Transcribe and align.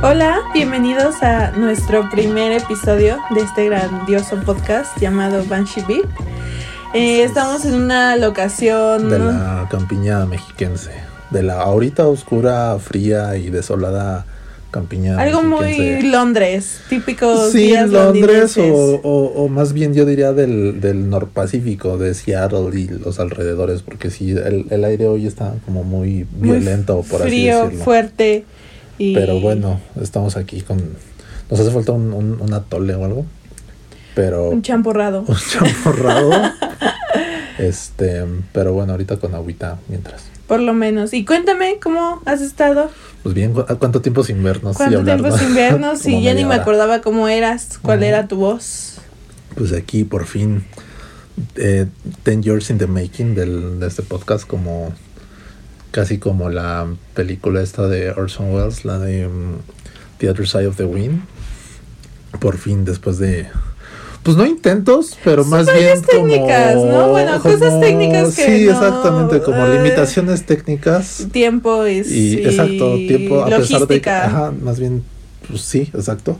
Hola, 0.00 0.42
bienvenidos 0.54 1.24
a 1.24 1.50
nuestro 1.50 2.08
primer 2.08 2.52
episodio 2.52 3.18
de 3.34 3.40
este 3.40 3.64
grandioso 3.64 4.40
podcast 4.46 4.96
llamado 5.00 5.44
Banshee 5.46 5.82
Beat. 5.88 6.06
Eh, 6.94 7.24
estamos 7.24 7.64
en 7.64 7.74
una 7.74 8.14
locación 8.16 9.10
de 9.10 9.18
la 9.18 9.66
campiña 9.68 10.24
mexiquense, 10.24 10.92
de 11.30 11.42
la 11.42 11.62
ahorita 11.62 12.06
oscura, 12.06 12.78
fría 12.78 13.36
y 13.36 13.50
desolada 13.50 14.24
campiña. 14.70 15.18
Algo 15.18 15.42
muy 15.42 16.00
Londres, 16.02 16.80
típico. 16.88 17.48
Sí, 17.50 17.74
Londres 17.88 18.56
o, 18.56 19.00
o, 19.02 19.48
más 19.48 19.72
bien 19.72 19.94
yo 19.94 20.04
diría 20.04 20.32
del, 20.32 20.80
del 20.80 21.10
norpacífico, 21.10 21.98
de 21.98 22.14
Seattle 22.14 22.70
y 22.78 22.86
los 22.86 23.18
alrededores, 23.18 23.82
porque 23.82 24.12
sí, 24.12 24.30
el, 24.30 24.66
el 24.70 24.84
aire 24.84 25.08
hoy 25.08 25.26
está 25.26 25.54
como 25.64 25.82
muy 25.82 26.24
violento, 26.30 27.02
por 27.10 27.22
así 27.22 27.30
decirlo. 27.30 27.66
Frío, 27.66 27.80
fuerte. 27.82 28.44
Pero 28.98 29.40
bueno, 29.40 29.80
estamos 30.00 30.36
aquí 30.36 30.60
con... 30.60 30.78
Nos 31.50 31.60
hace 31.60 31.70
falta 31.70 31.92
un, 31.92 32.12
un, 32.12 32.52
atole 32.52 32.94
o 32.94 33.04
algo. 33.04 33.24
Pero... 34.14 34.50
Un 34.50 34.62
champurrado. 34.62 35.24
Un 35.26 35.36
champurrado. 35.36 36.30
este, 37.58 38.24
pero 38.52 38.72
bueno, 38.72 38.92
ahorita 38.92 39.16
con 39.18 39.34
agüita 39.34 39.78
mientras. 39.88 40.24
Por 40.46 40.60
lo 40.60 40.74
menos. 40.74 41.12
Y 41.14 41.24
cuéntame, 41.24 41.78
¿cómo 41.80 42.22
has 42.24 42.40
estado? 42.40 42.90
Pues 43.22 43.34
bien, 43.34 43.52
¿cuánto 43.52 44.00
tiempo 44.00 44.24
sin 44.24 44.42
vernos? 44.42 44.76
¿Cuánto 44.76 45.04
tiempo 45.04 45.36
sin 45.36 45.54
vernos? 45.54 46.06
y 46.06 46.22
ya 46.22 46.34
ni 46.34 46.44
me 46.44 46.54
acordaba 46.54 47.00
cómo 47.00 47.28
eras, 47.28 47.78
cuál 47.82 48.02
era 48.02 48.28
tu 48.28 48.36
voz. 48.36 48.98
Pues 49.54 49.72
aquí 49.72 50.04
por 50.04 50.26
fin, 50.26 50.64
eh, 51.56 51.86
Ten 52.22 52.42
Years 52.42 52.70
in 52.70 52.78
the 52.78 52.86
Making 52.86 53.34
del, 53.34 53.80
de 53.80 53.86
este 53.86 54.02
podcast, 54.02 54.46
como 54.46 54.94
casi 55.90 56.18
como 56.18 56.50
la 56.50 56.86
película 57.14 57.62
esta 57.62 57.86
de 57.86 58.10
Orson 58.10 58.54
Welles, 58.54 58.84
la 58.84 58.98
de 58.98 59.26
um, 59.26 59.56
The 60.18 60.30
Other 60.30 60.46
Side 60.46 60.66
of 60.66 60.76
the 60.76 60.84
Wind. 60.84 61.22
Por 62.40 62.58
fin, 62.58 62.84
después 62.84 63.18
de. 63.18 63.46
Pues 64.22 64.36
no 64.36 64.44
intentos, 64.44 65.16
pero 65.24 65.44
más 65.44 65.66
bien 65.72 66.02
técnicas, 66.02 66.74
¿no? 66.76 67.08
Bueno, 67.08 67.40
cosas 67.40 67.80
técnicas 67.80 68.36
que. 68.36 68.44
Sí, 68.44 68.68
exactamente, 68.68 69.40
como 69.40 69.66
limitaciones 69.66 70.44
técnicas. 70.44 71.26
Tiempo 71.32 71.86
y. 71.86 72.02
y 72.06 72.46
exacto, 72.46 72.94
tiempo, 72.96 73.42
a 73.42 73.46
pesar 73.46 73.86
de 73.86 74.00
que. 74.00 74.10
Ajá, 74.10 74.52
más 74.60 74.78
bien, 74.78 75.02
pues 75.48 75.62
sí, 75.62 75.90
exacto. 75.94 76.38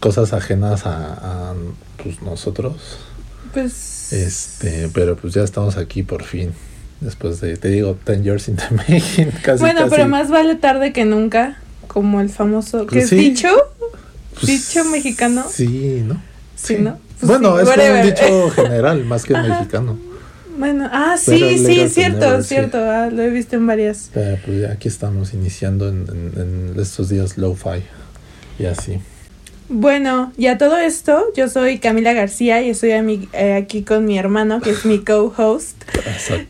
Cosas 0.00 0.32
ajenas 0.32 0.86
a, 0.86 1.50
a 1.50 1.54
pues 2.02 2.22
nosotros. 2.22 2.98
Pues. 3.52 4.12
Este, 4.12 4.88
pero 4.92 5.16
pues 5.16 5.34
ya 5.34 5.42
estamos 5.42 5.76
aquí 5.76 6.02
por 6.02 6.24
fin. 6.24 6.52
Después 7.02 7.40
de, 7.40 7.56
te 7.56 7.68
digo, 7.68 7.98
Ten 8.04 8.22
Years 8.22 8.48
in 8.48 8.56
the 8.56 8.70
Making. 8.70 9.32
Casi, 9.42 9.60
bueno, 9.60 9.88
pero 9.90 10.08
más 10.08 10.30
vale 10.30 10.54
tarde 10.54 10.92
que 10.92 11.04
nunca, 11.04 11.58
como 11.88 12.20
el 12.20 12.30
famoso, 12.30 12.86
¿qué 12.86 13.00
es 13.00 13.10
dicho? 13.10 13.48
Pues 14.34 14.46
dicho 14.46 14.84
mexicano. 14.84 15.44
Sí, 15.50 16.02
¿no? 16.06 16.22
Sí, 16.54 16.76
¿no? 16.78 16.98
Pues 17.18 17.28
bueno, 17.28 17.58
es 17.58 17.68
un 17.68 18.02
dicho 18.06 18.50
general, 18.54 19.04
más 19.04 19.24
que 19.24 19.34
mexicano. 19.34 19.98
Bueno, 20.56 20.88
ah, 20.92 21.16
sí, 21.18 21.58
sí, 21.58 21.80
es 21.80 21.94
cierto, 21.94 22.42
cierto, 22.42 22.78
ah, 22.78 23.08
lo 23.10 23.22
he 23.22 23.30
visto 23.30 23.56
en 23.56 23.66
varias. 23.66 24.10
Pero 24.14 24.38
pues 24.44 24.60
ya 24.60 24.72
aquí 24.72 24.86
estamos 24.86 25.34
iniciando 25.34 25.88
en, 25.88 26.06
en, 26.08 26.72
en 26.72 26.80
estos 26.80 27.08
días 27.08 27.36
lo-fi 27.36 27.82
y 28.58 28.66
así. 28.66 29.00
Bueno, 29.68 30.32
y 30.36 30.46
a 30.48 30.58
todo 30.58 30.76
esto, 30.76 31.24
yo 31.36 31.48
soy 31.48 31.78
Camila 31.78 32.12
García 32.12 32.62
y 32.62 32.70
estoy 32.70 32.90
eh, 33.32 33.54
aquí 33.54 33.82
con 33.82 34.04
mi 34.04 34.18
hermano, 34.18 34.60
que 34.60 34.70
es 34.70 34.84
mi 34.84 34.98
co-host 35.04 35.82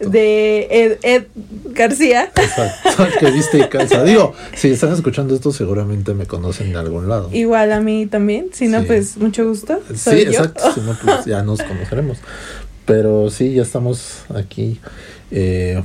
de 0.01 0.99
Ed, 1.03 1.27
García. 1.67 2.31
Exacto, 2.35 3.07
que 3.21 3.31
viste 3.31 3.59
y 3.59 3.69
calza. 3.69 4.03
Digo, 4.05 4.35
si 4.55 4.71
están 4.71 4.93
escuchando 4.93 5.35
esto, 5.35 5.53
seguramente 5.53 6.15
me 6.15 6.27
conocen 6.27 6.73
de 6.73 6.79
algún 6.79 7.09
lado. 7.09 7.31
Igual 7.33 7.73
a 7.73 7.81
mí 7.81 8.07
también, 8.07 8.49
si 8.53 8.69
no, 8.69 8.83
pues 8.85 9.17
mucho 9.17 9.47
gusto. 9.47 9.81
sí, 9.95 10.23
exacto, 10.23 10.73
si 10.75 10.81
no, 10.81 10.97
pues 11.03 11.25
ya 11.25 11.43
nos 11.43 11.63
conoceremos. 11.63 12.19
Pero 12.87 13.31
sí, 13.31 13.55
ya 13.55 13.63
estamos 13.63 14.25
aquí, 14.35 14.81
eh, 15.31 15.83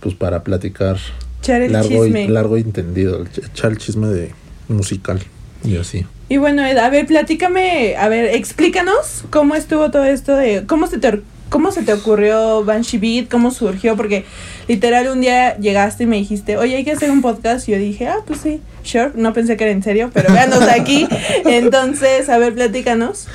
pues 0.00 0.14
para 0.16 0.42
platicar 0.42 0.98
largo, 1.46 2.06
Y, 2.06 2.26
largo 2.28 2.58
y 2.58 2.62
entendido, 2.62 3.24
echar 3.24 3.70
el 3.70 3.78
chisme 3.78 4.08
de 4.08 4.32
musical 4.68 5.20
y 5.64 5.76
así. 5.76 6.04
Y 6.30 6.38
bueno, 6.38 6.62
a 6.62 6.90
ver, 6.90 7.06
platícame, 7.06 7.96
a 7.96 8.08
ver, 8.08 8.36
explícanos 8.36 9.24
cómo 9.30 9.56
estuvo 9.56 9.90
todo 9.90 10.04
esto 10.04 10.36
de, 10.36 10.64
cómo 10.64 10.86
se 10.86 10.98
te, 10.98 11.22
cómo 11.48 11.72
se 11.72 11.82
te 11.82 11.92
ocurrió 11.92 12.64
Banshee 12.64 12.98
Beat, 12.98 13.28
cómo 13.28 13.50
surgió, 13.50 13.96
porque 13.96 14.24
literal 14.68 15.08
un 15.08 15.22
día 15.22 15.58
llegaste 15.58 16.04
y 16.04 16.06
me 16.06 16.18
dijiste, 16.18 16.56
oye, 16.56 16.76
hay 16.76 16.84
que 16.84 16.92
hacer 16.92 17.10
un 17.10 17.20
podcast, 17.20 17.68
y 17.68 17.72
yo 17.72 17.78
dije, 17.78 18.06
ah, 18.06 18.18
pues 18.24 18.42
sí, 18.42 18.60
sure, 18.84 19.10
no 19.16 19.32
pensé 19.32 19.56
que 19.56 19.64
era 19.64 19.72
en 19.72 19.82
serio, 19.82 20.12
pero 20.14 20.32
véanos 20.32 20.62
aquí, 20.68 21.08
entonces, 21.46 22.28
a 22.28 22.38
ver, 22.38 22.54
platícanos. 22.54 23.26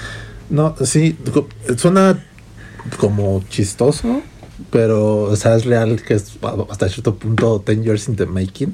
No, 0.50 0.74
sí, 0.86 1.18
suena 1.76 2.24
como 2.96 3.44
chistoso, 3.50 4.22
pero, 4.72 5.24
o 5.24 5.36
sea, 5.36 5.58
es 5.58 5.66
real 5.66 6.02
que 6.02 6.14
es 6.14 6.38
hasta 6.70 6.88
cierto 6.88 7.16
punto 7.16 7.62
10 7.68 7.84
years 7.84 8.08
in 8.08 8.16
the 8.16 8.26
making, 8.26 8.74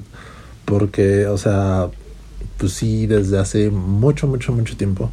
porque, 0.65 1.25
o 1.25 1.39
sea, 1.39 1.89
pues 2.61 2.73
sí, 2.73 3.07
desde 3.07 3.39
hace 3.39 3.71
mucho, 3.71 4.27
mucho, 4.27 4.53
mucho 4.53 4.77
tiempo 4.77 5.09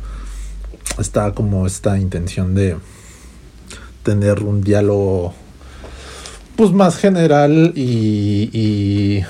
está 0.99 1.33
como 1.33 1.67
esta 1.67 1.99
intención 1.99 2.55
de 2.55 2.77
tener 4.03 4.43
un 4.43 4.61
diálogo 4.61 5.33
pues 6.57 6.73
más 6.73 6.99
general 6.99 7.73
y, 7.75 9.23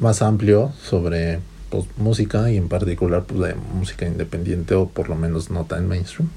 más 0.00 0.20
amplio 0.20 0.72
sobre 0.82 1.38
pues, 1.68 1.84
música 1.96 2.50
y 2.50 2.56
en 2.56 2.68
particular 2.68 3.22
pues 3.22 3.40
de 3.40 3.54
música 3.54 4.04
independiente 4.04 4.74
o 4.74 4.88
por 4.88 5.08
lo 5.08 5.14
menos 5.14 5.48
no 5.50 5.64
tan 5.64 5.86
mainstream. 5.86 6.28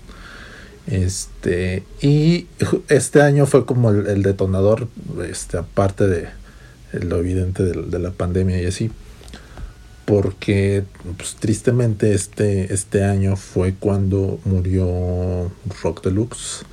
Este, 0.85 1.81
y 1.99 2.45
este 2.89 3.23
año 3.23 3.47
fue 3.47 3.65
como 3.65 3.89
el, 3.89 4.21
detonador, 4.21 4.87
este, 5.27 5.57
aparte 5.57 6.07
de 6.07 6.27
lo 6.91 7.17
evidente 7.17 7.63
de 7.63 7.99
la 7.99 8.11
pandemia 8.11 8.61
y 8.61 8.67
así, 8.67 8.91
porque 10.05 10.83
pues, 11.17 11.35
tristemente 11.35 12.13
este, 12.13 12.73
este 12.73 13.03
año 13.03 13.35
fue 13.35 13.73
cuando 13.73 14.39
murió 14.45 15.51
Rock 15.81 16.03
Deluxe, 16.03 16.65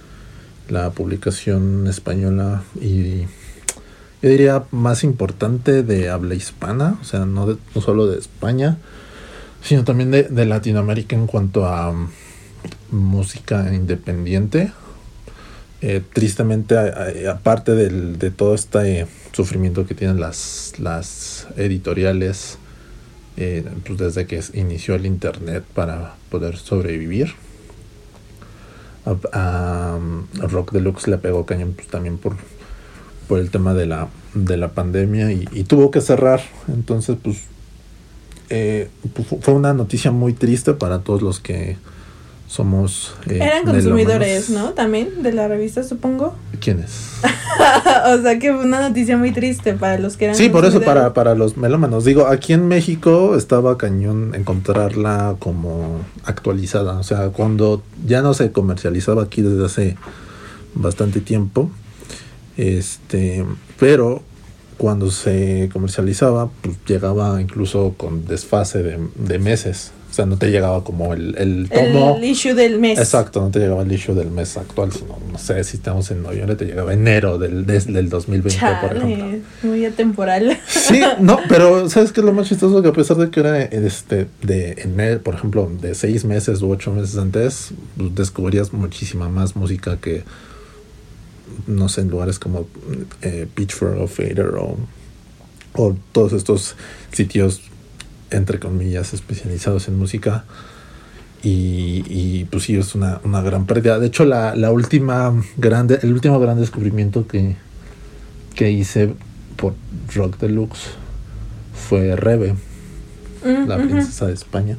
la 0.68 0.91
publicación 0.91 1.86
española 1.86 2.62
y 2.80 3.22
yo 4.22 4.28
diría 4.28 4.64
más 4.70 5.02
importante 5.02 5.82
de 5.82 6.10
habla 6.10 6.34
hispana, 6.34 6.98
o 7.00 7.04
sea, 7.04 7.24
no, 7.24 7.58
no 7.74 7.80
solo 7.80 8.06
de 8.06 8.18
España, 8.18 8.78
sino 9.62 9.84
también 9.84 10.10
de, 10.10 10.47
Latinoamérica 10.47 11.16
en 11.16 11.26
cuanto 11.26 11.66
a 11.66 11.92
mm, 11.92 12.10
música 12.91 13.72
independiente. 13.72 14.72
Eh, 15.82 16.02
tristemente, 16.12 16.76
aparte 17.26 17.74
de 17.74 18.30
todo 18.30 18.54
este 18.54 19.06
sufrimiento 19.32 19.86
que 19.86 19.94
tienen 19.94 20.20
las, 20.20 20.74
las 20.78 21.47
editoriales, 21.56 22.58
eh, 23.42 23.64
pues 23.86 23.98
desde 23.98 24.26
que 24.26 24.38
inició 24.52 24.94
el 24.94 25.06
internet 25.06 25.64
para 25.74 26.14
poder 26.30 26.58
sobrevivir. 26.58 27.32
A, 29.32 29.98
Rock 30.42 30.72
Deluxe 30.72 31.08
le 31.08 31.16
pegó 31.16 31.46
cañón 31.46 31.72
pues, 31.72 31.88
también 31.88 32.18
por, 32.18 32.36
el 33.30 33.50
tema 33.50 33.72
de 33.72 33.86
la, 33.86 34.08
de 34.34 34.58
la 34.58 34.72
pandemia 34.72 35.32
y, 35.32 35.64
tuvo 35.64 35.90
que 35.90 36.02
cerrar. 36.02 36.42
Entonces, 36.68 37.16
pues, 37.22 37.44
eh, 38.50 38.90
fue 39.40 39.54
una 39.54 39.72
noticia 39.72 40.10
muy 40.10 40.34
triste 40.34 40.74
para 40.74 40.98
todos 40.98 41.22
los 41.22 41.40
que 41.40 41.78
somos... 42.50 43.14
Eh, 43.28 43.38
Eran 43.40 43.64
consumidores, 43.64 44.50
¿no? 44.50 44.70
También 44.70 45.22
de 45.22 45.32
la 45.32 45.46
revista, 45.46 45.84
supongo. 45.84 46.34
¿Quiénes? 46.58 47.12
o 48.06 48.22
sea 48.22 48.41
que 48.41 48.52
fue 48.52 48.64
una 48.64 48.88
noticia 48.88 49.16
muy 49.16 49.30
triste 49.30 49.74
para 49.74 49.98
los 49.98 50.16
que 50.16 50.24
eran... 50.24 50.36
Sí, 50.36 50.48
por 50.48 50.64
eso 50.64 50.80
para, 50.80 51.14
para 51.14 51.36
los 51.36 51.56
melómanos. 51.56 52.04
Digo, 52.04 52.26
aquí 52.26 52.52
en 52.52 52.66
México 52.66 53.36
estaba 53.36 53.78
cañón 53.78 54.34
encontrarla 54.34 55.36
como 55.38 56.00
actualizada. 56.24 56.98
O 56.98 57.04
sea, 57.04 57.28
cuando 57.28 57.84
ya 58.04 58.20
no 58.20 58.34
se 58.34 58.50
comercializaba 58.50 59.22
aquí 59.22 59.42
desde 59.42 59.64
hace 59.64 59.96
bastante 60.74 61.20
tiempo. 61.20 61.70
Este, 62.56 63.46
pero 63.78 64.22
cuando 64.76 65.12
se 65.12 65.70
comercializaba, 65.72 66.50
pues 66.62 66.78
llegaba 66.84 67.41
incluso 67.41 67.94
con 67.96 68.26
desfase 68.26 68.82
de, 68.82 68.98
de 69.14 69.38
meses. 69.38 69.92
O 70.10 70.12
sea, 70.12 70.27
no 70.27 70.36
te 70.36 70.51
llegaba 70.51 70.83
como 70.83 71.15
el, 71.15 71.36
el 71.39 71.68
tomo. 71.68 72.16
El 72.16 72.24
issue 72.24 72.53
del 72.54 72.80
mes. 72.80 72.98
Exacto, 72.98 73.41
no 73.41 73.51
te 73.51 73.60
llegaba 73.60 73.83
el 73.83 73.92
issue 73.92 74.12
del 74.12 74.30
mes 74.30 74.57
actual, 74.57 74.91
sino, 74.91 75.16
no 75.30 75.39
sé, 75.39 75.62
si 75.62 75.77
estamos 75.77 76.10
en 76.10 76.22
noviembre, 76.22 76.57
te 76.57 76.65
llegaba 76.65 76.92
enero 76.92 77.39
del, 77.39 77.65
del 77.65 78.09
2020, 78.09 78.66
por 78.80 78.97
ejemplo. 78.97 79.41
Muy 79.62 79.84
atemporal. 79.84 80.59
Sí, 80.66 81.01
no, 81.21 81.39
pero 81.48 81.89
¿sabes 81.89 82.10
qué 82.10 82.21
es 82.21 82.27
lo 82.27 82.33
más 82.33 82.48
chistoso? 82.48 82.83
Que 82.83 82.89
a 82.89 82.92
pesar 82.92 83.18
de 83.18 83.30
que 83.30 83.39
era 83.39 83.62
este, 83.62 84.27
de 84.42 84.72
enero, 84.83 85.22
por 85.22 85.34
ejemplo, 85.34 85.71
de 85.80 85.95
seis 85.95 86.24
meses 86.24 86.60
u 86.60 86.71
ocho 86.71 86.92
meses 86.92 87.16
antes, 87.16 87.71
pues, 87.97 88.13
descubrías 88.16 88.72
muchísima 88.72 89.28
más 89.28 89.54
música 89.54 89.98
que, 89.98 90.24
no 91.68 91.89
sé, 91.89 92.01
en 92.01 92.10
lugares 92.10 92.41
como 92.41 92.66
eh, 93.22 93.47
Pitchfork 93.54 94.01
o 94.01 94.09
Fader 94.09 94.54
o, 94.59 94.77
o 95.74 95.97
todos 96.10 96.33
estos 96.33 96.74
sitios 97.13 97.69
entre 98.30 98.59
comillas, 98.59 99.15
especializados 99.15 99.88
en 99.88 99.98
música. 99.98 100.44
Y, 101.42 102.04
y 102.06 102.44
pues 102.50 102.65
sí, 102.65 102.77
es 102.77 102.94
una, 102.94 103.21
una 103.24 103.41
gran 103.41 103.66
pérdida. 103.66 103.98
De 103.98 104.09
hecho, 104.09 104.24
la, 104.24 104.54
la 104.54 104.71
última 104.71 105.32
grande, 105.56 105.98
el 106.03 106.12
último 106.12 106.38
gran 106.38 106.60
descubrimiento 106.60 107.27
que, 107.27 107.56
que 108.54 108.71
hice 108.71 109.15
por 109.56 109.74
Rock 110.15 110.38
Deluxe 110.38 110.91
fue 111.72 112.15
Rebe, 112.15 112.54
Mm, 113.44 113.68
la 113.68 113.77
princesa 113.78 114.27
de 114.27 114.34
España. 114.34 114.77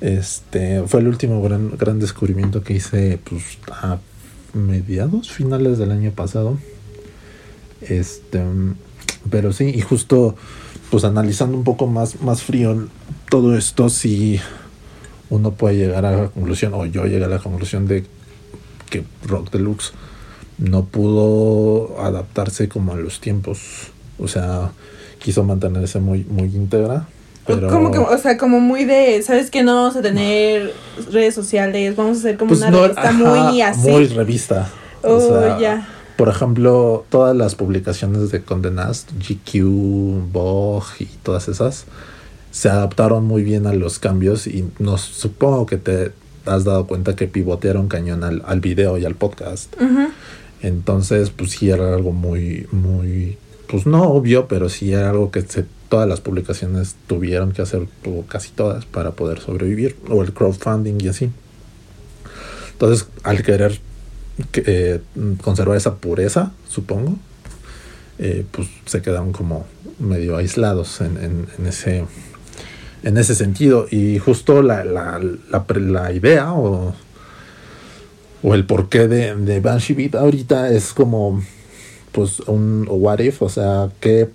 Este 0.00 0.82
fue 0.86 1.00
el 1.00 1.08
último 1.08 1.42
gran, 1.42 1.76
gran 1.76 1.98
descubrimiento 1.98 2.62
que 2.62 2.74
hice 2.74 3.18
pues, 3.22 3.58
a 3.70 3.98
mediados, 4.52 5.30
finales 5.30 5.78
del 5.78 5.92
año 5.92 6.12
pasado. 6.12 6.58
Este, 7.80 8.42
pero 9.30 9.52
sí, 9.52 9.72
y 9.74 9.80
justo 9.80 10.36
pues 10.90 11.04
analizando 11.04 11.56
un 11.56 11.64
poco 11.64 11.86
más, 11.86 12.20
más 12.22 12.42
frío 12.42 12.88
todo 13.28 13.56
esto, 13.56 13.88
sí 13.88 14.40
uno 15.30 15.50
puede 15.52 15.76
llegar 15.76 16.06
a 16.06 16.12
la 16.12 16.28
conclusión, 16.28 16.72
o 16.74 16.86
yo 16.86 17.04
llegué 17.04 17.24
a 17.24 17.28
la 17.28 17.38
conclusión 17.38 17.86
de 17.86 18.04
que 18.88 19.04
Rock 19.26 19.50
Deluxe 19.50 19.92
no 20.56 20.84
pudo 20.86 22.00
adaptarse 22.02 22.68
como 22.68 22.94
a 22.94 22.96
los 22.96 23.20
tiempos. 23.20 23.58
O 24.18 24.26
sea, 24.26 24.70
quiso 25.18 25.44
mantenerse 25.44 26.00
muy, 26.00 26.24
muy 26.24 26.44
íntegra. 26.44 27.06
Pero 27.46 27.68
Como 27.68 27.90
que, 27.90 27.98
o 27.98 28.18
sea, 28.18 28.36
como 28.38 28.60
muy 28.60 28.84
de, 28.84 29.22
¿sabes 29.22 29.50
que 29.50 29.62
No 29.62 29.74
vamos 29.74 29.96
a 29.96 30.02
tener 30.02 30.72
redes 31.12 31.34
sociales, 31.34 31.94
vamos 31.96 32.18
a 32.18 32.20
hacer 32.20 32.36
como 32.36 32.48
Pues 32.48 32.60
una 32.60 32.70
no, 32.70 32.82
revista 32.82 33.08
ajá, 33.08 33.12
muy 33.12 33.60
así. 33.62 33.90
Muy 33.90 34.06
revista. 34.06 34.70
O 35.02 35.12
Oh, 35.14 35.20
sea, 35.40 35.58
ya. 35.58 35.88
Por 36.18 36.28
ejemplo, 36.28 37.06
todas 37.10 37.36
las 37.36 37.54
publicaciones 37.54 38.32
de 38.32 38.42
Condé 38.42 38.72
Nast, 38.72 39.12
GQ, 39.12 40.32
Vogue 40.32 40.86
y 40.98 41.04
todas 41.22 41.46
esas, 41.46 41.84
se 42.50 42.68
adaptaron 42.68 43.24
muy 43.24 43.44
bien 43.44 43.68
a 43.68 43.72
los 43.72 44.00
cambios 44.00 44.48
y 44.48 44.68
nos 44.80 45.00
supongo 45.00 45.66
que 45.66 45.76
te 45.76 46.10
has 46.44 46.64
dado 46.64 46.88
cuenta 46.88 47.14
que 47.14 47.28
pivotearon 47.28 47.86
cañón 47.86 48.24
al, 48.24 48.42
al 48.46 48.58
video 48.58 48.98
y 48.98 49.04
al 49.04 49.14
podcast. 49.14 49.72
Entonces, 50.60 51.30
pues 51.30 51.52
sí 51.52 51.70
era 51.70 51.94
algo 51.94 52.10
muy, 52.10 52.66
muy, 52.72 53.38
pues 53.68 53.86
no 53.86 54.02
obvio, 54.02 54.48
pero 54.48 54.68
sí 54.68 54.92
era 54.92 55.10
algo 55.10 55.30
que 55.30 55.42
se, 55.42 55.66
todas 55.88 56.08
las 56.08 56.20
publicaciones 56.20 56.96
tuvieron 57.06 57.52
que 57.52 57.62
hacer, 57.62 57.86
o 58.04 58.22
casi 58.26 58.50
todas, 58.50 58.86
para 58.86 59.12
poder 59.12 59.38
sobrevivir, 59.38 59.94
o 60.10 60.24
el 60.24 60.32
crowdfunding 60.32 60.96
y 61.00 61.06
así. 61.06 61.30
Entonces, 62.72 63.06
al 63.22 63.44
querer 63.44 63.78
que, 63.78 63.87
eh, 64.54 65.00
conservar 65.42 65.76
esa 65.76 65.96
pureza, 65.96 66.52
supongo, 66.68 67.16
eh, 68.18 68.44
pues 68.50 68.68
se 68.86 69.02
quedaron 69.02 69.32
como 69.32 69.66
medio 69.98 70.36
aislados 70.36 71.00
en, 71.00 71.46
ese 71.66 72.04
en 73.02 73.16
ese 73.16 73.34
sentido. 73.34 73.86
Y 73.90 74.18
justo 74.18 74.62
la, 74.62 74.84
la, 74.84 75.20
la, 75.50 75.64
la 75.78 76.12
idea 76.12 76.52
o, 76.52 76.94
o 78.42 78.54
el 78.54 78.64
porqué 78.64 79.08
de, 79.08 79.60
Banshee 79.60 79.94
Beat 79.94 80.14
ahorita 80.14 80.70
es 80.70 80.92
como 80.92 81.42
pues 82.12 82.40
un 82.40 82.86
what 82.88 83.20
if, 83.20 83.42
o 83.42 83.48
sea, 83.48 83.90
que 84.00 84.28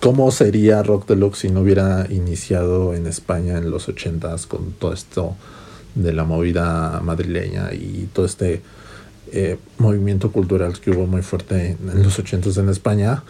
cómo 0.00 0.30
sería 0.30 0.82
Rock 0.82 1.08
Deluxe 1.08 1.40
si 1.40 1.48
no 1.48 1.60
hubiera 1.60 2.06
iniciado 2.10 2.94
en 2.94 3.06
España 3.06 3.58
en 3.58 3.70
los 3.70 3.88
ochentas 3.88 4.46
con 4.46 4.72
todo 4.72 4.92
esto 4.92 5.36
de 5.94 6.12
la 6.12 6.24
movida 6.24 7.00
madrileña 7.02 7.72
y 7.72 8.08
todo 8.12 8.26
este 8.26 8.62
eh, 9.32 9.58
movimiento 9.78 10.32
cultural 10.32 10.78
que 10.80 10.90
hubo 10.90 11.06
muy 11.06 11.22
fuerte 11.22 11.76
en, 11.82 11.90
en 11.90 12.02
los 12.02 12.18
ochentas 12.18 12.56
en 12.56 12.68
España 12.68 13.22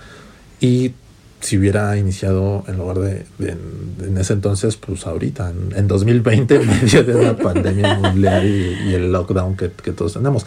y 0.60 0.92
si 1.40 1.56
hubiera 1.56 1.96
iniciado 1.96 2.64
en 2.66 2.78
lugar 2.78 2.98
de, 2.98 3.26
en 3.38 4.18
ese 4.18 4.32
entonces, 4.32 4.76
pues 4.76 5.06
ahorita, 5.06 5.50
en, 5.50 5.72
en 5.76 5.86
2020, 5.86 6.56
en 6.56 6.66
medio 6.66 7.04
de 7.04 7.14
una 7.14 7.36
pandemia 7.36 7.94
mundial 8.02 8.44
y, 8.44 8.90
y 8.90 8.94
el 8.94 9.12
lockdown 9.12 9.56
que, 9.56 9.70
que 9.70 9.92
todos 9.92 10.14
tenemos. 10.14 10.46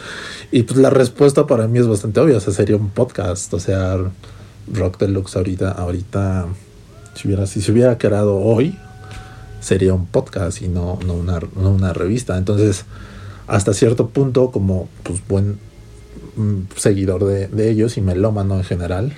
Y 0.52 0.64
pues 0.64 0.80
la 0.80 0.90
respuesta 0.90 1.48
para 1.48 1.68
mí 1.68 1.80
es 1.80 1.88
bastante 1.88 2.20
obvia, 2.20 2.38
o 2.38 2.40
sea, 2.42 2.54
sería 2.54 2.76
un 2.76 2.90
podcast, 2.90 3.54
o 3.54 3.60
sea, 3.60 3.98
Rock 4.74 5.00
Deluxe 5.00 5.38
ahorita, 5.38 5.72
ahorita, 5.72 6.48
si 7.16 7.28
hubiera, 7.28 7.46
si 7.46 7.62
se 7.62 7.72
hubiera 7.72 7.98
creado 7.98 8.38
hoy, 8.38 8.78
sería 9.62 9.94
un 9.94 10.08
podcast 10.08 10.62
y 10.62 10.68
no, 10.68 11.00
no, 11.06 11.14
una, 11.14 11.40
no 11.56 11.72
una 11.72 11.94
revista. 11.94 12.38
Entonces, 12.38 12.84
hasta 13.48 13.74
cierto 13.74 14.10
punto, 14.10 14.52
como 14.52 14.88
pues 15.04 15.22
buen 15.28 15.58
mm, 16.36 16.60
seguidor 16.76 17.26
de, 17.26 17.48
de 17.48 17.70
ellos 17.70 17.98
y 17.98 18.02
melómano 18.02 18.56
en 18.58 18.64
general, 18.64 19.14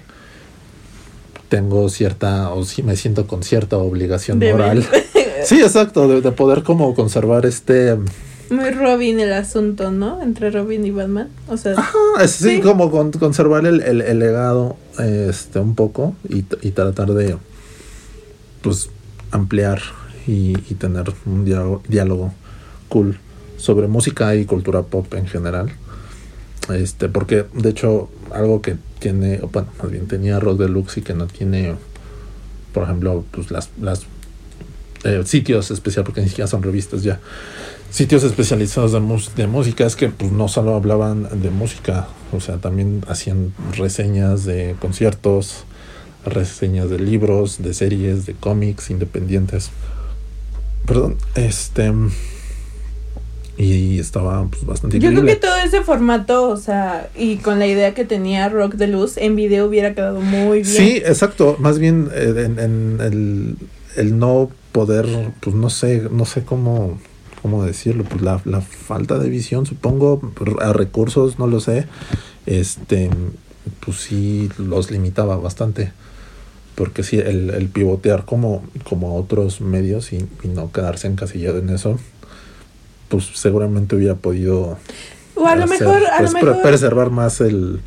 tengo 1.49 1.89
cierta, 1.89 2.51
o 2.51 2.65
sí 2.65 2.81
me 2.83 2.95
siento 2.95 3.27
con 3.27 3.43
cierta 3.43 3.77
obligación 3.77 4.39
De 4.39 4.51
moral. 4.51 4.85
Sí, 5.45 5.59
exacto, 5.61 6.07
de, 6.07 6.21
de 6.21 6.31
poder 6.31 6.63
como 6.63 6.95
conservar 6.95 7.45
este... 7.45 7.97
Muy 8.49 8.69
Robin 8.71 9.19
el 9.19 9.33
asunto, 9.33 9.91
¿no? 9.91 10.21
Entre 10.23 10.49
Robin 10.51 10.85
y 10.85 10.91
Batman. 10.91 11.27
O 11.49 11.57
sea, 11.57 11.75
sí, 12.27 12.55
Sí. 12.55 12.61
como 12.61 12.89
con- 12.89 13.11
conservar 13.11 13.65
el, 13.65 13.81
el- 13.81 13.99
el 14.01 14.19
legado 14.19 14.77
este 14.99 15.59
un 15.59 15.75
poco 15.75 16.15
y, 16.29 16.45
y 16.61 16.71
tratar 16.71 17.11
de 17.13 17.35
pues 18.61 18.89
ampliar 19.31 19.81
y, 20.25 20.53
y 20.69 20.75
tener 20.75 21.11
un 21.25 21.43
diálogo, 21.43 21.81
diálogo 21.89 22.33
cool 22.87 23.19
sobre 23.63 23.87
música 23.87 24.35
y 24.35 24.43
cultura 24.43 24.81
pop 24.81 25.13
en 25.13 25.25
general. 25.25 25.71
Este, 26.73 27.07
porque 27.07 27.45
de 27.53 27.69
hecho 27.69 28.09
algo 28.33 28.61
que 28.61 28.75
tiene, 28.99 29.37
bueno, 29.37 29.69
más 29.81 29.89
bien 29.89 30.05
tenía 30.05 30.37
Rock 30.41 30.59
Deluxe 30.59 30.97
y 30.97 31.01
que 31.01 31.13
no 31.13 31.27
tiene, 31.27 31.75
por 32.73 32.83
ejemplo, 32.83 33.23
pues 33.31 33.51
las, 33.51 33.69
las 33.81 34.01
eh, 35.05 35.23
sitios 35.25 35.71
especiales, 35.71 36.05
porque 36.05 36.19
ni 36.19 36.27
siquiera 36.27 36.47
son 36.47 36.61
revistas 36.61 37.03
ya, 37.03 37.21
sitios 37.89 38.25
especializados 38.25 38.91
de, 38.91 38.99
de 39.41 39.47
música 39.47 39.85
es 39.85 39.95
que 39.95 40.09
pues 40.09 40.33
no 40.33 40.49
solo 40.49 40.75
hablaban 40.75 41.41
de 41.41 41.49
música, 41.49 42.09
o 42.33 42.41
sea, 42.41 42.57
también 42.57 43.05
hacían 43.07 43.53
reseñas 43.77 44.43
de 44.43 44.75
conciertos, 44.81 45.63
reseñas 46.25 46.89
de 46.89 46.99
libros, 46.99 47.63
de 47.63 47.73
series, 47.73 48.25
de 48.25 48.33
cómics 48.33 48.89
independientes. 48.89 49.71
Perdón, 50.85 51.15
este 51.35 51.93
y 53.57 53.99
estaba 53.99 54.47
pues, 54.47 54.65
bastante 54.65 54.99
yo 54.99 55.11
creo 55.11 55.25
que 55.25 55.35
todo 55.35 55.55
ese 55.57 55.81
formato, 55.81 56.49
o 56.49 56.57
sea, 56.57 57.09
y 57.15 57.37
con 57.37 57.59
la 57.59 57.67
idea 57.67 57.93
que 57.93 58.03
tenía 58.03 58.49
Rock 58.49 58.75
de 58.75 58.87
Luz 58.87 59.17
en 59.17 59.35
video 59.35 59.67
hubiera 59.67 59.93
quedado 59.93 60.21
muy 60.21 60.63
bien. 60.63 60.65
Sí, 60.65 60.97
exacto. 60.97 61.55
Más 61.59 61.77
bien 61.77 62.09
eh, 62.13 62.33
en, 62.45 62.59
en 62.59 62.97
el, 63.01 63.57
el 63.95 64.17
no 64.17 64.49
poder, 64.71 65.07
pues 65.39 65.55
no 65.55 65.69
sé, 65.69 66.07
no 66.11 66.25
sé 66.25 66.43
cómo, 66.43 66.99
cómo 67.43 67.63
decirlo, 67.63 68.03
pues 68.05 68.21
la, 68.21 68.41
la 68.45 68.61
falta 68.61 69.19
de 69.19 69.29
visión, 69.29 69.67
supongo, 69.67 70.31
a 70.59 70.73
recursos, 70.73 71.37
no 71.37 71.45
lo 71.45 71.59
sé. 71.59 71.85
Este, 72.47 73.09
pues 73.85 73.97
sí 73.97 74.49
los 74.57 74.89
limitaba 74.89 75.37
bastante. 75.37 75.91
Porque 76.73 77.03
sí, 77.03 77.19
el, 77.19 77.51
el 77.51 77.67
pivotear 77.67 78.25
como, 78.25 78.63
como 78.83 79.09
a 79.09 79.13
otros 79.13 79.61
medios 79.61 80.11
y, 80.11 80.25
y 80.43 80.47
no 80.47 80.71
quedarse 80.71 81.05
encasillado 81.07 81.59
en 81.59 81.69
eso, 81.69 81.99
pues 83.13 83.29
seguramente 83.35 83.95
hubiera 83.95 84.15
podido 84.15 84.79
O 85.35 85.45
a 85.45 85.55
lo 85.55 85.65
hacer, 85.65 85.79
mejor, 85.81 86.01
a 86.07 86.21
lo 86.21 86.29
pues, 86.29 86.31
pre- 86.33 86.43
mejor, 86.45 86.61
preservar 86.63 87.11
más 87.11 87.41
el 87.41 87.79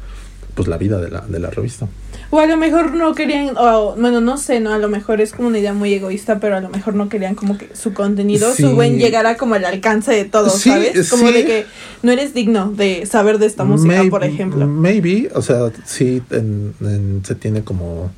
pues 0.54 0.68
la 0.68 0.78
vida 0.78 0.98
de 1.00 1.10
la, 1.10 1.20
de 1.20 1.38
la 1.40 1.50
revista. 1.50 1.86
o 2.30 2.38
a 2.40 2.46
lo 2.46 2.56
mejor 2.56 2.94
no 2.94 3.12
querían, 3.14 3.56
o 3.58 3.94
bueno, 3.98 4.20
no 4.20 4.38
sé, 4.38 4.60
no, 4.60 4.72
a 4.72 4.78
lo 4.78 4.88
mejor 4.88 5.20
es 5.20 5.32
como 5.32 5.48
una 5.48 5.58
idea 5.58 5.74
muy 5.74 5.92
egoísta, 5.92 6.38
pero 6.40 6.56
a 6.56 6.60
lo 6.60 6.68
mejor 6.70 6.94
no 6.94 7.08
querían 7.10 7.34
como 7.34 7.58
que 7.58 7.68
su 7.74 7.92
contenido, 7.92 8.52
Sí. 8.54 8.62
su 8.62 8.70
buen 8.74 8.98
llegara 8.98 9.36
como 9.36 9.54
al 9.56 9.64
alcance 9.66 10.12
de 10.12 10.24
todos, 10.24 10.54
Sí, 10.60 10.70
¿sabes? 10.70 11.10
Como 11.10 11.26
sí. 11.28 11.34
de 11.34 11.44
que 11.44 11.66
no 12.02 12.12
eres 12.12 12.32
digno 12.34 12.70
de 12.72 13.04
saber 13.04 13.38
de 13.38 13.46
esta 13.46 13.64
música, 13.64 14.02
por 14.08 14.22
ejemplo. 14.24 14.66
Maybe, 14.66 15.28
o 15.34 15.42
sea, 15.42 15.70
sí 15.84 16.22
en- 16.30 16.72
en- 16.80 17.22
se 17.26 17.34
tiene 17.34 17.62
como 17.64 18.10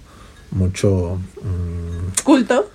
mucho 0.52 1.18
mm, 1.42 2.22
Culto. 2.24 2.67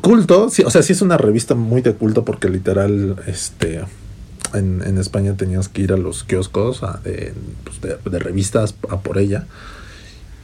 Culto, 0.00 0.50
sí, 0.50 0.62
o 0.64 0.70
sea, 0.70 0.82
sí 0.82 0.92
es 0.92 1.02
una 1.02 1.16
revista 1.16 1.54
muy 1.54 1.82
de 1.82 1.94
culto 1.94 2.24
porque 2.24 2.48
literal, 2.48 3.16
este, 3.26 3.80
en, 4.54 4.82
en 4.84 4.98
España 4.98 5.34
tenías 5.36 5.68
que 5.68 5.82
ir 5.82 5.92
a 5.92 5.96
los 5.96 6.24
kioscos 6.24 6.82
a- 6.82 7.00
de, 7.04 7.32
pues, 7.64 7.80
de- 7.80 8.10
de 8.10 8.18
revistas 8.18 8.74
a 8.88 8.98
por 9.00 9.18
ella 9.18 9.46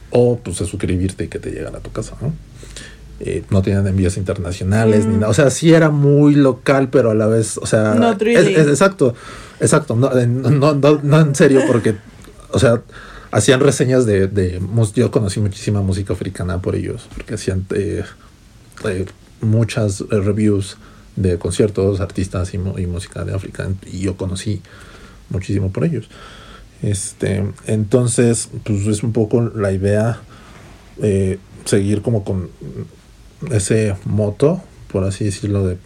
o 0.09 0.39
pues 0.39 0.61
a 0.61 0.65
suscribirte 0.65 1.25
y 1.25 1.27
que 1.27 1.39
te 1.39 1.51
llegara 1.51 1.77
a 1.79 1.81
tu 1.81 1.91
casa, 1.91 2.15
¿no? 2.21 2.33
Eh, 3.19 3.43
no 3.49 3.61
tenían 3.63 3.85
envíos 3.87 4.15
internacionales 4.17 5.05
ni 5.05 5.15
Mm. 5.15 5.19
nada. 5.21 5.31
O 5.31 5.33
sea, 5.33 5.49
sí 5.49 5.73
era 5.73 5.89
muy 5.89 6.35
local, 6.35 6.89
pero 6.89 7.09
a 7.11 7.15
la 7.15 7.25
vez, 7.25 7.57
o 7.57 7.65
sea, 7.65 7.95
No 7.95 8.11
es- 8.11 8.17
3D. 8.17 8.51
es- 8.61 8.67
exacto, 8.67 9.15
exacto, 9.59 9.95
no, 9.95 10.15
eh, 10.17 10.27
no, 10.27 10.73
no, 10.75 10.99
no 11.03 11.19
en 11.19 11.33
serio, 11.35 11.61
porque, 11.67 11.95
o 12.51 12.59
sea, 12.59 12.81
hacían 13.31 13.59
reseñas 13.59 14.05
de, 14.05 14.27
de 14.27 14.61
yo 14.95 15.11
conocí 15.11 15.39
muchísima 15.39 15.81
música 15.81 16.13
africana 16.13 16.61
por 16.61 16.75
ellos, 16.75 17.07
porque 17.15 17.33
hacían 17.33 17.65
eh, 17.75 18.03
muchas 19.41 20.01
eh, 20.01 20.05
reviews 20.09 20.77
de 21.15 21.37
conciertos, 21.37 21.99
artistas 21.99 22.53
y 22.53 22.57
música 22.57 23.25
de 23.25 23.33
África, 23.33 23.67
y 23.91 23.99
yo 23.99 24.17
conocí 24.17 24.61
muchísimo 25.29 25.71
por 25.71 25.83
ellos. 25.83 26.09
Este, 26.81 27.43
entonces, 27.65 28.49
pues 28.63 28.85
es 28.85 29.01
un 29.01 29.13
poco 29.13 29.41
la 29.41 29.71
idea 29.71 30.21
eh, 31.01 31.39
seguir 31.65 32.01
como 32.01 32.23
con 32.23 32.49
ese 33.51 33.95
moto, 34.05 34.61
por 34.91 35.03
así 35.03 35.25
decirlo, 35.25 35.65
de 35.67 35.77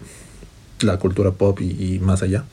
la 0.81 0.97
cultura 0.97 1.31
pop 1.31 1.61
y, 1.61 1.95
y 1.95 1.99
más 1.99 2.23
allá. 2.23 2.43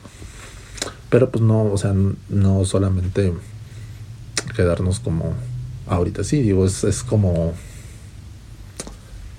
Pero 1.09 1.31
pues 1.31 1.43
no, 1.43 1.63
o 1.63 1.77
sea, 1.77 1.93
no 2.29 2.65
solamente 2.65 3.33
quedarnos 4.55 4.99
como 4.99 5.33
ahorita 5.87 6.23
sí, 6.23 6.41
digo, 6.41 6.65
es, 6.65 6.83
es 6.83 7.03
como 7.03 7.53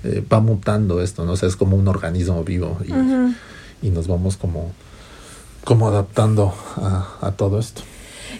eh, 0.03 0.23
va 0.31 0.39
mutando 0.39 1.01
esto, 1.01 1.25
¿no? 1.25 1.33
O 1.33 1.37
sea, 1.37 1.49
es 1.49 1.55
como 1.55 1.75
un 1.75 1.87
organismo 1.87 2.43
vivo 2.43 2.77
y, 3.81 3.89
nos 3.89 4.07
vamos 4.07 4.37
como, 4.37 4.71
como 5.63 5.87
adaptando 5.87 6.53
a, 6.77 7.17
a 7.21 7.31
todo 7.31 7.59
esto. 7.59 7.81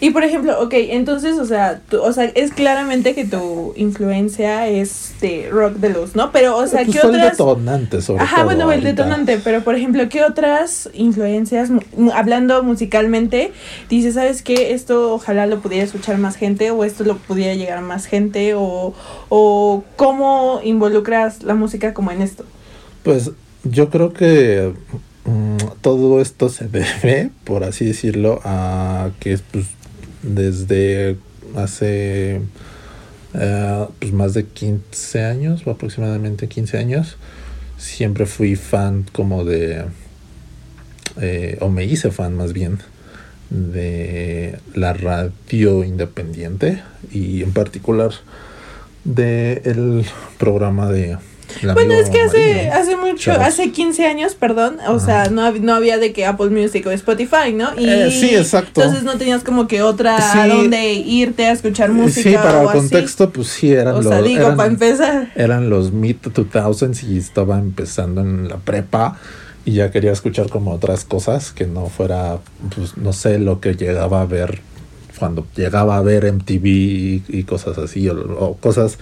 Y 0.02 0.10
por 0.10 0.24
ejemplo, 0.24 0.60
ok, 0.60 0.74
entonces, 0.74 1.38
o 1.38 1.46
sea, 1.46 1.80
tú- 1.88 2.02
o 2.02 2.12
sea, 2.12 2.26
es 2.26 2.52
claramente 2.52 3.14
que 3.14 3.24
tu 3.24 3.72
influencia 3.78 4.68
es 4.68 5.14
de 5.22 5.48
rock 5.52 5.76
de 5.76 5.90
luz, 5.90 6.16
¿no? 6.16 6.32
Pero, 6.32 6.58
o 6.58 6.66
sea, 6.66 6.84
Pues 6.84 6.96
¿qué 6.96 7.00
fue 7.02 7.10
el 7.12 7.16
otras? 7.18 7.38
detonante, 7.38 8.02
sobre 8.02 8.24
Ajá, 8.24 8.38
todo. 8.38 8.46
bueno, 8.46 8.72
el 8.72 8.84
detonante, 8.84 9.40
pero 9.44 9.64
por 9.64 9.76
ejemplo, 9.76 10.10
¿qué 10.10 10.24
otras 10.24 10.90
influencias, 10.96 11.70
hablando 12.16 12.64
musicalmente, 12.64 13.52
dices, 13.90 14.16
¿sabes 14.16 14.42
qué? 14.42 14.74
Esto 14.74 15.14
ojalá 15.14 15.46
lo 15.46 15.60
pudiera 15.60 15.84
escuchar 15.86 16.18
más 16.18 16.36
gente 16.36 16.72
o 16.72 16.84
esto 16.84 17.04
lo 17.04 17.18
pudiera 17.18 17.54
llegar 17.54 17.78
a 17.78 17.82
más 17.82 18.08
gente 18.08 18.56
o, 18.56 18.96
o 19.30 19.84
cómo 19.98 20.62
involucras 20.64 21.44
la 21.44 21.54
música 21.54 21.94
como 21.94 22.12
en 22.12 22.24
esto? 22.24 22.44
Pues 23.04 23.30
yo 23.64 23.92
creo 23.92 24.14
que 24.14 24.74
mm, 25.26 25.58
todo 25.82 26.20
esto 26.22 26.50
se 26.50 26.68
debe, 26.70 27.30
por 27.44 27.64
así 27.64 27.86
decirlo, 27.86 28.40
a 28.44 29.12
que 29.20 29.38
pues, 29.52 29.68
desde 30.24 31.18
hace 31.56 32.42
eh, 33.34 33.86
pues, 34.00 34.14
más 34.14 34.34
de 34.34 34.46
15 34.46 35.24
años, 35.24 35.66
o 35.66 35.72
aproximadamente 35.72 36.48
15 36.48 36.78
años, 36.78 37.18
siempre 37.78 38.26
fui 38.26 38.56
fan 38.56 39.06
como 39.12 39.44
de, 39.44 39.86
eh, 41.20 41.58
o 41.62 41.70
me 41.70 41.86
hice 41.86 42.12
fan 42.12 42.36
más 42.36 42.54
bien, 42.54 42.80
de 43.50 44.58
la 44.76 44.94
radio 44.94 45.84
independiente 45.84 46.82
y 47.12 47.44
en 47.44 47.52
particular 47.52 48.12
de 49.04 49.62
el 49.66 50.06
programa 50.38 50.90
de... 50.90 51.18
Bueno, 51.74 51.94
es 51.94 52.10
que 52.10 52.22
hace, 52.22 52.70
hace 52.70 52.96
mucho, 52.96 53.32
hace 53.34 53.72
15 53.72 54.06
años, 54.06 54.36
perdón, 54.36 54.78
o 54.88 55.00
sea, 55.00 55.30
no, 55.30 55.52
no 55.52 55.74
había 55.74 55.98
de 55.98 56.14
que 56.14 56.26
Apple 56.26 56.50
Music 56.50 56.86
o 56.88 56.92
Spotify, 56.92 57.54
¿no? 57.54 57.70
Y 57.78 57.88
Eh, 57.90 58.12
sí, 58.12 58.36
exacto. 58.36 58.82
Entonces 58.82 59.04
no 59.04 59.18
tenías 59.18 59.44
como 59.44 59.68
que 59.68 59.82
otra 59.82 60.18
a 60.18 60.44
Sí. 60.44 60.50
donde 60.50 60.94
irte 60.94 61.46
a 61.46 61.52
escuchar 61.52 61.92
música 61.92 62.30
Sí, 62.30 62.36
para 62.36 62.60
o 62.60 62.62
el 62.64 62.68
así. 62.70 62.78
contexto, 62.80 63.30
pues 63.32 63.48
sí, 63.48 63.72
eran 63.74 63.96
O 63.96 64.02
los... 64.02 64.08
sea, 64.08 64.22
digo, 64.22 64.42
eran, 64.46 64.58
para 64.58 64.70
empezar. 64.70 65.32
eran 65.36 65.70
los 65.70 65.92
mid 65.92 66.16
2000s 66.22 67.04
y 67.04 67.18
estaba 67.18 67.60
empezando 67.60 68.22
en 68.22 68.48
la 68.50 68.58
prepa 68.58 69.18
y 69.66 69.74
ya 69.74 69.92
quería 69.92 70.12
escuchar 70.12 70.50
como 70.50 70.72
otras 70.74 71.06
cosas 71.06 71.52
que 71.52 71.68
no 71.68 71.86
fuera, 71.88 72.40
pues 72.76 72.98
no 72.98 73.14
sé, 73.14 73.38
lo 73.40 73.60
que 73.60 73.76
llegaba 73.76 74.22
a 74.22 74.26
ver 74.26 74.62
cuando 75.18 75.46
llegaba 75.56 75.98
a 75.98 76.02
ver 76.02 76.32
MTV 76.32 76.66
y, 77.28 77.44
cosas 77.48 77.78
así, 77.78 78.08
o, 78.10 78.16
o 78.16 78.58
cosas 78.58 78.98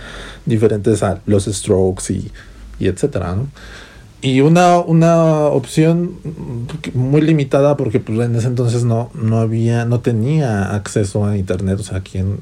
diferentes 0.46 1.04
a 1.04 1.22
los 1.26 1.46
Strokes 1.46 2.14
y, 2.14 2.32
y 2.80 2.88
etcétera, 2.88 3.36
¿no? 3.36 3.48
Y 4.22 4.42
una, 4.42 4.80
una 4.80 5.46
opción 5.46 6.16
muy 6.94 7.22
limitada 7.22 7.78
porque 7.78 8.02
pues 8.02 8.20
en 8.20 8.36
ese 8.36 8.48
entonces 8.48 8.84
no, 8.84 9.10
no 9.14 9.40
había, 9.40 9.86
no 9.86 10.02
tenía 10.02 10.76
acceso 10.76 11.26
a 11.26 11.38
internet, 11.38 11.80
o 11.80 11.84
sea, 11.84 12.00
aquí 12.00 12.18
en, 12.18 12.40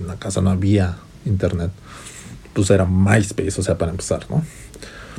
en 0.00 0.06
la 0.06 0.14
casa 0.16 0.40
no 0.40 0.50
había 0.50 0.98
internet. 1.24 1.72
Pues 2.52 2.70
era 2.70 2.84
MySpace, 2.84 3.60
o 3.60 3.62
sea, 3.64 3.76
para 3.76 3.90
empezar, 3.90 4.20
¿no? 4.30 4.42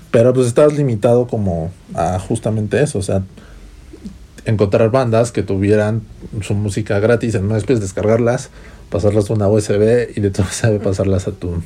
Pero 0.09 0.33
pues 0.33 0.47
estabas 0.47 0.73
limitado 0.77 1.27
como 1.27 1.71
a 1.93 2.17
justamente 2.19 2.81
eso, 2.81 2.99
o 2.99 3.03
sea, 3.03 3.23
encontrar 4.47 4.89
bandas 4.89 5.31
que 5.31 5.43
tuvieran 5.43 6.01
su 6.41 6.55
música 6.55 6.99
gratis 6.99 7.35
en 7.35 7.47
MySpace, 7.47 7.81
descargarlas, 7.81 8.49
pasarlas 8.89 9.29
a 9.29 9.33
una 9.33 9.47
USB 9.49 10.09
y 10.15 10.21
de 10.21 10.31
tu 10.31 10.41
USB 10.41 10.81
pasarlas 10.81 11.27
a 11.27 11.31
tu, 11.33 11.61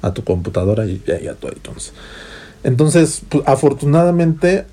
a 0.00 0.14
tu 0.14 0.22
computadora 0.22 0.86
y, 0.86 1.02
y 1.06 1.26
a 1.26 1.34
tu 1.34 1.48
iTunes. 1.48 1.92
Entonces, 2.62 3.22
pues, 3.28 3.42
afortunadamente 3.46 4.66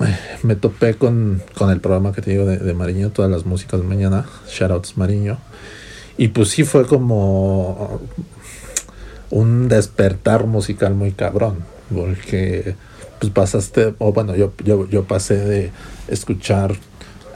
eh, 0.00 0.16
me 0.42 0.56
topé 0.56 0.94
con, 0.94 1.42
con 1.56 1.70
el 1.70 1.80
programa 1.80 2.12
que 2.12 2.22
te 2.22 2.30
digo 2.30 2.46
de, 2.46 2.56
de 2.56 2.72
Mariño, 2.72 3.10
todas 3.10 3.30
las 3.30 3.44
músicas 3.44 3.80
de 3.80 3.86
mañana, 3.86 4.24
shoutouts 4.48 4.96
Mariño. 4.96 5.38
Y 6.16 6.28
pues 6.28 6.48
sí 6.48 6.64
fue 6.64 6.86
como 6.86 8.00
un 9.30 9.68
despertar 9.68 10.46
musical 10.46 10.94
muy 10.94 11.12
cabrón, 11.12 11.58
porque 11.94 12.74
pues 13.18 13.30
pasaste, 13.32 13.94
o 13.98 14.12
bueno, 14.14 14.34
yo, 14.34 14.52
yo, 14.64 14.88
yo 14.88 15.04
pasé 15.04 15.36
de 15.36 15.70
escuchar 16.10 16.74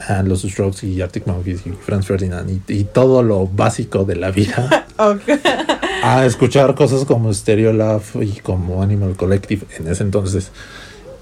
a 0.07 0.21
los 0.23 0.43
Strokes 0.43 0.85
y 0.85 1.01
Arctic 1.01 1.25
Monkeys 1.25 1.65
y 1.65 1.71
Franz 1.71 2.05
Ferdinand 2.05 2.49
y, 2.49 2.61
y 2.73 2.83
todo 2.83 3.23
lo 3.23 3.47
básico 3.47 4.03
de 4.05 4.15
la 4.15 4.31
vida. 4.31 4.85
A 6.03 6.25
escuchar 6.25 6.75
cosas 6.75 7.05
como 7.05 7.33
Stereo 7.33 7.73
Love 7.73 8.17
y 8.21 8.39
como 8.41 8.83
Animal 8.83 9.15
Collective 9.15 9.65
en 9.79 9.87
ese 9.87 10.03
entonces 10.03 10.51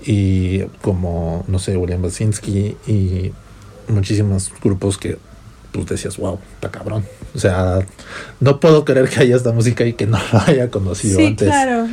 y 0.05 0.59
como 0.81 1.45
no 1.47 1.57
sé 1.59 1.77
William 1.77 2.01
Basinski 2.01 2.75
y 2.85 3.31
muchísimos 3.87 4.51
grupos 4.61 4.97
que 4.97 5.17
pues 5.71 5.85
decías 5.85 6.17
wow 6.17 6.37
está 6.55 6.69
cabrón 6.69 7.05
o 7.33 7.39
sea 7.39 7.79
no 8.41 8.59
puedo 8.59 8.83
creer 8.83 9.07
que 9.09 9.21
haya 9.21 9.37
esta 9.37 9.53
música 9.53 9.85
y 9.85 9.93
que 9.93 10.05
no 10.05 10.19
lo 10.33 10.39
haya 10.41 10.69
conocido 10.69 11.17
Sí, 11.19 11.27
antes. 11.27 11.47
claro. 11.47 11.87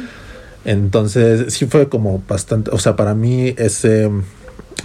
entonces 0.64 1.54
sí 1.54 1.66
fue 1.66 1.88
como 1.88 2.20
bastante 2.28 2.70
o 2.72 2.78
sea 2.80 2.96
para 2.96 3.14
mí 3.14 3.54
ese 3.56 4.10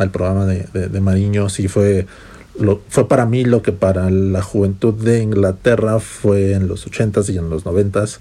el 0.04 0.12
programa 0.12 0.46
de, 0.46 0.66
de, 0.90 1.00
Mariño 1.00 1.50
sí 1.50 1.68
fue 1.68 2.06
lo, 2.60 2.82
fue 2.90 3.08
para 3.08 3.26
mí 3.26 3.44
lo 3.44 3.62
que 3.62 3.72
para 3.72 4.10
la 4.10 4.42
juventud 4.42 4.94
de 4.94 5.22
Inglaterra 5.22 6.00
fue 6.00 6.54
en 6.54 6.68
los 6.68 6.90
80s 6.90 7.34
y 7.34 7.38
en 7.38 7.50
los 7.50 7.66
90s 7.66 8.20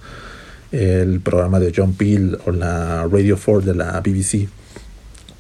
el 0.73 1.21
programa 1.21 1.61
de 1.61 1.73
John 1.75 1.95
Peel 1.95 2.38
o 2.47 2.50
la 2.50 3.07
Radio 3.11 3.38
4 3.43 3.61
de 3.61 3.75
la 3.75 4.00
BBC 4.00 4.49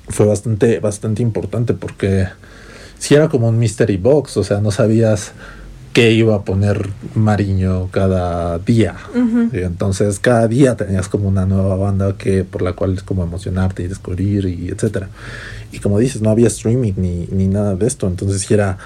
fue 0.08 0.26
bastante 0.26 0.78
bastante 0.80 1.22
importante 1.22 1.74
porque 1.74 2.28
si 2.98 3.14
era 3.14 3.28
como 3.28 3.48
un 3.48 3.58
mystery 3.58 3.96
box 3.96 4.36
o 4.36 4.44
sea 4.44 4.60
no 4.60 4.70
sabías 4.70 5.32
qué 5.94 6.12
iba 6.12 6.34
a 6.34 6.42
poner 6.42 6.90
Mariño 7.14 7.88
cada 7.90 8.58
día 8.58 8.96
y 9.52 9.58
entonces 9.62 10.18
cada 10.18 10.46
día 10.48 10.76
tenías 10.76 11.08
como 11.08 11.28
una 11.28 11.46
nueva 11.46 11.76
banda 11.76 12.16
que 12.18 12.44
por 12.44 12.60
la 12.62 12.72
cual 12.74 12.94
es 12.94 13.02
como 13.02 13.22
emocionarte 13.22 13.82
y 13.84 13.86
descubrir 13.88 14.44
y 14.46 14.68
etcétera 14.68 15.08
y 15.72 15.78
como 15.78 15.98
dices 15.98 16.20
no 16.20 16.28
había 16.30 16.48
streaming 16.48 16.92
ni, 16.96 17.26
ni 17.30 17.46
nada 17.48 17.74
de 17.76 17.86
esto 17.86 18.06
entonces 18.06 18.50
era 18.50 18.76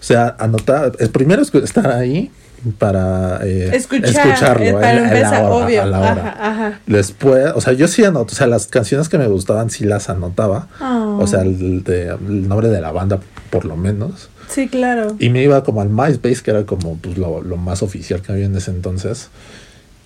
o 0.00 0.02
sea 0.02 0.34
anotar 0.38 0.92
el 0.98 1.10
primero 1.10 1.42
es 1.42 1.54
estar 1.54 1.86
ahí 1.92 2.30
para 2.78 3.40
eh, 3.46 3.70
Escuchar, 3.76 4.08
escucharlo 4.08 4.64
eh, 4.64 4.70
a 4.70 4.74
para 4.80 4.94
la- 4.94 5.00
a 5.00 5.02
la 5.02 5.04
empezar, 5.18 5.44
hora, 5.44 5.66
obvio. 5.66 5.82
a 5.82 5.86
la 5.86 5.98
hora. 6.00 6.12
Ajá, 6.12 6.50
ajá. 6.50 6.80
Después, 6.86 7.52
o 7.54 7.60
sea, 7.60 7.74
yo 7.74 7.86
sí 7.88 8.02
anoto, 8.04 8.32
o 8.32 8.34
sea, 8.34 8.46
las 8.46 8.68
canciones 8.68 9.10
que 9.10 9.18
me 9.18 9.26
gustaban 9.26 9.68
sí 9.68 9.84
las 9.84 10.08
anotaba. 10.08 10.68
Oh. 10.80 11.18
O 11.20 11.26
sea, 11.26 11.42
el, 11.42 11.84
de- 11.84 12.08
el 12.08 12.48
nombre 12.48 12.68
de 12.68 12.80
la 12.80 12.90
banda, 12.90 13.20
por 13.50 13.66
lo 13.66 13.76
menos. 13.76 14.30
Sí, 14.48 14.68
claro. 14.68 15.16
Y 15.18 15.30
me 15.30 15.42
iba 15.42 15.62
como 15.64 15.80
al 15.80 15.88
MySpace, 15.90 16.42
que 16.42 16.50
era 16.50 16.64
como 16.64 16.96
pues, 16.98 17.18
lo, 17.18 17.42
lo 17.42 17.56
más 17.56 17.82
oficial 17.82 18.22
que 18.22 18.32
había 18.32 18.46
en 18.46 18.56
ese 18.56 18.70
entonces. 18.70 19.28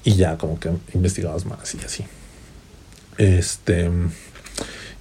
Y 0.04 0.14
ya 0.14 0.38
como 0.38 0.58
que 0.58 0.70
investigabas 0.94 1.44
más 1.44 1.74
y 1.74 1.78
así. 1.84 2.04
Este. 3.18 3.90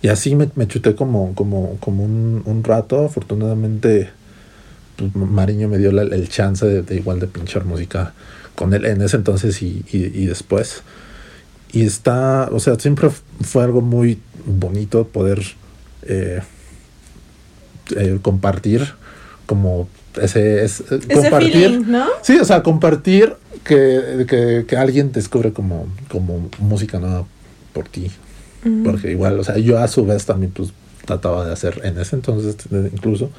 Y 0.01 0.09
así 0.09 0.35
me, 0.35 0.49
me 0.55 0.67
chuté 0.67 0.95
como, 0.95 1.33
como, 1.35 1.77
como 1.79 2.03
un, 2.03 2.41
un 2.45 2.63
rato. 2.63 3.05
Afortunadamente, 3.05 4.09
pues, 4.95 5.15
Mariño 5.15 5.67
me 5.69 5.77
dio 5.77 5.91
la- 5.91 6.03
el 6.03 6.29
chance 6.29 6.65
de, 6.65 6.95
igual 6.95 7.19
de 7.19 7.27
pinchar 7.27 7.65
música 7.65 8.13
con 8.55 8.73
él 8.73 8.85
en 8.85 9.01
ese 9.01 9.17
entonces 9.17 9.61
y, 9.61 9.85
y, 9.91 9.97
y 10.21 10.25
después. 10.25 10.81
Y 11.71 11.83
está, 11.85 12.49
o 12.51 12.59
sea, 12.59 12.75
siempre 12.79 13.09
fue 13.41 13.63
algo 13.63 13.81
muy 13.81 14.19
bonito 14.45 15.07
poder 15.07 15.41
eh, 16.03 16.41
eh, 17.95 18.19
compartir 18.21 18.93
como 19.47 19.87
ese, 20.21 20.63
es, 20.63 20.81
eh, 20.81 20.99
Ese 21.09 21.21
compartir. 21.21 21.51
feeling, 21.53 21.83
¿no? 21.87 22.05
Sí, 22.21 22.37
o 22.37 22.45
sea, 22.45 22.61
compartir 22.61 23.35
que, 23.63 24.25
que, 24.29 24.65
que 24.67 24.77
alguien 24.77 25.11
descubre 25.11 25.51
como, 25.53 25.87
como 26.09 26.49
música 26.59 26.99
nueva 26.99 27.25
por 27.73 27.87
ti. 27.89 28.11
Porque 28.83 29.11
igual, 29.11 29.39
o 29.39 29.43
sea, 29.45 29.57
yo 29.57 29.79
a 29.79 29.87
su 29.87 30.05
vez 30.05 30.25
también 30.25 30.51
pues 30.51 30.73
trataba 31.05 31.45
de 31.45 31.53
hacer 31.53 31.79
en 31.85 31.97
ese 31.99 32.17
entonces 32.17 32.57
incluso 32.91 33.29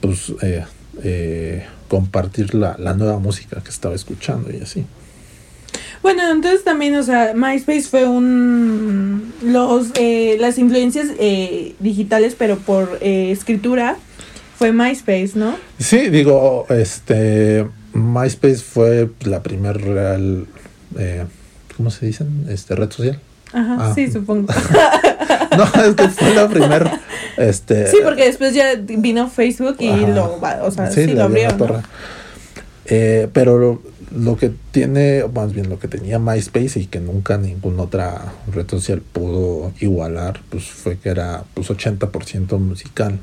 pues 0.00 0.32
eh, 0.40 0.64
eh, 1.02 1.66
compartir 1.88 2.54
la, 2.54 2.76
la 2.78 2.94
nueva 2.94 3.18
música 3.18 3.60
que 3.60 3.70
estaba 3.70 3.94
escuchando 3.94 4.52
y 4.52 4.60
así. 4.62 4.86
Bueno, 6.02 6.22
entonces 6.30 6.64
también, 6.64 6.94
o 6.96 7.02
sea, 7.02 7.32
MySpace 7.34 7.82
fue 7.82 8.06
un... 8.08 9.32
Los, 9.42 9.88
eh, 9.96 10.36
las 10.40 10.58
influencias 10.58 11.08
eh, 11.18 11.74
digitales, 11.80 12.34
pero 12.38 12.56
por 12.56 12.98
eh, 13.02 13.30
escritura, 13.32 13.96
fue 14.60 14.72
MySpace, 14.74 15.30
¿no? 15.36 15.56
Sí, 15.78 16.10
digo, 16.10 16.66
este 16.68 17.66
MySpace 17.94 18.58
fue 18.58 19.08
la 19.24 19.42
primer 19.42 19.80
real, 19.80 20.46
eh, 20.98 21.24
¿cómo 21.78 21.90
se 21.90 22.04
dicen? 22.04 22.44
Este 22.50 22.74
red 22.76 22.90
social. 22.90 23.18
Ajá, 23.54 23.76
Ah. 23.80 23.92
sí, 23.94 24.10
supongo. 24.12 24.52
No, 25.56 25.64
es 25.82 25.94
que 25.96 26.08
fue 26.10 26.34
la 26.34 26.46
primera. 26.46 27.00
Este, 27.38 27.86
Sí, 27.90 27.96
porque 28.04 28.26
después 28.26 28.52
ya 28.54 28.74
vino 28.76 29.28
Facebook 29.30 29.76
y 29.80 29.88
Ajá. 29.88 30.08
lo, 30.08 30.38
o 30.62 30.70
sea, 30.70 30.90
sí, 30.90 31.06
le 31.06 31.14
lo 31.14 31.28
la 31.30 31.52
¿no? 31.56 31.82
Eh, 32.84 33.28
pero 33.32 33.58
lo, 33.58 33.82
lo 34.14 34.36
que 34.36 34.52
tiene, 34.72 35.24
más 35.34 35.54
bien 35.54 35.70
lo 35.70 35.78
que 35.78 35.88
tenía 35.88 36.18
MySpace 36.18 36.78
y 36.80 36.86
que 36.86 37.00
nunca 37.00 37.38
ninguna 37.38 37.84
otra 37.84 38.32
red 38.52 38.68
social 38.68 39.00
pudo 39.00 39.72
igualar, 39.80 40.40
pues 40.50 40.64
fue 40.66 40.98
que 40.98 41.08
era 41.08 41.44
pues 41.54 41.70
80% 41.70 42.58
musical. 42.58 43.18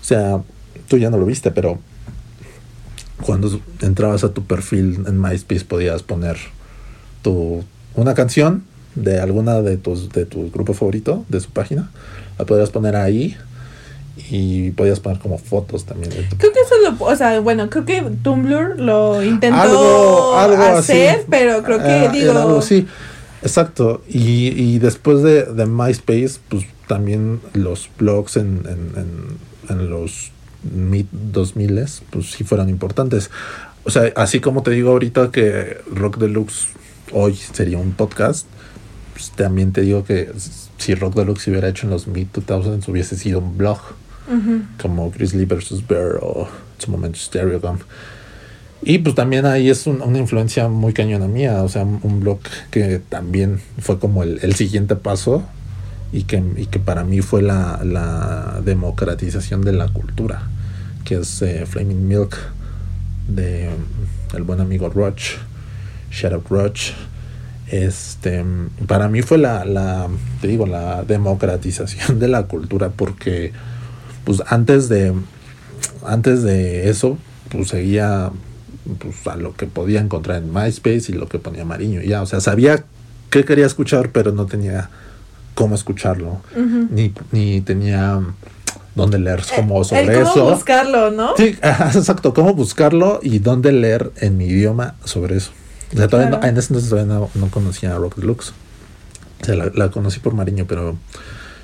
O 0.00 0.04
sea, 0.04 0.42
tú 0.88 0.98
ya 0.98 1.10
no 1.10 1.18
lo 1.18 1.26
viste, 1.26 1.50
pero 1.50 1.78
cuando 3.22 3.60
entrabas 3.80 4.24
a 4.24 4.32
tu 4.32 4.44
perfil 4.44 5.04
en 5.06 5.20
MySpace 5.20 5.64
podías 5.64 6.02
poner 6.02 6.36
tu 7.22 7.64
una 7.94 8.14
canción 8.14 8.64
de 8.94 9.20
alguna 9.20 9.62
de 9.62 9.76
tus 9.76 10.10
de 10.10 10.26
tu 10.26 10.50
grupo 10.50 10.74
favorito 10.74 11.24
de 11.28 11.40
su 11.40 11.50
página, 11.50 11.90
la 12.38 12.44
podías 12.44 12.70
poner 12.70 12.96
ahí 12.96 13.36
y 14.30 14.70
podías 14.72 15.00
poner 15.00 15.18
como 15.18 15.38
fotos 15.38 15.84
también 15.84 16.10
de 16.10 16.22
tu 16.24 16.36
Creo 16.36 16.52
que 16.52 16.60
eso 16.60 16.74
lo, 16.82 17.04
o 17.04 17.16
sea, 17.16 17.40
bueno, 17.40 17.68
creo 17.68 17.84
que 17.84 18.02
Tumblr 18.22 18.78
lo 18.78 19.22
intentó 19.22 19.58
algo, 19.58 20.36
algo 20.36 20.62
hacer, 20.78 21.16
así. 21.16 21.26
pero 21.28 21.62
creo 21.62 21.78
que, 21.82 22.08
digo, 22.10 22.32
algo 22.32 22.58
así. 22.58 22.86
Exacto. 23.42 24.02
Y, 24.08 24.48
y 24.48 24.78
después 24.78 25.22
de, 25.22 25.44
de 25.44 25.66
MySpace, 25.66 26.38
pues 26.48 26.64
también 26.86 27.40
los 27.54 27.90
blogs 27.98 28.36
en, 28.36 28.62
en, 28.66 29.02
en, 29.02 29.76
en 29.76 29.90
los 29.90 30.30
mid 30.72 31.06
2000 31.12 31.84
pues 32.10 32.30
sí 32.32 32.44
fueron 32.44 32.68
importantes. 32.68 33.30
O 33.84 33.90
sea, 33.90 34.12
así 34.16 34.40
como 34.40 34.62
te 34.62 34.70
digo 34.70 34.90
ahorita 34.90 35.30
que 35.30 35.78
Rock 35.92 36.18
Deluxe 36.18 36.68
hoy 37.12 37.34
sería 37.36 37.78
un 37.78 37.92
podcast, 37.92 38.46
pues 39.12 39.30
también 39.32 39.72
te 39.72 39.82
digo 39.82 40.04
que 40.04 40.30
si 40.78 40.94
Rock 40.94 41.14
Deluxe 41.16 41.42
se 41.44 41.50
hubiera 41.50 41.68
hecho 41.68 41.86
en 41.86 41.90
los 41.90 42.06
mid 42.06 42.26
2000s 42.32 42.88
hubiese 42.88 43.16
sido 43.16 43.38
un 43.40 43.56
blog 43.58 43.78
ujú. 44.26 44.62
como 44.80 45.10
Grizzly 45.10 45.44
vs. 45.44 45.86
Bear 45.86 46.18
o 46.22 46.48
en 46.48 46.80
su 46.84 46.90
momento 46.90 47.18
Stereogum. 47.18 47.78
Y 48.86 48.98
pues 48.98 49.14
también 49.14 49.46
ahí 49.46 49.70
es 49.70 49.86
un- 49.86 50.02
una 50.02 50.18
influencia 50.18 50.68
muy 50.68 50.92
cañona 50.92 51.26
mía, 51.26 51.62
o 51.62 51.68
sea, 51.68 51.84
un 51.84 52.20
blog 52.20 52.38
que 52.70 52.98
también 53.08 53.60
fue 53.78 53.98
como 53.98 54.22
el, 54.22 54.40
el 54.42 54.54
siguiente 54.54 54.94
paso 54.96 55.42
y 56.12 56.24
que, 56.24 56.42
y 56.56 56.66
que 56.66 56.78
para 56.78 57.02
mí 57.02 57.20
fue 57.22 57.40
la, 57.40 57.80
la 57.82 58.60
democratización 58.64 59.62
de 59.62 59.72
la 59.72 59.88
cultura, 59.88 60.48
que 61.04 61.16
es 61.16 61.42
eh, 61.42 61.66
Flaming 61.66 62.08
Milk 62.08 62.36
de 63.28 63.70
el 64.34 64.42
buen 64.42 64.60
amigo 64.60 64.88
Roach, 64.88 65.36
Up 66.24 66.46
Roach. 66.48 66.92
Este, 67.68 68.44
para 68.86 69.08
mí 69.08 69.22
fue 69.22 69.38
la, 69.38 69.64
la, 69.64 70.08
te 70.40 70.48
digo, 70.48 70.66
la 70.66 71.02
democratización 71.02 72.18
de 72.20 72.28
la 72.28 72.44
cultura 72.46 72.90
porque 72.90 73.52
pues 74.24 74.42
antes 74.46 74.88
de 74.88 75.12
antes 76.06 76.42
de 76.42 76.88
eso 76.88 77.18
pues 77.48 77.68
seguía 77.68 78.30
pues, 78.98 79.26
a 79.26 79.36
lo 79.36 79.54
que 79.54 79.66
podía 79.66 80.00
encontrar 80.00 80.42
en 80.42 80.52
MySpace 80.52 81.06
y 81.08 81.12
lo 81.12 81.28
que 81.28 81.38
ponía 81.38 81.64
Mariño 81.64 82.02
ya 82.02 82.22
o 82.22 82.26
sea 82.26 82.40
sabía 82.40 82.84
qué 83.30 83.44
quería 83.44 83.66
escuchar 83.66 84.10
pero 84.12 84.32
no 84.32 84.46
tenía 84.46 84.90
cómo 85.54 85.74
escucharlo 85.74 86.40
ni, 86.90 87.12
ni 87.32 87.60
tenía 87.62 88.20
dónde 88.94 89.18
leer 89.18 89.42
como 89.56 89.80
el 89.80 89.84
sobre 89.84 90.14
cómo 90.14 90.30
eso 90.30 90.50
buscarlo, 90.54 91.10
¿no? 91.10 91.36
Sí, 91.36 91.56
exacto, 91.62 92.32
cómo 92.34 92.54
buscarlo 92.54 93.20
y 93.22 93.38
dónde 93.40 93.72
leer 93.72 94.12
en 94.20 94.36
mi 94.36 94.46
idioma 94.46 94.94
sobre 95.04 95.36
eso. 95.36 95.50
O 95.92 95.96
sea, 95.96 96.08
todavía 96.08 96.38
no- 96.38 96.46
en 96.46 96.56
ese 96.56 96.68
entonces 96.72 96.90
todavía 96.90 97.12
no, 97.14 97.30
no 97.34 97.48
conocía 97.50 97.94
a 97.94 97.98
Rock 97.98 98.16
Deluxe. 98.16 98.52
O 99.42 99.44
sea, 99.44 99.54
la, 99.56 99.70
la 99.74 99.90
conocí 99.90 100.20
por 100.20 100.34
Mariño, 100.34 100.66
pero 100.66 100.96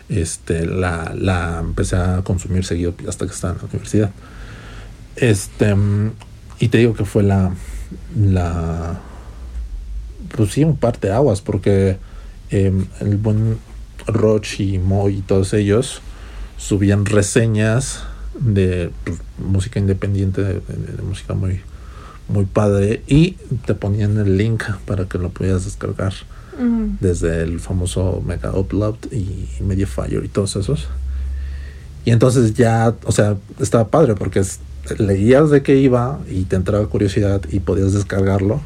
este 0.08 0.66
la, 0.66 1.12
la 1.16 1.58
empecé 1.60 1.96
a 1.96 2.22
consumir 2.22 2.64
seguido 2.64 2.94
hasta 3.08 3.26
que 3.26 3.32
estaba 3.32 3.52
en 3.54 3.58
la 3.60 3.64
universidad. 3.66 4.10
Este, 5.16 5.74
y 6.58 6.68
te 6.68 6.78
digo 6.78 6.94
que 6.94 7.04
fue 7.04 7.22
la, 7.22 7.52
la, 8.18 8.98
pues 10.36 10.52
sí, 10.52 10.64
un 10.64 10.76
parte 10.76 11.08
de 11.08 11.14
aguas, 11.14 11.40
porque 11.40 11.96
em, 12.50 12.86
el 13.00 13.16
buen 13.16 13.58
Roch 14.06 14.58
y 14.60 14.78
Moy 14.78 15.18
y 15.18 15.22
todos 15.22 15.52
ellos 15.54 16.00
subían 16.60 17.06
reseñas 17.06 18.02
de 18.38 18.90
pues, 19.04 19.18
música 19.38 19.80
independiente, 19.80 20.42
de, 20.42 20.54
de- 20.54 20.92
de 20.96 21.02
música 21.02 21.34
muy, 21.34 21.60
muy 22.28 22.44
padre, 22.44 23.02
y 23.08 23.32
te 23.66 23.74
ponían 23.74 24.18
el 24.18 24.36
link 24.36 24.62
para 24.86 25.06
que 25.06 25.18
lo 25.18 25.30
pudieras 25.30 25.64
descargar 25.64 26.12
desde 27.00 27.42
el 27.42 27.58
famoso 27.58 28.22
Mega 28.26 28.52
Upload 28.54 28.96
y 29.10 29.48
Mediafire 29.62 30.22
y 30.24 30.28
todos 30.28 30.56
esos. 30.56 30.88
Y 32.04 32.10
entonces 32.10 32.52
ya, 32.54 32.94
o 33.04 33.12
sea, 33.12 33.36
estaba 33.58 33.88
padre 33.88 34.14
porque 34.14 34.40
es- 34.40 34.58
leías 34.98 35.50
de 35.50 35.62
qué 35.62 35.76
iba 35.76 36.18
y 36.30 36.44
te 36.44 36.56
entraba 36.56 36.86
curiosidad 36.86 37.40
y 37.50 37.60
podías 37.60 37.92
descargarlo. 37.92 38.60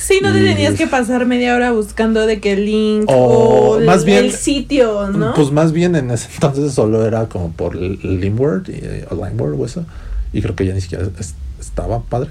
Sí, 0.00 0.18
no 0.22 0.32
te 0.32 0.40
tenías 0.42 0.74
que 0.74 0.86
pasar 0.86 1.24
media 1.26 1.54
hora 1.54 1.70
buscando 1.72 2.26
de 2.26 2.40
qué 2.40 2.56
link 2.56 3.04
O 3.08 3.14
o, 3.14 3.78
el- 3.78 3.86
más 3.86 4.04
bien- 4.04 4.24
el 4.26 4.32
sitio, 4.32 5.08
¿no? 5.08 5.32
Pues 5.34 5.50
más 5.52 5.72
bien 5.72 5.94
en 5.96 6.10
ese 6.10 6.28
entonces 6.34 6.72
solo 6.72 7.06
era 7.06 7.26
como 7.28 7.50
por 7.52 7.76
Limword 7.76 8.68
y, 8.68 8.72
eh, 8.82 9.06
o 9.10 9.14
Limeword 9.14 9.58
o 9.60 9.64
eso. 9.64 9.84
Y 10.32 10.42
creo 10.42 10.54
que 10.56 10.66
ya 10.66 10.74
ni 10.74 10.80
siquiera 10.80 11.06
es- 11.18 11.34
estaba 11.60 12.00
padre. 12.02 12.30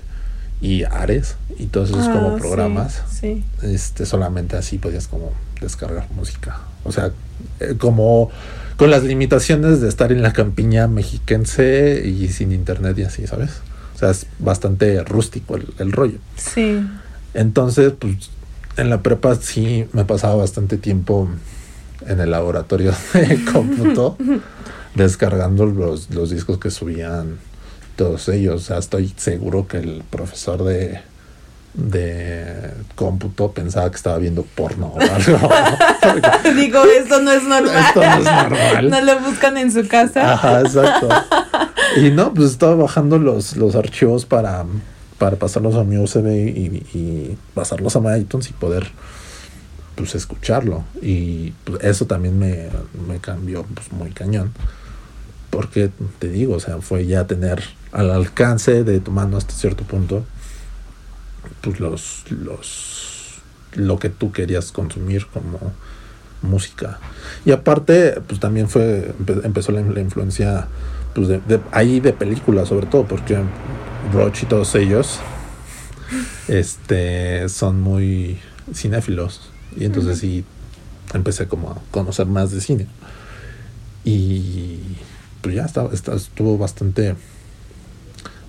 Y 0.62 0.84
Ares 0.84 1.36
y 1.58 1.68
todos 1.68 1.90
esos 1.90 2.08
Ah, 2.08 2.14
como 2.14 2.36
sí, 2.36 2.42
programas. 2.42 3.02
Sí. 3.10 3.44
este 3.64 4.06
solamente 4.06 4.58
así 4.58 4.78
podías 4.78 5.08
como 5.08 5.32
descargar 5.62 6.10
música. 6.12 6.60
O 6.84 6.92
sea 6.92 7.12
eh, 7.60 7.76
como 7.78 8.32
con 8.78 8.92
las 8.92 9.04
limitaciones 9.04 9.82
de 9.82 9.90
estar 9.90 10.12
en 10.12 10.22
la 10.22 10.34
campiña 10.34 10.88
mexiquense 10.88 12.02
y 12.06 12.28
sin 12.30 12.52
internet 12.52 12.98
y 12.98 13.04
así 13.04 13.28
sabes 13.28 13.62
o 13.96 13.98
sea 13.98 14.12
es 14.12 14.26
bastante 14.40 15.04
rústico 15.04 15.56
el, 15.56 15.74
el 15.80 15.92
rollo. 15.92 16.20
Sí. 16.38 16.82
entonces 17.34 17.94
pues 17.98 18.30
en 18.78 18.90
la 18.90 19.02
prepa 19.02 19.36
sí 19.36 19.86
me 19.92 20.06
pasaba 20.06 20.36
bastante 20.36 20.78
tiempo 20.78 21.30
en 22.08 22.20
el 22.20 22.32
laboratorio 22.32 22.94
de 23.14 23.44
cómputo 23.52 24.18
descargando 24.96 25.66
los, 25.66 26.10
los 26.12 26.30
discos 26.30 26.58
que 26.58 26.72
subían 26.72 27.38
todos 27.96 28.30
ellos. 28.30 28.56
O 28.56 28.66
sea 28.66 28.78
estoy 28.78 29.14
seguro 29.18 29.68
que 29.68 29.78
el 29.78 30.04
profesor 30.10 30.64
de 30.64 31.02
de 31.74 32.72
cómputo 32.96 33.52
pensaba 33.52 33.90
que 33.90 33.96
estaba 33.96 34.18
viendo 34.18 34.44
porno 34.44 34.88
o 34.88 35.00
algo. 35.00 35.50
Porque 36.02 36.54
Digo, 36.54 36.84
esto 36.84 37.22
no 37.22 37.32
es 37.32 37.44
normal. 37.44 37.86
Esto 37.88 38.02
no 38.02 38.18
es 38.18 38.24
normal. 38.24 38.90
No 38.90 39.02
lo 39.02 39.20
buscan 39.22 39.58
en 39.58 39.72
su 39.72 39.88
casa. 39.88 40.34
Ajá, 40.34 40.62
exacto. 40.62 41.10
Y 41.98 42.12
no, 42.12 42.34
pues 42.34 42.52
estaba 42.52 42.76
bajando 42.76 43.18
los, 43.18 43.56
los 43.56 43.76
archivos 43.76 44.26
para, 44.26 44.66
para 45.18 45.36
pasarlos 45.38 45.76
a 45.76 45.84
mi 45.84 45.98
USB 45.98 46.28
y, 46.28 46.86
y 46.94 47.38
pasarlos 47.54 47.96
a 47.96 48.00
mi 48.00 48.18
iTunes 48.18 48.50
y 48.50 48.54
poder 48.54 48.88
pues 49.96 50.16
escucharlo. 50.16 50.84
Y 51.02 51.52
pues, 51.66 51.84
eso 51.84 52.06
también 52.06 52.40
me, 52.40 52.70
me 53.08 53.20
cambió 53.20 53.64
pues 53.64 53.92
muy 53.92 54.12
cañón. 54.12 54.52
Porque 55.50 55.90
te 56.20 56.30
digo, 56.30 56.56
o 56.56 56.60
sea, 56.60 56.80
fue 56.80 57.06
ya 57.06 57.26
tener 57.28 57.64
al 57.92 58.12
alcance 58.12 58.84
de 58.84 59.00
tu 59.00 59.12
mano 59.12 59.38
hasta 59.38 59.54
cierto 59.54 59.84
punto 59.84 60.24
pues 61.62 61.80
los 61.80 62.24
los 62.30 63.40
lo 63.76 64.00
que 64.00 64.10
tú 64.10 64.32
querías 64.32 64.72
consumir 64.72 65.28
como 65.28 65.60
música. 66.42 67.00
Y 67.46 67.52
aparte 67.52 68.20
pues 68.28 68.40
también 68.40 68.68
fue 68.70 69.14
empe- 69.20 69.44
empezó 69.46 69.72
la, 69.72 69.82
la 69.82 70.00
influencia 70.00 70.68
pues 71.14 71.28
de, 71.28 71.40
de- 71.40 71.60
ahí 71.72 72.00
de 72.00 72.14
películas 72.14 72.70
sobre 72.70 72.88
todo 72.88 73.06
porque 73.06 73.38
Roach 74.14 74.44
y 74.44 74.46
todos 74.46 74.74
ellos 74.76 75.20
este 76.48 77.48
son 77.50 77.82
muy 77.82 78.40
cinéfilos. 78.74 79.52
Y 79.76 79.86
entonces 79.86 80.20
sí 80.20 80.44
empecé 81.14 81.48
como 81.48 81.72
a 81.72 81.78
conocer 81.92 82.26
más 82.26 82.52
de 82.52 82.62
cine. 82.62 82.88
Y 84.04 84.80
pues 85.42 85.56
ya 85.56 85.66
estaba, 85.66 85.94
estaba- 85.94 86.18
estuvo 86.18 86.58
bastante 86.58 87.16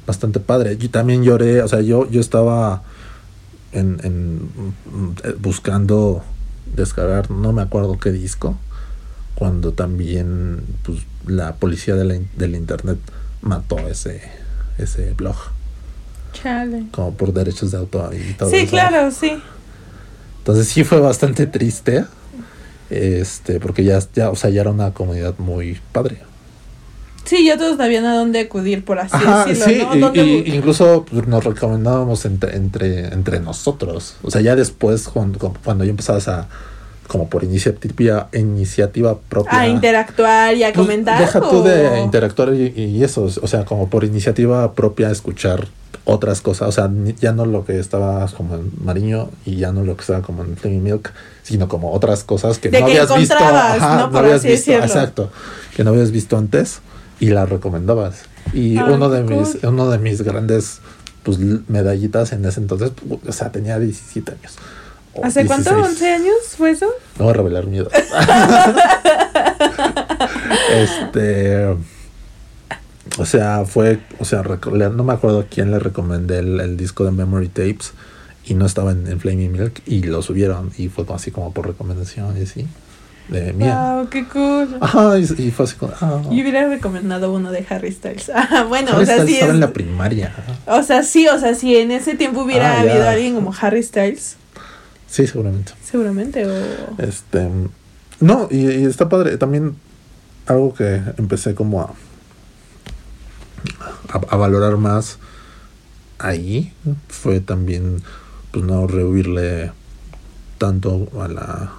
bastante 0.06 0.40
padre. 0.40 0.76
Yo 0.76 0.90
también 0.90 1.22
lloré, 1.22 1.62
o 1.62 1.68
sea, 1.68 1.80
yo, 1.80 2.08
yo 2.10 2.20
estaba 2.20 2.82
en, 3.72 4.00
en, 4.02 4.50
eh, 5.24 5.34
buscando 5.40 6.22
descargar, 6.74 7.30
no 7.30 7.52
me 7.52 7.62
acuerdo 7.62 7.98
qué 7.98 8.10
disco, 8.12 8.56
cuando 9.34 9.72
también 9.72 10.62
pues, 10.82 11.00
la 11.26 11.54
policía 11.54 11.94
de 11.94 12.04
la 12.04 12.14
del 12.36 12.54
internet 12.56 12.98
mató 13.42 13.78
ese, 13.78 14.20
ese 14.78 15.12
blog, 15.14 15.36
Chale. 16.32 16.86
como 16.92 17.14
por 17.14 17.32
derechos 17.32 17.70
de 17.72 17.78
autor 17.78 18.14
y 18.14 18.34
todo 18.34 18.50
Sí, 18.50 18.56
eso. 18.56 18.70
claro, 18.70 19.10
sí. 19.10 19.40
Entonces 20.38 20.68
sí 20.68 20.84
fue 20.84 21.00
bastante 21.00 21.46
triste, 21.46 22.04
este, 22.88 23.60
porque 23.60 23.84
ya, 23.84 24.00
ya, 24.14 24.30
o 24.30 24.36
sea, 24.36 24.50
ya 24.50 24.62
era 24.62 24.70
una 24.70 24.92
comunidad 24.92 25.34
muy 25.38 25.78
padre. 25.92 26.22
Sí, 27.24 27.44
ya 27.44 27.56
todos 27.56 27.76
sabían 27.76 28.06
a 28.06 28.16
dónde 28.16 28.40
acudir, 28.40 28.84
por 28.84 28.98
así 28.98 29.10
Ajá, 29.14 29.44
decirlo, 29.44 29.64
sí, 29.66 29.78
¿no? 29.84 29.94
y- 29.96 30.00
¿Dónde 30.00 30.22
y- 30.24 30.42
bu- 30.44 30.54
incluso 30.56 31.04
pues, 31.08 31.26
nos 31.28 31.44
recomendábamos 31.44 32.24
entre, 32.24 32.56
entre, 32.56 33.08
entre 33.12 33.40
nosotros. 33.40 34.16
O 34.22 34.30
sea, 34.30 34.40
ya 34.40 34.56
después, 34.56 35.08
cuando, 35.08 35.52
cuando 35.64 35.84
ya 35.84 35.90
empezabas 35.90 36.26
a 36.28 36.48
como 37.06 37.28
por 37.28 37.42
iniciativa, 37.42 38.28
iniciativa 38.32 39.18
propia. 39.18 39.60
A 39.60 39.66
interactuar 39.68 40.54
y 40.54 40.62
a 40.62 40.72
Pues, 40.72 40.86
comentar. 40.86 41.18
Deja 41.20 41.40
tú 41.40 41.62
de 41.62 42.00
interactuar 42.02 42.54
y, 42.54 42.68
y 42.76 43.02
eso, 43.04 43.24
o 43.24 43.46
sea, 43.48 43.64
como 43.64 43.88
por 43.90 44.04
iniciativa 44.04 44.72
propia 44.74 45.10
escuchar 45.10 45.66
otras 46.04 46.40
cosas, 46.40 46.68
o 46.68 46.72
sea, 46.72 46.90
ya 47.20 47.32
no 47.32 47.46
lo 47.46 47.64
que 47.64 47.78
estaba 47.78 48.26
como 48.36 48.54
en 48.54 48.70
Mariño 48.84 49.28
y 49.44 49.56
ya 49.56 49.70
no 49.72 49.82
lo 49.84 49.96
que 49.96 50.00
estaba 50.02 50.22
como 50.22 50.42
en 50.44 50.56
Flaming 50.56 50.82
Milk, 50.84 51.12
sino 51.42 51.68
como 51.68 51.92
otras 51.92 52.22
cosas 52.24 52.58
que 52.58 52.70
De 52.70 52.80
no 52.80 52.86
que 52.86 52.92
habías 52.98 53.16
visto, 53.16 53.34
encontrabas, 53.34 53.80
¿no? 54.12 54.18
Habías 54.18 54.42
visto, 54.44 54.48
decirlo. 54.70 54.84
exacto, 54.84 55.30
que 55.76 55.84
no 55.84 55.90
habías 55.90 56.10
visto 56.12 56.36
antes 56.38 56.78
y 57.20 57.28
las 57.28 57.48
recomendabas. 57.48 58.22
Y 58.52 58.78
Ay, 58.78 58.84
uno 58.88 59.08
de 59.10 59.22
mis 59.22 59.56
cool. 59.56 59.70
uno 59.70 59.90
de 59.90 59.98
mis 59.98 60.22
grandes 60.22 60.80
pues 61.22 61.38
medallitas 61.68 62.32
en 62.32 62.44
ese 62.46 62.60
entonces, 62.60 62.92
o 63.26 63.32
sea, 63.32 63.52
tenía 63.52 63.78
17 63.78 64.32
años. 64.32 64.54
¿Hace 65.22 65.44
cuánto? 65.44 65.74
16. 65.76 66.00
¿11 66.00 66.14
años 66.14 66.36
fue 66.56 66.70
eso? 66.70 66.86
No 67.18 67.24
voy 67.26 67.34
a 67.34 67.36
revelar 67.36 67.66
miedo. 67.66 67.90
este. 70.72 71.76
O 73.18 73.26
sea, 73.26 73.64
fue. 73.66 74.00
O 74.18 74.24
sea, 74.24 74.42
no 74.42 75.04
me 75.04 75.12
acuerdo 75.12 75.40
a 75.40 75.44
quién 75.44 75.70
le 75.72 75.78
recomendé 75.78 76.38
el, 76.38 76.60
el 76.60 76.76
disco 76.76 77.04
de 77.04 77.10
Memory 77.10 77.48
Tapes. 77.48 77.92
Y 78.46 78.54
no 78.54 78.64
estaba 78.66 78.92
en, 78.92 79.06
en 79.06 79.20
Flaming 79.20 79.52
Milk. 79.52 79.82
Y 79.84 80.04
lo 80.04 80.22
subieron. 80.22 80.70
Y 80.78 80.88
fue 80.88 81.04
así 81.12 81.30
como 81.30 81.52
por 81.52 81.66
recomendación 81.66 82.38
y 82.38 82.42
así. 82.44 82.66
De 83.30 83.52
mía. 83.52 83.94
Wow, 83.94 84.08
qué 84.08 84.26
cool. 84.26 84.76
Ajá, 84.80 85.18
y, 85.18 85.22
y 85.38 85.50
fue 85.52 85.64
así 85.64 85.76
como. 85.76 85.92
Ah, 86.00 86.20
Yo 86.24 86.30
hubiera 86.30 86.66
recomendado 86.68 87.32
uno 87.32 87.50
de 87.52 87.64
Harry 87.70 87.92
Styles. 87.92 88.28
Ah, 88.34 88.64
bueno, 88.68 88.90
Harry 88.92 89.02
o 89.02 89.06
sea, 89.06 89.14
Styles 89.16 89.26
sí 89.28 89.34
estaba 89.34 89.52
es- 89.52 89.54
en 89.54 89.60
la 89.60 89.72
primaria. 89.72 90.34
O 90.66 90.82
sea, 90.82 91.02
sí, 91.04 91.28
o 91.28 91.38
sea, 91.38 91.54
si 91.54 91.76
en 91.76 91.90
ese 91.92 92.14
tiempo 92.16 92.42
hubiera 92.42 92.72
Ah, 92.80 92.84
ya. 92.84 92.90
habido 92.92 93.08
alguien 93.08 93.34
como 93.36 93.54
Harry 93.60 93.82
Styles, 93.82 94.36
Sí, 95.06 95.26
seguramente. 95.26 95.72
seguramente, 95.84 96.46
o... 96.46 96.52
Este. 96.98 97.48
No, 98.20 98.48
y, 98.50 98.68
y 98.68 98.84
está 98.84 99.08
padre. 99.08 99.36
También 99.38 99.76
algo 100.46 100.74
que 100.74 101.00
empecé 101.16 101.54
como 101.54 101.80
a, 101.82 101.92
a, 104.12 104.20
a 104.34 104.36
valorar 104.36 104.76
más 104.76 105.18
ahí 106.18 106.72
fue 107.08 107.40
también, 107.40 108.02
pues 108.50 108.64
no 108.64 108.86
rehuirle 108.86 109.72
tanto 110.58 111.08
a 111.20 111.28
la 111.28 111.70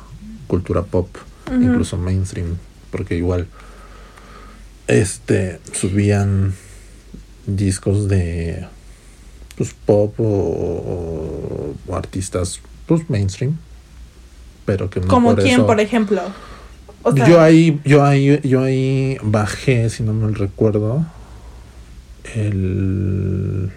cultura 0.47 0.81
pop, 0.83 1.07
Incluso 1.53 1.97
mainstream, 1.97 2.57
porque 2.91 3.15
igual 3.17 3.47
este 4.87 5.59
subían 5.73 6.53
discos 7.45 8.07
de 8.07 8.65
pues 9.57 9.73
pop 9.85 10.19
o, 10.19 10.23
o- 10.23 11.75
o 11.87 11.95
artistas 11.95 12.59
pues 12.87 13.09
mainstream 13.09 13.57
pero 14.65 14.89
que 14.89 14.99
no 15.01 15.07
como 15.07 15.31
por 15.33 15.43
quién, 15.43 15.55
eso- 15.55 15.65
por 15.67 15.79
ejemplo. 15.79 16.21
O 17.03 17.13
sea, 17.13 17.27
yo 17.27 17.41
ahí 17.41 17.79
yo 17.83 18.03
ahí 18.05 18.39
yo 18.43 18.61
ahí 18.63 19.17
bajé 19.23 19.89
si 19.89 20.03
no 20.03 20.13
me 20.13 20.31
recuerdo 20.33 21.05
el 22.35 23.71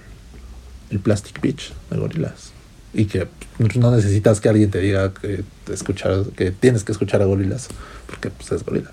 el 0.91 0.99
Plastic 1.01 1.41
Beach 1.41 1.73
de 1.91 1.97
Gorillaz 1.99 2.53
y 2.93 3.07
que 3.07 3.27
no 3.59 3.91
necesitas 3.95 4.41
que 4.41 4.49
alguien 4.49 4.71
te 4.71 4.81
diga 4.81 5.13
que 5.15 5.45
escuchar 5.73 6.25
que 6.37 6.51
tienes 6.51 6.83
que 6.85 6.93
escuchar 6.93 7.23
a 7.23 7.25
Gorillaz 7.27 7.69
porque 8.07 8.31
pues 8.31 8.51
es 8.53 8.65
Gorillaz 8.65 8.93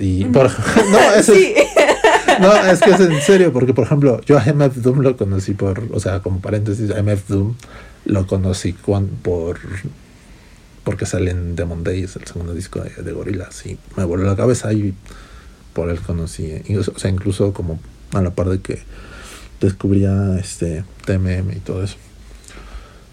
y 0.00 0.24
por 0.26 0.50
no 0.90 0.98
es 1.14 1.26
sí. 1.26 1.54
no, 2.40 2.54
es 2.64 2.80
que 2.80 2.90
es 2.90 3.00
en 3.00 3.20
serio, 3.20 3.52
porque 3.52 3.74
por 3.74 3.84
ejemplo, 3.84 4.20
yo 4.22 4.38
a 4.38 4.42
MF 4.44 4.76
Doom 4.76 5.00
lo 5.00 5.16
conocí 5.18 5.52
por, 5.52 5.82
o 5.92 6.00
sea, 6.00 6.20
como 6.20 6.40
paréntesis, 6.40 6.90
a 6.90 7.02
MF 7.02 7.28
Doom 7.28 7.54
lo 8.06 8.26
conocí 8.26 8.72
cuan- 8.72 9.08
por 9.22 9.58
porque 10.84 11.04
sale 11.06 11.30
en 11.30 11.54
Demon 11.56 11.84
Days, 11.84 12.16
el 12.16 12.24
segundo 12.26 12.54
disco 12.54 12.80
de, 12.80 12.90
de 13.02 13.12
Gorillaz, 13.12 13.66
y 13.66 13.78
me 13.96 14.04
voló 14.04 14.24
la 14.24 14.34
cabeza 14.34 14.72
y 14.72 14.94
por 15.74 15.90
él 15.90 16.00
conocí, 16.00 16.50
incluso- 16.66 16.92
o 16.96 16.98
sea, 16.98 17.10
incluso 17.10 17.52
como 17.52 17.78
a 18.14 18.22
la 18.22 18.30
par 18.34 18.48
de 18.48 18.60
que 18.60 18.80
descubría 19.60 20.38
este 20.40 20.84
TMM 21.06 21.52
y 21.52 21.60
todo 21.60 21.84
eso. 21.84 21.96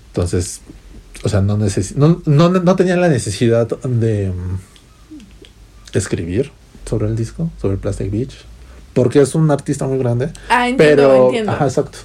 Entonces, 0.10 0.62
o 1.24 1.30
sea, 1.30 1.42
no, 1.42 1.58
necesi- 1.58 1.96
no, 1.96 2.22
no, 2.26 2.50
no 2.50 2.76
tenía 2.76 2.96
la 2.98 3.08
necesidad 3.10 3.68
de 3.68 4.30
mm, 4.32 5.98
escribir 5.98 6.52
sobre 6.88 7.08
el 7.08 7.16
disco, 7.16 7.50
sobre 7.62 7.78
Plastic 7.78 8.12
Beach, 8.12 8.34
porque 8.94 9.22
es 9.22 9.36
un 9.36 9.50
artista 9.52 9.86
muy 9.88 9.98
grande. 9.98 10.30
Ah, 10.50 10.68
entiendo, 10.68 10.78
Pero, 11.04 11.26
entiendo. 11.26 11.52
ajá, 11.52 11.66
exacto. 11.66 12.00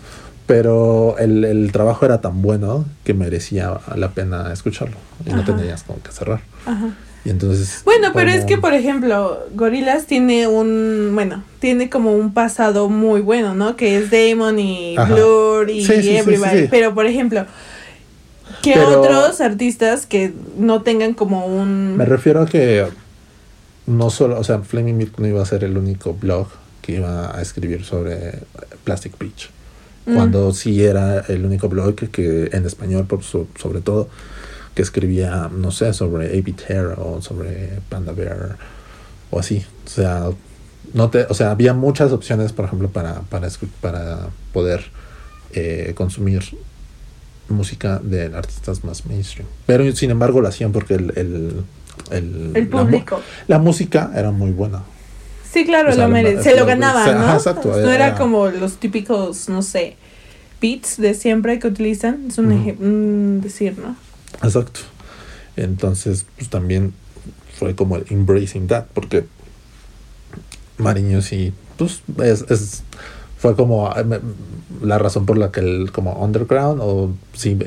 Pero 0.47 1.17
el, 1.19 1.43
el 1.45 1.73
trabajo 1.73 2.05
era 2.05 2.21
tan 2.21 2.43
bueno 2.43 2.85
que 3.03 3.15
merecía 3.15 3.81
la 3.97 4.11
pena 4.11 4.53
escucharlo. 4.53 4.97
Y 5.25 5.31
no 5.33 5.43
tenías 5.43 5.85
como 5.85 6.03
que 6.03 6.13
cerrar. 6.13 6.43
Ajá. 6.67 6.91
Y 7.25 7.31
entonces. 7.31 7.81
Bueno, 7.87 8.09
pero 8.13 8.31
es 8.31 8.45
que, 8.45 8.59
por 8.59 8.75
ejemplo, 8.75 9.39
Gorillaz 9.55 10.05
tiene 10.05 10.47
un, 10.47 11.13
bueno, 11.15 11.43
tiene 11.61 11.89
como 11.89 12.13
un 12.13 12.35
pasado 12.35 12.91
muy 12.91 13.23
bueno, 13.23 13.55
¿no? 13.55 13.75
Que 13.77 13.97
es 13.97 14.11
Damon 14.11 14.59
y 14.59 14.99
Ajá. 14.99 15.15
Blur 15.15 15.71
y 15.71 15.87
Sí, 15.87 15.95
sí, 15.95 16.03
sí, 16.03 16.17
Everybody. 16.19 16.59
sí. 16.65 16.69
Pero, 16.71 16.95
por 16.95 17.07
ejemplo, 17.07 17.47
¿qué 18.65 18.73
Pero- 18.75 19.01
otros 19.03 19.41
artistas 19.41 20.07
que 20.07 20.33
no 20.59 20.83
tengan 20.83 21.15
como 21.15 21.47
un... 21.47 21.97
Me 21.97 22.05
refiero 22.05 22.41
a 22.43 22.47
que 22.47 22.87
no 23.87 24.11
solo, 24.11 24.39
o 24.41 24.45
sea, 24.45 24.61
Flaming 24.61 24.97
Milk 24.97 25.19
no 25.19 25.27
iba 25.27 25.43
a 25.43 25.47
ser 25.47 25.63
el 25.65 25.77
único 25.77 26.15
blog 26.15 26.49
que 26.83 26.93
iba 26.97 27.37
a 27.37 27.41
escribir 27.43 27.85
sobre 27.85 28.41
Plastic 28.85 29.19
Beach. 29.19 29.51
Mm. 30.07 30.15
Cuando 30.17 30.53
sí 30.53 30.83
era 30.83 31.21
el 31.29 31.45
único 31.45 31.69
blog 31.69 31.95
que, 31.95 32.09
que 32.11 32.51
en 32.53 32.67
español, 32.67 33.07
por 33.07 33.23
so- 33.23 33.47
sobre 33.59 33.81
todo, 33.81 34.09
que 34.75 34.83
escribía, 34.83 35.49
no 35.55 35.71
sé, 35.71 35.93
sobre 35.95 36.27
A.B. 36.39 36.53
Terror 36.53 36.99
o 36.99 37.23
sobre 37.23 37.79
Panda 37.89 38.13
Bear 38.13 38.57
o 39.31 39.39
así. 39.39 39.65
O 39.87 39.89
sea, 39.89 40.31
no 40.93 41.11
te, 41.11 41.23
o 41.29 41.35
sea, 41.35 41.51
había 41.53 41.75
muchas 41.75 42.13
opciones, 42.13 42.53
por 42.53 42.65
ejemplo, 42.67 42.89
para, 42.89 43.21
para, 43.23 43.49
para 43.81 44.29
poder 44.53 44.85
eh, 45.53 45.93
consumir 45.95 46.43
música 47.49 47.99
de 48.03 48.27
artistas 48.35 48.85
más 48.85 49.05
mainstream. 49.07 49.47
Pero 49.67 49.91
sin 49.95 50.11
embargo 50.11 50.41
lo 50.41 50.49
hacían 50.49 50.73
porque 50.73 50.95
el, 50.95 51.13
el, 51.17 51.65
el, 52.11 52.53
la 52.53 52.83
público. 52.83 53.21
la 53.49 53.59
música 53.59 54.11
era 54.15 54.31
muy 54.31 54.51
buena. 54.51 54.83
Sí, 55.53 55.65
claro, 55.65 55.91
O 55.91 55.93
sea, 55.93 56.09
lo 56.09 56.21
lo- 56.21 56.43
se 56.43 56.51
lo 56.53 56.61
lo- 56.61 56.67
ganaba, 56.67 57.05
se- 57.05 57.13
¿no? 57.15 57.21
ajá, 57.21 57.35
exacto, 57.37 57.69
no 57.69 57.77
era- 57.79 58.09
era 58.09 58.15
como 58.17 58.49
los 58.49 58.77
típicos, 58.79 59.49
no 59.49 59.63
sé, 59.63 59.97
beats 60.61 60.97
de 60.97 61.15
siempre 61.15 61.59
que 61.59 61.69
utilizan. 61.69 62.27
Es 62.29 62.39
un, 62.39 62.51
un 62.53 63.41
decir, 63.43 63.77
¿no? 63.79 63.95
Exacto. 64.43 64.81
Entonces, 65.57 66.27
pues 66.37 66.51
también 66.51 66.93
fue 67.59 67.77
como 67.77 67.97
el 67.97 68.05
embracing 68.11 68.67
that, 68.67 68.87
porque 68.93 69.25
Mariño 70.79 71.23
sí, 71.23 71.53
pues 71.77 72.01
es, 72.23 72.45
es- 72.51 72.83
fue 73.45 73.55
como 73.57 73.93
me- 74.07 74.21
la 74.83 74.97
razón 74.97 75.27
por 75.27 75.37
la 75.37 75.53
que 75.53 75.61
el 75.61 75.93
como 75.93 76.13
underground 76.25 76.81
o 76.83 77.11
sí, 77.35 77.59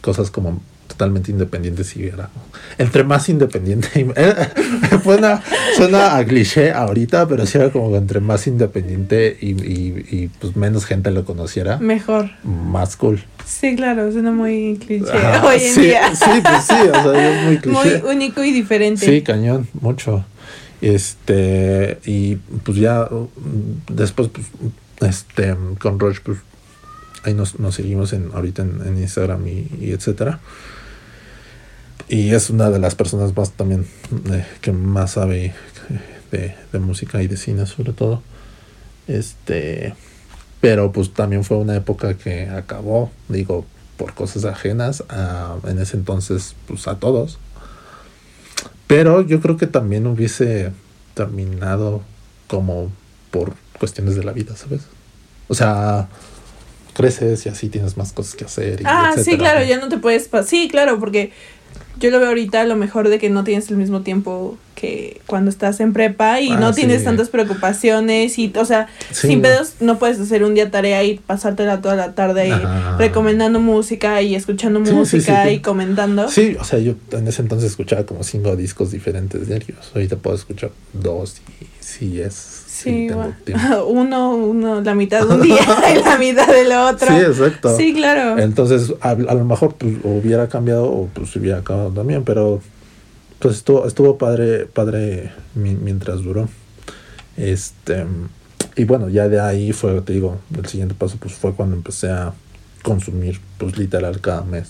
cosas 0.00 0.30
como 0.30 0.60
totalmente 0.86 1.32
independientes 1.32 1.96
y 1.96 2.04
era 2.04 2.30
entre 2.78 3.02
más 3.02 3.28
independiente 3.28 3.88
y- 3.96 4.06
eh, 4.14 4.34
suena, 5.02 5.42
suena 5.76 6.16
a 6.16 6.24
cliché 6.24 6.70
ahorita 6.70 7.26
pero 7.26 7.44
sí 7.44 7.58
era 7.58 7.70
como 7.72 7.90
que 7.90 7.96
entre 7.96 8.20
más 8.20 8.46
independiente 8.46 9.36
y, 9.40 9.50
y- 9.60 10.06
y, 10.12 10.28
pues 10.38 10.54
menos 10.54 10.84
gente 10.84 11.10
lo 11.10 11.24
conociera 11.24 11.78
Mejor. 11.78 12.30
más 12.44 12.96
cool 12.96 13.24
Sí, 13.44 13.74
claro, 13.74 14.12
suena 14.12 14.30
muy 14.30 14.78
cliché 14.78 15.10
hoy 15.44 15.60
en 15.60 15.74
sí, 15.74 15.80
día. 15.80 16.14
sí 16.14 16.30
pues 16.40 16.64
sí 16.64 16.74
o 16.88 17.02
sea 17.02 17.30
es 17.32 17.44
muy 17.44 17.58
cliché 17.62 18.00
Muy 18.02 18.10
único 18.14 18.44
y 18.44 18.52
diferente. 18.52 19.04
Sí, 19.06 19.22
cañón, 19.22 19.66
mucho. 19.80 20.24
Este, 20.80 21.98
y 22.04 22.36
pues 22.64 22.78
ya 22.78 23.08
mm, 23.10 23.92
después, 23.94 24.28
pues, 24.28 24.46
este, 25.00 25.56
con 25.78 25.98
Roche, 25.98 26.20
pues 26.24 26.38
ahí 27.24 27.34
nos, 27.34 27.58
nos 27.58 27.74
seguimos 27.74 28.12
en, 28.12 28.30
ahorita 28.32 28.62
en, 28.62 28.98
Instagram 28.98 29.46
y, 29.46 29.90
etcétera. 29.90 30.40
Y 32.08 32.30
es 32.30 32.50
una 32.50 32.70
de 32.70 32.78
las 32.78 32.94
personas 32.94 33.36
más 33.36 33.52
también 33.52 33.86
eh, 34.30 34.46
que 34.60 34.72
más 34.72 35.12
sabe 35.12 35.54
de, 36.30 36.54
de 36.72 36.78
música 36.78 37.22
y 37.22 37.26
de 37.26 37.36
cine 37.36 37.66
sobre 37.66 37.92
todo. 37.92 38.22
Este, 39.08 39.94
pero 40.60 40.92
pues 40.92 41.12
también 41.12 41.44
fue 41.44 41.56
una 41.58 41.76
época 41.76 42.14
que 42.14 42.48
acabó, 42.48 43.10
digo, 43.28 43.66
por 43.96 44.14
cosas 44.14 44.44
ajenas 44.44 45.04
a, 45.08 45.56
en 45.64 45.78
ese 45.78 45.96
entonces, 45.96 46.54
pues 46.66 46.86
a 46.88 46.96
todos. 46.96 47.38
Pero 48.86 49.22
yo 49.22 49.40
creo 49.40 49.56
que 49.56 49.66
también 49.66 50.06
hubiese 50.06 50.72
terminado 51.14 52.02
como 52.46 52.90
por 53.30 53.54
cuestiones 53.78 54.16
de 54.16 54.24
la 54.24 54.32
vida, 54.32 54.56
¿sabes? 54.56 54.82
O 55.48 55.54
sea, 55.54 56.08
creces 56.94 57.44
y 57.46 57.48
así 57.48 57.68
tienes 57.68 57.96
más 57.96 58.12
cosas 58.12 58.34
que 58.34 58.44
hacer. 58.44 58.80
Y 58.80 58.84
Ah, 58.86 59.14
sí, 59.22 59.36
claro, 59.36 59.64
ya 59.64 59.78
no 59.78 59.88
te 59.88 59.98
puedes... 59.98 60.28
Sí, 60.46 60.68
claro, 60.70 60.98
porque 60.98 61.32
yo 61.98 62.10
lo 62.10 62.18
veo 62.18 62.28
ahorita 62.28 62.62
a 62.62 62.64
lo 62.64 62.76
mejor 62.76 63.08
de 63.08 63.18
que 63.18 63.30
no 63.30 63.44
tienes 63.44 63.70
el 63.70 63.76
mismo 63.76 64.00
tiempo 64.02 64.58
que 64.74 65.20
cuando 65.26 65.50
estás 65.50 65.80
en 65.80 65.94
prepa 65.94 66.40
y 66.40 66.52
Ah, 66.52 66.60
no 66.60 66.72
tienes 66.74 66.98
sí. 66.98 67.04
tantas 67.04 67.30
preocupaciones 67.30 68.38
y, 68.38 68.52
o 68.56 68.64
sea, 68.66 68.88
Sí, 69.12 69.28
sin 69.28 69.40
pedos 69.42 69.74
no 69.80 69.98
puedes 69.98 70.18
hacer 70.20 70.42
un 70.44 70.54
día 70.54 70.70
tarea 70.70 71.02
y 71.04 71.16
pasártela 71.18 71.80
toda 71.80 71.96
la 71.96 72.14
tarde 72.14 72.52
Ajá. 72.52 72.96
recomendando 72.98 73.60
música 73.60 74.20
y 74.20 74.34
escuchando 74.34 74.84
Sí, 74.84 74.92
música 74.92 75.50
y 75.50 75.60
comentando. 75.60 76.28
Sí, 76.28 76.56
o 76.60 76.64
sea, 76.64 76.78
yo 76.78 76.94
en 77.12 77.26
ese 77.28 77.40
entonces 77.42 77.70
escuchaba 77.70 78.04
como 78.04 78.22
cinco 78.24 78.56
discos 78.56 78.90
diferentes 78.90 79.48
diarios. 79.48 79.90
Ahorita 79.94 80.16
puedo 80.16 80.36
escuchar 80.36 80.70
dos 80.92 81.36
y 81.60 81.66
sí 81.80 82.20
es. 82.20 82.55
Sí, 82.82 83.08
tengo 83.08 83.86
uno, 83.88 84.34
uno, 84.34 84.80
la 84.82 84.94
mitad 84.94 85.26
de 85.26 85.34
un 85.34 85.42
día 85.42 85.56
y 85.94 86.02
la 86.02 86.18
mitad 86.18 86.46
del 86.46 86.72
otro. 86.72 87.08
Sí, 87.08 87.14
exacto. 87.16 87.76
Sí, 87.76 87.94
claro. 87.94 88.38
Entonces, 88.40 88.92
a, 89.00 89.10
a 89.10 89.14
lo 89.34 89.44
mejor 89.44 89.74
pues, 89.76 89.94
hubiera 90.04 90.48
cambiado 90.48 90.84
o 90.84 91.08
pues 91.12 91.34
hubiera 91.36 91.58
acabado 91.58 91.90
también, 91.90 92.24
pero 92.24 92.60
pues 93.38 93.56
estuvo, 93.56 93.86
estuvo 93.86 94.18
padre, 94.18 94.66
padre 94.66 95.32
mi- 95.54 95.74
mientras 95.74 96.22
duró. 96.22 96.48
Este, 97.36 98.04
y 98.76 98.84
bueno, 98.84 99.08
ya 99.08 99.28
de 99.28 99.40
ahí 99.40 99.72
fue, 99.72 100.00
te 100.02 100.12
digo, 100.12 100.38
el 100.56 100.66
siguiente 100.66 100.94
paso 100.94 101.16
pues 101.18 101.34
fue 101.34 101.52
cuando 101.54 101.76
empecé 101.76 102.10
a 102.10 102.32
consumir, 102.82 103.40
pues 103.58 103.76
literal 103.78 104.20
cada 104.20 104.42
mes, 104.42 104.68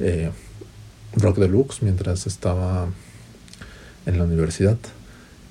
eh, 0.00 0.30
Rock 1.16 1.38
Deluxe 1.38 1.82
mientras 1.82 2.26
estaba 2.26 2.86
en 4.06 4.18
la 4.18 4.24
universidad. 4.24 4.76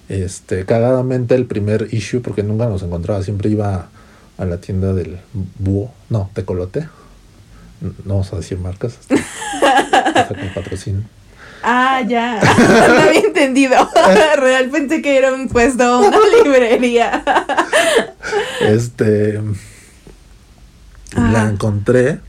Este, 0.10 0.65
cagadamente 0.65 1.36
el 1.36 1.46
primer 1.46 1.89
issue, 1.91 2.22
porque 2.22 2.43
nunca 2.43 2.67
nos 2.67 2.82
encontraba, 2.84 3.22
siempre 3.24 3.50
iba 3.50 3.89
a 4.38 4.46
la 4.46 4.58
tienda 4.58 4.93
del 4.93 5.17
búho, 5.60 5.91
no, 6.10 6.30
tecolote. 6.34 6.88
No 7.82 8.15
vamos 8.15 8.32
a 8.34 8.38
decir 8.38 8.58
marcas. 8.58 8.98
hasta- 9.00 10.34
que 10.34 10.46
patrocinen. 10.56 11.08
Ah, 11.63 12.02
ya. 12.08 12.39
no 12.88 13.02
había 13.02 13.20
entendido. 13.20 13.76
Real 14.38 14.70
pensé 14.70 15.02
que 15.02 15.17
era 15.17 15.34
un 15.34 15.48
puesto, 15.50 16.00
una 16.00 16.17
librería. 16.43 17.24
Este. 18.62 19.41
Ajá. 21.15 21.32
La 21.32 21.50
encontré 21.50 22.20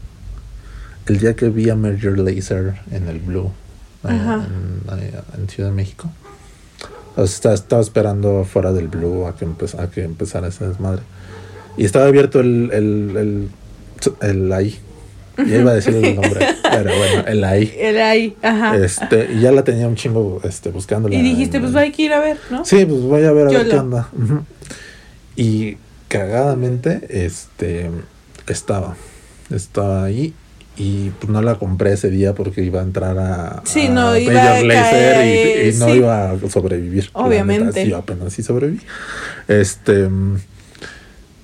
el 1.06 1.18
día 1.18 1.34
que 1.36 1.48
vi 1.48 1.70
a 1.70 1.74
Merger 1.74 2.18
Laser 2.18 2.80
en 2.90 3.08
el 3.08 3.18
Blue, 3.18 3.50
en, 4.04 4.10
allá 4.90 5.24
en 5.36 5.48
Ciudad 5.48 5.70
de 5.70 5.74
México. 5.74 6.10
O 7.20 7.26
sea, 7.26 7.52
estaba, 7.52 7.82
esperando 7.82 8.44
fuera 8.44 8.72
del 8.72 8.88
Blue 8.88 9.26
a 9.26 9.34
que, 9.36 9.46
empe- 9.46 9.78
a 9.78 9.90
que 9.90 10.04
empezara 10.04 10.48
ese 10.48 10.66
desmadre. 10.68 11.02
Y 11.76 11.84
estaba 11.84 12.06
abierto 12.06 12.40
el, 12.40 12.70
el, 12.72 13.16
el, 13.16 13.48
el 14.28 14.52
ahí. 14.52 14.78
Ya 15.36 15.56
iba 15.58 15.70
a 15.70 15.74
decir 15.74 15.94
el 15.94 16.16
nombre, 16.16 16.46
pero 16.62 16.90
bueno, 16.96 17.24
el 17.26 17.44
ahí. 17.44 17.72
Era 17.76 18.10
ahí, 18.10 18.36
ajá. 18.42 18.76
Este, 18.76 19.32
y 19.34 19.40
ya 19.40 19.52
la 19.52 19.62
tenía 19.64 19.86
un 19.86 19.94
chingo 19.94 20.40
este, 20.44 20.70
buscándola. 20.70 21.14
y 21.14 21.22
dijiste, 21.22 21.56
en- 21.58 21.62
pues 21.64 21.74
hay 21.76 21.92
que 21.92 22.02
ir 22.02 22.12
a 22.12 22.20
ver, 22.20 22.38
¿no? 22.50 22.64
Sí, 22.64 22.84
pues 22.84 23.00
voy 23.02 23.24
a 23.24 23.32
ver 23.32 23.46
a 23.46 23.50
ver 23.50 23.68
qué 23.68 23.76
onda. 23.76 24.08
Y 25.36 25.76
cagadamente, 26.08 27.00
este, 27.26 27.90
estaba, 28.48 28.96
estaba 29.50 30.04
ahí 30.04 30.34
y 30.78 31.10
pues 31.18 31.28
no 31.30 31.42
la 31.42 31.56
compré 31.56 31.92
ese 31.92 32.08
día 32.08 32.34
porque 32.34 32.62
iba 32.62 32.80
a 32.80 32.84
entrar 32.84 33.18
a, 33.18 33.62
Sí, 33.64 33.86
a 33.86 33.90
no, 33.90 34.16
iba 34.16 34.32
Major 34.32 34.56
a 34.56 34.62
Lazer 34.62 35.14
caer, 35.14 35.66
y, 35.66 35.68
y 35.68 35.78
no 35.78 35.86
sí. 35.86 35.92
iba 35.92 36.30
a 36.30 36.38
sobrevivir. 36.48 37.10
Obviamente. 37.14 37.64
neta, 37.66 37.82
sí, 37.82 37.92
apenas 37.92 38.32
sí 38.32 38.42
sobreviví. 38.44 38.80
Este, 39.48 40.08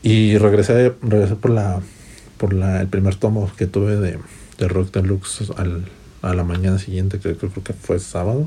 y 0.03 0.38
regresé, 0.38 0.92
regresé 1.03 1.35
por 1.35 1.51
la, 1.51 1.81
por 2.38 2.53
la, 2.53 2.81
el 2.81 2.87
primer 2.87 3.16
tomo 3.16 3.51
que 3.57 3.66
tuve 3.66 3.97
de, 3.97 4.18
de 4.59 4.68
Rock 4.68 4.92
Deluxe 4.92 5.51
al, 5.57 5.87
a 6.23 6.33
la 6.35 6.44
mañana 6.44 6.79
siguiente, 6.79 7.18
que 7.18 7.35
creo 7.35 7.51
que 7.64 7.73
fue 7.73 7.99
sábado. 7.99 8.47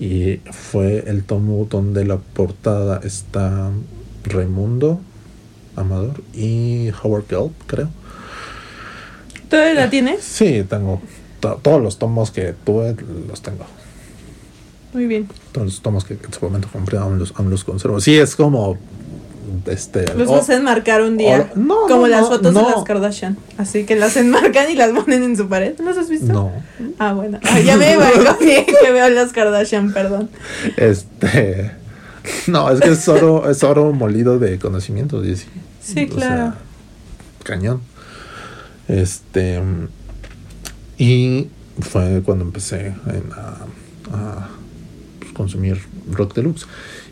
Y 0.00 0.40
fue 0.50 1.04
el 1.06 1.22
tomo 1.22 1.66
donde 1.70 2.04
la 2.04 2.16
portada 2.16 3.00
está 3.04 3.70
Raimundo 4.24 5.00
Amador 5.76 6.22
y 6.34 6.90
Howard 7.02 7.26
Gelb, 7.28 7.52
creo. 7.66 7.90
¿Todavía 9.52 9.74
la 9.74 9.90
tienes? 9.90 10.24
Sí, 10.24 10.64
tengo 10.68 11.00
to- 11.40 11.60
todos 11.62 11.82
los 11.82 11.98
tomos 11.98 12.30
que 12.30 12.54
tuve, 12.64 12.96
los 13.28 13.42
tengo. 13.42 13.64
Muy 14.94 15.06
bien. 15.06 15.28
Todos 15.52 15.66
los 15.66 15.82
tomos 15.82 16.04
que 16.04 16.14
en 16.14 16.32
su 16.32 16.44
momento 16.44 16.68
compré 16.72 16.98
aún 16.98 17.18
los, 17.18 17.32
aún 17.36 17.50
los 17.50 17.62
conservo. 17.64 18.00
Sí, 18.00 18.16
es 18.18 18.34
como. 18.34 18.78
Este. 19.66 20.04
Los 20.14 20.28
vas 20.28 20.48
a 20.48 20.54
enmarcar 20.54 21.02
un 21.02 21.18
día. 21.18 21.50
oh, 21.54 21.58
no, 21.58 21.76
como 21.82 22.02
no, 22.02 22.06
las 22.08 22.28
fotos 22.28 22.52
no. 22.54 22.64
de 22.66 22.70
las 22.74 22.84
Kardashian. 22.84 23.36
Así 23.58 23.84
que 23.84 23.94
las 23.96 24.16
enmarcan 24.16 24.70
y 24.70 24.74
las 24.74 24.90
ponen 24.92 25.22
en 25.22 25.36
su 25.36 25.48
pared. 25.48 25.74
¿No 25.78 25.84
las 25.90 25.98
has 25.98 26.08
visto? 26.08 26.32
No. 26.32 26.50
Ah, 26.98 27.12
bueno. 27.12 27.38
Ah, 27.44 27.60
ya 27.60 27.76
me 27.76 27.94
bien 28.40 28.64
que 28.64 28.90
veo 28.90 29.08
las 29.10 29.32
Kardashian, 29.32 29.92
perdón. 29.92 30.30
Este. 30.78 31.72
No, 32.46 32.70
es 32.70 32.80
que 32.80 32.90
es 32.90 33.06
oro, 33.08 33.50
es 33.50 33.62
oro 33.64 33.92
molido 33.92 34.38
de 34.38 34.58
conocimiento, 34.58 35.22
sí. 35.24 35.36
Sí, 35.82 36.08
O 36.10 36.14
claro. 36.14 36.36
sea, 36.36 36.54
cañón. 37.42 37.82
Este. 38.92 39.60
Y 40.98 41.48
fue 41.80 42.22
cuando 42.22 42.44
empecé 42.44 42.88
en, 42.88 43.32
a, 43.32 43.66
a, 44.12 44.48
consumir 45.32 45.78
rock 46.10 46.34
deluxe. 46.34 46.66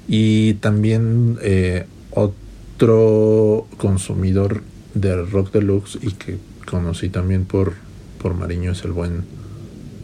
Y 0.07 0.55
también 0.55 1.39
eh, 1.43 1.87
otro 2.11 3.67
consumidor 3.79 4.63
de 4.95 5.23
rock 5.25 5.53
deluxe 5.53 5.99
y 6.03 6.13
que 6.13 6.39
conocí 6.67 7.09
también 7.09 7.47
por, 7.47 7.73
por 8.21 8.35
Mariño 8.35 8.73
es 8.73 8.85
el 8.85 8.93
buen. 8.93 9.25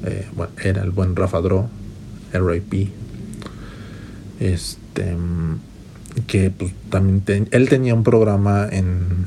eh, 0.04 0.26
era 0.64 0.82
el 0.82 0.90
buen 0.90 1.14
Rafa 1.14 1.40
Dro, 1.42 1.68
RIP. 2.32 2.90
Este. 4.40 5.14
Que 6.26 6.50
pues 6.50 6.72
también. 6.88 7.48
él 7.50 7.68
tenía 7.68 7.94
un 7.94 8.02
programa 8.02 8.66
en. 8.70 9.26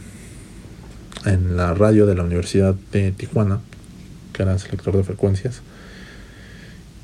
En 1.26 1.58
la 1.58 1.74
radio 1.74 2.06
de 2.06 2.16
la 2.16 2.24
Universidad 2.24 2.76
de 2.92 3.12
Tijuana. 3.12 3.60
Que 4.34 4.44
era 4.44 4.58
selector 4.58 4.96
de 4.96 5.04
frecuencias. 5.04 5.62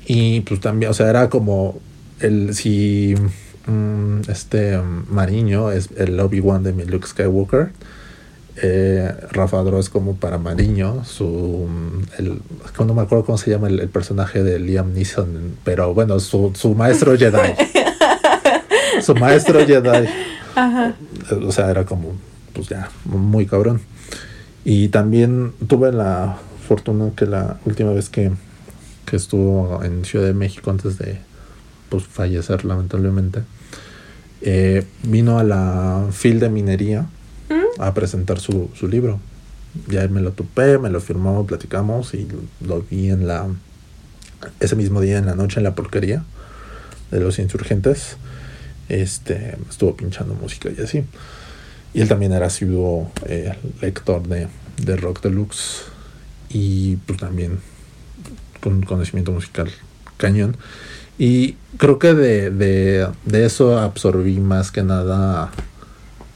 Y 0.06 0.40
pues 0.40 0.60
también, 0.60 0.90
o 0.90 0.94
sea, 0.94 1.08
era 1.10 1.28
como. 1.28 1.80
El, 2.20 2.54
si. 2.54 3.14
mm, 3.66 4.30
este 4.30 4.78
mm, 4.78 5.06
Mariño 5.10 5.70
es 5.70 5.90
el 5.96 6.18
Obi-Wan 6.18 6.62
de 6.62 6.72
mi 6.72 6.84
Luke 6.84 7.06
Skywalker. 7.06 7.70
Eh, 8.62 9.12
Rafa 9.32 9.58
Dro 9.62 9.78
es 9.78 9.90
como 9.90 10.16
para 10.16 10.38
Mariño, 10.38 11.04
su 11.04 11.68
el, 12.16 12.40
no 12.78 12.94
me 12.94 13.02
acuerdo 13.02 13.26
cómo 13.26 13.36
se 13.36 13.50
llama 13.50 13.68
el, 13.68 13.80
el 13.80 13.90
personaje 13.90 14.42
de 14.42 14.58
Liam 14.58 14.94
Neeson, 14.94 15.56
pero 15.62 15.92
bueno, 15.92 16.18
su, 16.20 16.52
su 16.54 16.74
maestro 16.74 17.18
Jedi. 17.18 17.54
su 19.02 19.14
maestro 19.14 19.66
Jedi. 19.66 20.08
Ajá. 20.54 20.94
O 21.46 21.52
sea, 21.52 21.70
era 21.70 21.84
como, 21.84 22.14
pues 22.56 22.68
ya, 22.68 22.90
muy 23.04 23.46
cabrón. 23.46 23.82
Y 24.64 24.88
también 24.88 25.52
tuve 25.68 25.92
la 25.92 26.38
fortuna 26.66 27.10
que 27.14 27.26
la 27.26 27.60
última 27.66 27.92
vez 27.92 28.08
que, 28.08 28.32
que 29.04 29.16
estuvo 29.16 29.84
en 29.84 30.04
Ciudad 30.04 30.24
de 30.24 30.34
México 30.34 30.70
antes 30.70 30.98
de 30.98 31.18
pues, 31.90 32.04
fallecer 32.04 32.64
lamentablemente, 32.64 33.42
eh, 34.40 34.86
vino 35.02 35.38
a 35.38 35.44
la 35.44 36.06
FIL 36.10 36.40
de 36.40 36.48
minería 36.48 37.06
a 37.78 37.92
presentar 37.92 38.40
su, 38.40 38.70
su 38.74 38.88
libro. 38.88 39.20
Ya 39.88 40.08
me 40.08 40.22
lo 40.22 40.32
topé, 40.32 40.78
me 40.78 40.88
lo 40.88 41.00
firmó, 41.02 41.46
platicamos 41.46 42.14
y 42.14 42.26
lo 42.66 42.82
vi 42.90 43.10
en 43.10 43.28
la 43.28 43.46
ese 44.60 44.76
mismo 44.76 45.00
día 45.00 45.18
en 45.18 45.26
la 45.26 45.34
noche 45.34 45.60
en 45.60 45.64
la 45.64 45.74
porquería 45.74 46.24
de 47.10 47.20
los 47.20 47.38
insurgentes. 47.38 48.16
Este 48.88 49.58
estuvo 49.68 49.94
pinchando 49.94 50.34
música 50.34 50.70
y 50.76 50.80
así. 50.80 51.04
Y 51.94 52.00
él 52.00 52.08
también 52.08 52.32
era 52.32 52.46
asiduo 52.46 53.10
eh, 53.26 53.54
lector 53.80 54.26
de, 54.26 54.48
de 54.82 54.96
rock 54.96 55.22
deluxe 55.22 55.84
y 56.50 56.96
pues 56.96 57.18
también 57.18 57.60
con 58.60 58.82
conocimiento 58.82 59.32
musical 59.32 59.70
cañón. 60.16 60.56
Y 61.18 61.56
creo 61.78 61.98
que 61.98 62.12
de, 62.12 62.50
de, 62.50 63.08
de 63.24 63.46
eso 63.46 63.78
absorbí 63.78 64.38
más 64.38 64.70
que 64.70 64.82
nada 64.82 65.50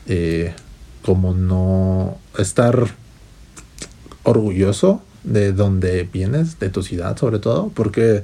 eh, 0.07 0.55
como 1.03 1.35
no 1.35 2.19
estar 2.39 2.89
orgulloso 4.23 5.03
de 5.25 5.53
donde 5.53 6.09
vienes, 6.11 6.59
de 6.59 6.71
tu 6.71 6.83
ciudad 6.83 7.17
sobre 7.17 7.39
todo, 7.39 7.71
porque 7.75 8.23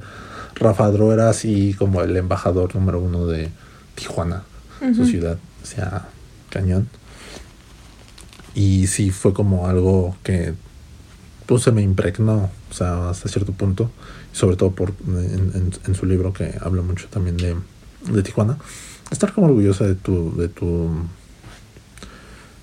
Rafa 0.55 0.89
Dro 0.89 1.13
era 1.13 1.29
así 1.29 1.75
como 1.77 2.01
el 2.01 2.15
embajador 2.17 2.75
número 2.75 2.99
uno 2.99 3.27
de 3.27 3.49
Tijuana, 3.95 4.43
su 4.95 5.05
ciudad, 5.05 5.37
o 5.63 5.65
sea, 5.65 6.07
cañón. 6.49 6.87
Y 8.57 8.87
sí 8.87 9.11
fue 9.11 9.33
como 9.33 9.67
algo 9.67 10.15
que 10.23 10.55
pues 11.45 11.61
se 11.61 11.71
me 11.71 11.83
impregnó, 11.83 12.49
o 12.71 12.73
sea, 12.73 13.11
hasta 13.11 13.29
cierto 13.29 13.53
punto, 13.53 13.91
sobre 14.31 14.55
todo 14.55 14.71
por 14.71 14.93
en, 15.07 15.95
su 15.95 16.07
libro 16.07 16.33
que 16.33 16.55
habla 16.59 16.81
mucho 16.81 17.07
también 17.07 17.37
de, 17.37 17.55
de 18.11 18.23
Tijuana. 18.23 18.57
Estar 19.11 19.31
como 19.31 19.45
orgullosa 19.45 19.85
de 19.85 19.93
tu, 19.93 20.35
de 20.35 20.49
tu 20.49 20.89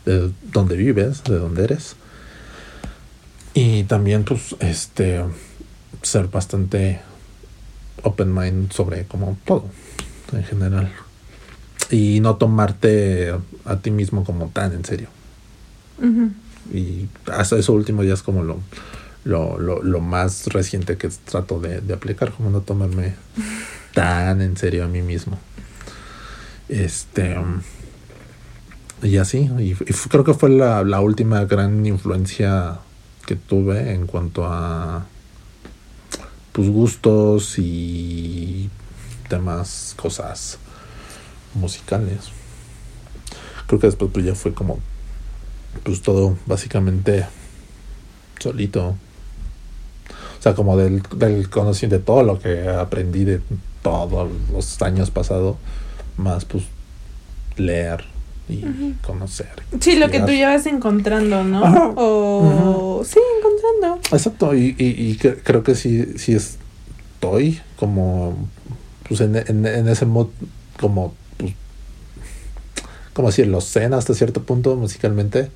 de 0.04 0.32
dónde 0.52 0.76
vives, 0.76 1.22
de 1.22 1.38
dónde 1.38 1.62
eres. 1.62 1.94
Y 3.54 3.84
también, 3.84 4.24
pues, 4.24 4.56
este, 4.58 5.22
ser 6.02 6.26
bastante 6.26 7.00
open 8.02 8.34
mind 8.34 8.72
sobre 8.72 9.04
como 9.04 9.38
todo 9.44 9.66
en 10.32 10.42
general. 10.42 10.92
Y 11.88 12.18
no 12.18 12.34
tomarte 12.34 13.32
a 13.64 13.76
ti 13.76 13.92
mismo 13.92 14.24
como 14.24 14.48
tan 14.48 14.72
en 14.72 14.84
serio. 14.84 15.08
Y 16.72 17.08
hasta 17.30 17.58
eso 17.58 17.72
último 17.72 18.02
ya 18.02 18.14
es 18.14 18.22
como 18.22 18.42
lo, 18.42 18.58
lo, 19.24 19.58
lo, 19.58 19.82
lo 19.82 20.00
más 20.00 20.46
reciente 20.48 20.96
que 20.96 21.08
trato 21.08 21.60
de, 21.60 21.80
de 21.80 21.94
aplicar, 21.94 22.32
como 22.32 22.50
no 22.50 22.60
tomarme 22.60 23.14
tan 23.94 24.40
en 24.40 24.56
serio 24.56 24.84
a 24.84 24.88
mí 24.88 25.02
mismo. 25.02 25.38
Este. 26.68 27.38
um, 27.38 27.60
y 29.02 29.18
así, 29.18 29.50
y, 29.58 29.74
creo 30.08 30.24
que 30.24 30.32
fue 30.32 30.48
la, 30.48 31.00
última 31.00 31.44
gran 31.44 31.84
influencia 31.84 32.78
que 33.26 33.36
tuve 33.36 33.92
en 33.92 34.06
cuanto 34.06 34.46
a 34.46 35.06
pues 36.52 36.70
gustos 36.70 37.58
y 37.58 38.70
temas, 39.28 39.94
cosas 40.00 40.58
musicales. 41.52 42.30
Creo 43.66 43.78
que 43.78 43.88
después 43.88 44.10
pues 44.12 44.24
ya 44.24 44.34
fue 44.34 44.54
como 44.54 44.78
pues 45.82 46.02
todo 46.02 46.36
básicamente 46.46 47.26
solito. 48.38 48.94
O 50.38 50.42
sea, 50.44 50.54
como 50.54 50.76
del, 50.76 51.02
del 51.16 51.48
conocimiento 51.48 51.98
de 51.98 52.02
todo 52.04 52.22
lo 52.22 52.38
que 52.38 52.68
aprendí 52.68 53.24
de 53.24 53.40
todos 53.82 54.30
los 54.52 54.82
años 54.82 55.10
pasados, 55.10 55.56
más 56.16 56.44
pues 56.44 56.64
leer 57.56 58.04
y 58.48 58.62
conocer. 59.06 59.48
Sí, 59.80 59.96
lo 59.96 60.06
que 60.10 60.18
tú 60.18 60.24
investigar. 60.32 60.50
ya 60.50 60.56
vas 60.56 60.66
encontrando, 60.66 61.44
¿no? 61.44 61.64
Ajá. 61.64 61.92
O 61.96 63.02
sí, 63.06 63.18
encontrando. 63.38 64.00
Exacto, 64.14 64.54
y, 64.54 64.74
y, 64.78 64.86
y 65.10 65.16
cre- 65.18 65.38
creo 65.42 65.62
que 65.62 65.74
sí, 65.74 66.18
sí 66.18 66.34
estoy 66.34 67.60
como 67.76 68.48
pues 69.08 69.20
en, 69.22 69.36
en, 69.36 69.64
en 69.66 69.88
ese 69.88 70.04
mod 70.04 70.28
como 70.78 71.14
como 73.14 73.28
decirlo, 73.28 73.60
zen 73.60 73.94
hasta 73.94 74.14
cierto 74.14 74.42
punto 74.42 74.76
musicalmente, 74.76 75.50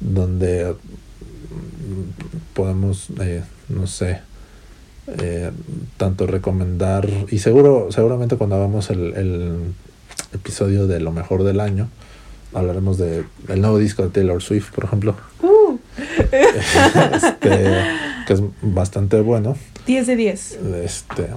donde 0.00 0.72
mm, 0.72 2.54
podemos, 2.54 3.08
eh, 3.20 3.42
no 3.68 3.86
sé, 3.86 4.20
eh, 5.06 5.52
tanto 5.96 6.26
recomendar, 6.26 7.08
y 7.30 7.38
seguro, 7.38 7.88
seguramente 7.90 8.36
cuando 8.36 8.56
hagamos 8.56 8.90
el, 8.90 9.14
el 9.14 9.58
episodio 10.34 10.88
de 10.88 10.98
lo 10.98 11.12
mejor 11.12 11.44
del 11.44 11.60
año, 11.60 11.88
hablaremos 12.52 12.98
de 12.98 13.24
el 13.48 13.60
nuevo 13.60 13.78
disco 13.78 14.02
de 14.02 14.08
Taylor 14.08 14.42
Swift, 14.42 14.72
por 14.72 14.84
ejemplo, 14.84 15.14
Uh, 15.42 15.78
este, 16.32 17.84
que 18.26 18.32
es 18.32 18.40
bastante 18.62 19.20
bueno. 19.20 19.56
10 19.86 20.06
de 20.06 20.16
10. 20.16 20.58
Este, 20.84 21.28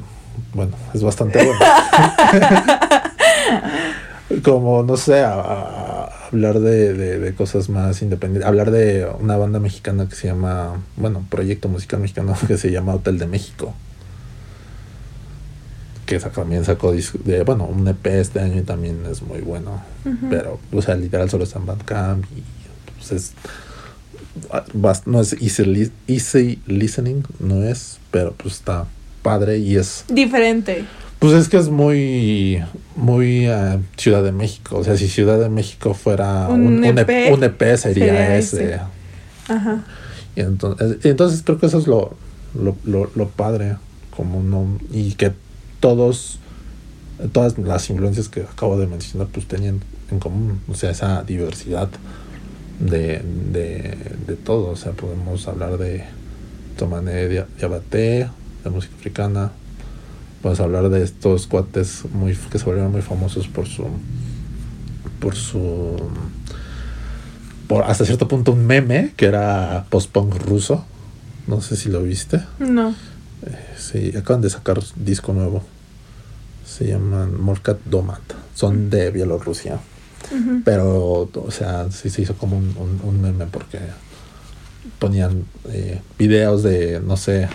bueno, 0.54 0.72
es 0.93 1.04
bastante 1.04 1.43
bueno. 1.43 1.60
Como, 4.44 4.84
no 4.84 4.96
sé, 4.98 5.22
a- 5.22 5.34
a- 5.34 6.28
hablar 6.28 6.60
de, 6.60 6.94
de- 6.94 7.20
de 7.20 7.34
cosas 7.34 7.70
más 7.70 8.02
independientes. 8.04 8.48
Hablar 8.48 8.70
de 8.72 9.08
una 9.20 9.36
banda 9.38 9.60
mexicana 9.60 10.08
que 10.08 10.15
se 10.15 10.28
llama, 10.28 10.82
bueno, 10.96 11.26
proyecto 11.30 11.68
musical 11.70 12.00
mexicano 12.00 12.36
que 12.48 12.58
se 12.58 12.72
llama 12.72 12.94
Hotel 12.94 13.18
de 13.18 13.28
México. 13.28 13.74
Que 16.06 16.20
también 16.20 16.65
sacó 16.65 16.92
de, 16.92 17.44
bueno, 17.44 17.65
un 17.65 17.88
EP 17.88 18.06
este 18.08 18.39
año 18.39 18.58
y 18.60 18.63
también 18.63 19.00
es 19.12 19.22
muy 19.22 19.42
bueno. 19.42 19.82
Pero, 20.30 20.60
o 20.72 20.82
sea, 20.82 20.96
literal 20.96 21.30
solo 21.30 21.44
está 21.44 21.60
en 21.60 21.65
Bandcamp 21.68 22.26
y 22.36 22.44
pues 22.98 23.12
es 23.12 23.32
ah, 24.52 24.63
no 25.06 25.22
es 25.22 25.34
easy, 25.42 25.65
li- 25.65 25.92
easy 26.08 26.62
listening, 26.65 27.24
no 27.39 27.62
es, 27.63 28.00
pero 28.10 28.34
pues 28.34 28.56
está 28.56 28.86
padre 29.22 29.60
y 29.60 29.76
es, 29.76 30.06
Diferente. 30.10 30.86
Pues 31.20 31.34
es 31.34 31.50
que 31.50 31.58
es 31.58 31.70
muy, 31.70 32.62
muy 32.96 33.46
eh, 33.48 33.80
Ciudad 33.98 34.24
de 34.24 34.32
México, 34.32 34.78
o 34.78 34.84
sea, 34.84 34.96
si 34.98 35.08
Ciudad 35.08 35.40
de 35.40 35.50
México 35.50 35.94
fuera 35.94 36.48
Un 36.50 36.84
un, 36.84 36.98
EP, 36.98 37.34
un 37.34 37.44
EP 37.44 37.60
sería, 37.78 37.78
sería 37.78 38.38
ese. 38.38 38.64
ese. 38.66 38.80
Ajá. 39.50 39.84
Y 40.36 40.42
entonces, 40.42 40.98
y 41.04 41.10
entonces 41.10 41.42
creo 41.44 41.60
que 41.60 41.66
eso 41.66 41.78
es 41.80 41.88
lo, 41.88 42.16
lo, 42.54 42.76
lo, 42.86 43.10
lo 43.16 43.28
padre, 43.30 43.76
como 44.16 44.42
no, 44.44 44.80
y 44.92 45.14
que 45.14 45.34
todos, 45.80 46.40
todas 47.32 47.58
las 47.58 47.90
influencias 47.90 48.30
que 48.30 48.42
acabo 48.44 48.78
de 48.78 48.88
mencionar, 48.88 49.28
pues 49.28 49.46
tenían 49.48 49.82
en 50.12 50.20
común, 50.20 50.62
o 50.70 50.74
sea, 50.76 50.92
esa 50.92 51.24
diversidad 51.24 51.90
de, 52.80 53.22
de, 53.52 53.98
de 54.26 54.36
todo, 54.36 54.70
o 54.70 54.76
sea, 54.76 54.94
podemos 54.94 55.48
hablar 55.48 55.78
de 55.78 56.04
Tomané 56.78 57.28
Dia- 57.28 57.48
Diabaté, 57.58 58.30
de 58.64 58.70
música 58.70 58.94
africana, 58.98 59.52
podemos 60.41 60.60
hablar 60.60 60.89
de 60.89 61.04
estos 61.04 61.47
cuates 61.47 62.04
muy, 62.13 62.36
que 62.36 62.60
se 62.60 62.65
volvieron 62.65 62.91
muy 62.91 63.02
famosos 63.02 63.47
por 63.47 63.67
su, 63.67 63.86
por 65.19 65.36
su, 65.36 65.97
por 67.67 67.84
hasta 67.84 68.06
cierto 68.06 68.28
punto 68.28 68.52
un 68.52 68.65
meme 68.65 69.13
que 69.15 69.25
era 69.25 69.86
post-punk 69.89 70.36
ruso. 70.45 70.86
No 71.47 71.62
sé 71.62 71.75
si 71.75 71.89
lo 71.89 72.04
viste. 72.04 72.41
No. 72.60 72.93
Sí, 73.78 74.13
acaban 74.17 74.41
de 74.41 74.49
sacar 74.49 74.80
disco 74.95 75.34
nuevo. 75.34 75.63
Se 76.65 76.86
llaman 76.88 77.39
Morkat 77.41 77.80
Domat. 77.86 78.21
Son 78.56 78.89
de 78.89 79.10
Bielorrusia. 79.12 79.80
Pero, 80.63 81.30
o 81.34 81.52
sea, 81.52 81.89
sí 81.91 82.10
se 82.10 82.21
hizo 82.21 82.36
como 82.36 82.58
un, 82.58 82.75
un- 82.78 82.99
un 83.04 83.21
meme 83.21 83.45
porque 83.47 83.80
ponían 84.99 85.45
eh, 85.69 86.02
videos 86.19 86.62
de, 86.62 86.99
no 87.04 87.17
sé, 87.17 87.47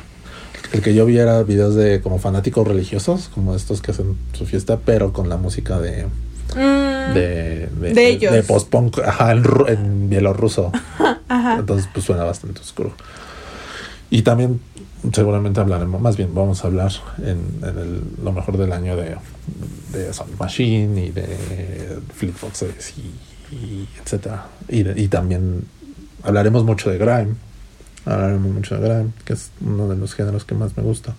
el 0.72 0.80
que 0.82 0.94
yo 0.94 1.06
vi 1.06 1.18
era 1.18 1.42
videos 1.42 1.74
de 1.74 2.00
como 2.00 2.18
fanáticos 2.18 2.66
religiosos, 2.66 3.28
como 3.34 3.54
estos 3.54 3.80
que 3.82 3.90
hacen 3.92 4.16
su 4.32 4.46
fiesta, 4.46 4.78
pero 4.84 5.12
con 5.12 5.28
la 5.28 5.36
música 5.36 5.80
de, 5.80 6.06
Mm, 6.54 7.14
de, 7.14 7.68
De 7.94 8.08
ellos. 8.08 8.32
de 8.32 8.42
post-punk, 8.44 8.98
ajá, 9.00 9.32
en, 9.32 9.42
en 9.66 10.08
bielorruso. 10.10 10.70
Ajá. 11.28 11.56
Entonces, 11.58 11.88
pues 11.92 12.04
suena 12.04 12.22
bastante 12.22 12.60
oscuro. 12.60 12.92
Y 14.10 14.22
también, 14.22 14.60
seguramente 15.12 15.58
hablaremos, 15.58 16.00
más 16.00 16.16
bien, 16.16 16.32
vamos 16.34 16.62
a 16.62 16.68
hablar 16.68 16.92
en, 17.18 17.40
en 17.68 17.78
el- 17.78 18.02
lo 18.22 18.32
mejor 18.32 18.56
del 18.58 18.72
año 18.72 18.94
de, 18.94 19.16
de 19.92 20.12
Sound 20.12 20.38
Machine 20.38 21.06
y 21.06 21.10
de 21.10 21.98
Fleet 22.14 22.34
Foxes 22.34 22.94
y, 22.98 23.54
y 23.56 23.88
etcétera. 24.04 24.46
Y 24.68 25.08
también 25.08 25.64
hablaremos 26.22 26.62
mucho 26.64 26.90
de 26.90 26.98
Grime. 26.98 27.34
Hablaremos 28.06 28.52
mucho 28.52 28.76
de 28.76 28.88
Grime, 28.88 29.10
que 29.24 29.32
es 29.32 29.50
uno 29.60 29.88
de 29.88 29.96
los 29.96 30.14
géneros 30.14 30.44
que 30.44 30.54
más 30.54 30.76
me 30.76 30.82
gusta. 30.82 31.14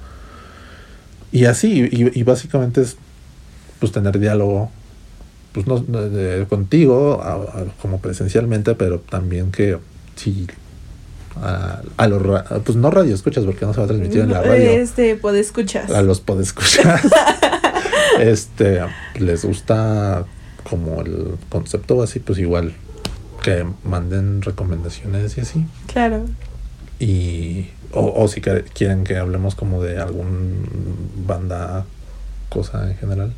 Y 1.31 1.45
así, 1.45 1.87
y, 1.91 2.17
y 2.19 2.23
básicamente 2.23 2.81
es 2.81 2.97
pues 3.79 3.91
tener 3.91 4.19
diálogo 4.19 4.71
pues 5.51 5.67
no 5.67 5.79
de- 5.79 6.09
de- 6.09 6.45
contigo 6.47 7.21
a- 7.21 7.33
a- 7.35 7.65
como 7.81 7.99
presencialmente 7.99 8.75
pero 8.75 8.99
también 8.99 9.51
que 9.51 9.77
si 10.15 10.47
a, 11.41 11.81
a 11.97 12.07
los 12.07 12.21
pues 12.63 12.77
no 12.77 12.89
radio 12.91 13.13
escuchas 13.15 13.43
porque 13.45 13.65
no 13.65 13.73
se 13.73 13.79
va 13.79 13.85
a 13.85 13.87
transmitir 13.87 14.21
en 14.21 14.31
la 14.31 14.41
radio 14.41 14.69
Este, 14.71 15.15
podescuchas. 15.15 15.91
a 15.91 16.01
los 16.01 16.19
podescuchas 16.21 17.01
este 18.19 18.81
les 19.19 19.43
gusta 19.45 20.25
como 20.69 21.01
el 21.01 21.35
concepto 21.49 22.01
así 22.01 22.19
pues 22.19 22.39
igual 22.39 22.73
que 23.43 23.65
manden 23.83 24.41
recomendaciones 24.41 25.37
y 25.37 25.41
así 25.41 25.65
Claro. 25.87 26.25
Y 26.99 27.67
o, 27.91 28.23
o 28.23 28.27
si 28.27 28.41
quieren 28.41 29.03
que 29.03 29.17
hablemos 29.17 29.55
como 29.55 29.81
de 29.81 29.99
algún 29.99 30.67
banda 31.25 31.85
cosa 32.49 32.89
en 32.89 32.97
general 32.97 33.33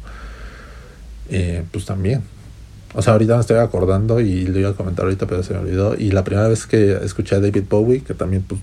eh, 1.29 1.63
pues 1.71 1.85
también. 1.85 2.23
O 2.93 3.01
sea 3.01 3.13
ahorita 3.13 3.35
me 3.35 3.41
estoy 3.41 3.57
acordando 3.57 4.19
y 4.21 4.45
lo 4.45 4.59
iba 4.59 4.69
a 4.69 4.73
comentar 4.73 5.05
ahorita 5.05 5.27
pero 5.27 5.43
se 5.43 5.53
me 5.53 5.59
olvidó. 5.59 5.95
Y 5.95 6.11
la 6.11 6.23
primera 6.23 6.47
vez 6.47 6.65
que 6.65 6.97
escuché 7.03 7.35
a 7.35 7.39
David 7.39 7.65
Bowie 7.69 8.01
que 8.01 8.13
también 8.13 8.43
pues 8.43 8.61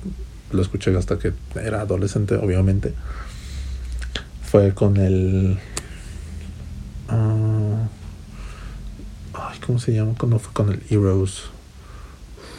lo 0.50 0.62
escuché 0.62 0.96
hasta 0.96 1.18
que 1.18 1.32
era 1.56 1.80
adolescente 1.80 2.36
obviamente 2.36 2.94
fue 4.42 4.72
con 4.72 4.96
el 4.98 5.58
ah, 7.08 7.88
ay 9.34 9.58
cómo 9.66 9.80
se 9.80 9.92
llama 9.92 10.14
cuando 10.16 10.38
fue 10.38 10.52
con 10.52 10.70
el 10.70 10.80
Heroes 10.88 11.53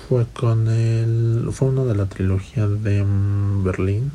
fue 0.08 0.26
con 0.28 0.68
el. 0.68 1.50
Fue 1.52 1.70
uno 1.70 1.86
de 1.86 1.96
la 1.96 2.06
trilogía 2.06 2.68
de 2.68 3.04
Berlín. 3.64 4.12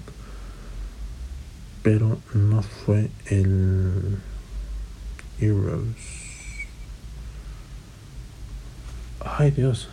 Pero 1.82 2.18
no 2.34 2.62
fue 2.62 3.11
el. 3.26 4.18
Heroes. 5.41 5.97
Ay, 9.20 9.51
Dios. 9.51 9.88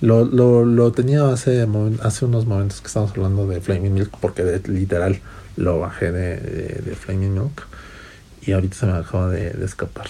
Lo, 0.00 0.24
lo, 0.24 0.64
lo 0.64 0.92
tenía 0.92 1.28
hace, 1.30 1.66
hace 2.02 2.24
unos 2.24 2.46
momentos 2.46 2.80
que 2.80 2.86
estábamos 2.86 3.16
hablando 3.16 3.46
de 3.46 3.60
Flaming 3.60 3.92
Milk, 3.92 4.16
porque 4.20 4.62
literal 4.66 5.20
lo 5.56 5.80
bajé 5.80 6.12
de, 6.12 6.94
Flaming 6.94 7.34
Milk. 7.34 7.66
Y 8.42 8.52
ahorita 8.52 8.76
se 8.76 8.86
me 8.86 8.92
acaba 8.92 9.28
de 9.28 9.64
escapar. 9.64 10.06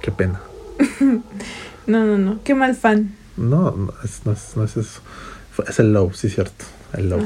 Qué 0.00 0.10
pena. 0.12 0.40
No, 1.86 2.04
no, 2.04 2.16
no. 2.16 2.42
Qué 2.42 2.54
mal 2.54 2.74
fan. 2.74 3.14
No, 3.36 3.72
no 3.72 3.92
es, 4.02 4.22
no 4.24 4.32
es, 4.32 4.56
no 4.56 4.64
es 4.64 4.76
eso. 4.76 5.00
Es 5.68 5.78
el 5.78 5.92
low, 5.92 6.12
sí, 6.14 6.30
cierto. 6.30 6.64
El 6.94 7.10
low. 7.10 7.20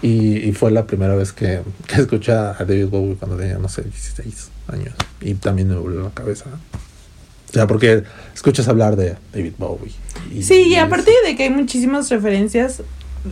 Y, 0.00 0.48
y 0.48 0.52
fue 0.52 0.70
la 0.70 0.86
primera 0.86 1.14
vez 1.14 1.32
que, 1.32 1.62
que 1.86 2.00
escuché 2.00 2.32
a 2.32 2.52
David 2.52 2.86
Bowie 2.86 3.16
cuando 3.16 3.36
tenía, 3.36 3.58
no 3.58 3.68
sé, 3.68 3.82
16 3.82 4.50
años. 4.68 4.94
Y 5.20 5.34
también 5.34 5.68
me 5.68 5.76
volvió 5.76 6.02
la 6.02 6.10
cabeza. 6.10 6.46
O 7.50 7.52
sea, 7.52 7.66
porque 7.66 8.04
escuchas 8.34 8.68
hablar 8.68 8.96
de 8.96 9.16
David 9.32 9.54
Bowie. 9.58 9.92
sí, 10.42 10.68
y 10.68 10.74
aparte 10.76 11.10
de 11.24 11.36
que 11.36 11.44
hay 11.44 11.50
muchísimas 11.50 12.10
referencias 12.10 12.82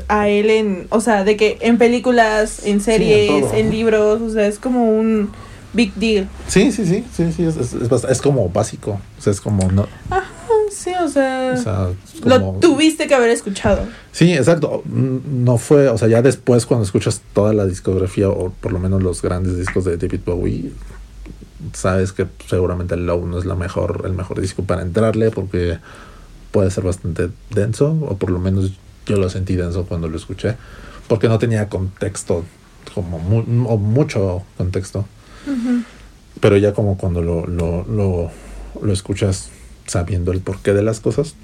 a 0.08 0.28
él 0.28 0.48
en, 0.48 0.86
o 0.90 1.00
sea, 1.00 1.24
de 1.24 1.36
que 1.36 1.58
en 1.60 1.76
películas, 1.76 2.64
en 2.64 2.80
series, 2.80 3.52
en 3.52 3.70
libros, 3.70 4.22
o 4.22 4.30
sea, 4.30 4.46
es 4.46 4.58
como 4.58 4.96
un 4.96 5.30
big 5.72 5.92
deal. 5.94 6.28
Sí, 6.48 6.70
sí, 6.72 6.84
sí, 6.86 7.04
sí, 7.14 7.32
sí, 7.32 7.44
es, 7.44 7.56
es, 7.56 8.04
es 8.04 8.22
como 8.22 8.48
básico. 8.48 9.00
O 9.18 9.22
sea, 9.22 9.32
es 9.32 9.40
como, 9.40 9.70
no, 9.70 9.86
Ajá, 10.10 10.24
sí, 10.70 10.90
o 11.02 11.08
sea, 11.08 11.54
o 11.58 11.62
sea, 11.62 11.88
es 12.14 12.24
lo 12.24 12.52
tuviste 12.60 13.06
que 13.06 13.14
haber 13.14 13.30
escuchado. 13.30 13.82
Sí, 14.12 14.32
exacto. 14.32 14.82
No 14.86 15.58
fue, 15.58 15.88
o 15.88 15.96
sea, 15.98 16.08
ya 16.08 16.22
después 16.22 16.66
cuando 16.66 16.84
escuchas 16.84 17.22
toda 17.32 17.52
la 17.52 17.66
discografía 17.66 18.28
o 18.28 18.50
por 18.50 18.72
lo 18.72 18.78
menos 18.78 19.02
los 19.02 19.22
grandes 19.22 19.56
discos 19.56 19.84
de 19.84 19.96
David 19.96 20.20
Bowie, 20.26 20.72
sabes 21.72 22.12
que 22.12 22.26
seguramente 22.48 22.94
el 22.94 23.06
Low 23.06 23.26
no 23.26 23.38
es 23.38 23.44
la 23.44 23.54
mejor, 23.54 24.02
el 24.06 24.12
mejor 24.12 24.40
disco 24.40 24.64
para 24.64 24.82
entrarle 24.82 25.30
porque 25.30 25.78
puede 26.50 26.70
ser 26.70 26.84
bastante 26.84 27.30
denso 27.50 27.96
o 28.08 28.16
por 28.16 28.30
lo 28.30 28.38
menos 28.38 28.72
yo 29.06 29.16
lo 29.16 29.28
sentí 29.30 29.56
denso 29.56 29.84
cuando 29.86 30.08
lo 30.08 30.16
escuché 30.16 30.56
porque 31.08 31.28
no 31.28 31.38
tenía 31.38 31.68
contexto 31.68 32.44
como 32.94 33.18
mu- 33.18 33.68
o 33.68 33.76
mucho 33.78 34.42
contexto. 34.58 35.06
Pero 36.40 36.56
ya 36.56 36.72
como 36.72 36.96
cuando 36.98 37.22
lo, 37.22 37.46
lo, 37.46 37.84
lo, 37.86 38.30
lo 38.80 38.92
escuchas 38.92 39.50
sabiendo 39.86 40.32
el 40.32 40.40
porqué 40.40 40.72
de 40.72 40.82
las 40.82 41.00
cosas, 41.00 41.34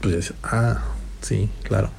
pues 0.00 0.16
dices, 0.16 0.34
ah, 0.42 0.84
sí, 1.20 1.48
claro. 1.62 1.90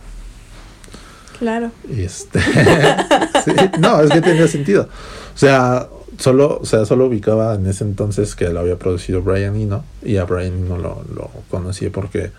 Claro. 1.39 1.71
Este, 1.89 2.39
sí, 3.45 3.51
no, 3.79 4.01
es 4.01 4.11
que 4.11 4.21
tenía 4.21 4.47
sentido. 4.47 4.87
O 5.33 5.37
sea, 5.37 5.87
solo, 6.19 6.59
o 6.61 6.65
sea, 6.65 6.85
solo 6.85 7.07
ubicaba 7.07 7.55
en 7.55 7.65
ese 7.65 7.83
entonces 7.83 8.35
que 8.35 8.49
lo 8.49 8.59
había 8.59 8.77
producido 8.77 9.21
Brian 9.23 9.55
Eno 9.55 9.83
y 10.03 10.17
a 10.17 10.25
Brian 10.25 10.53
Eno 10.65 10.77
lo, 10.77 11.03
lo 11.15 11.31
conocí 11.49 11.89
porque 11.89 12.31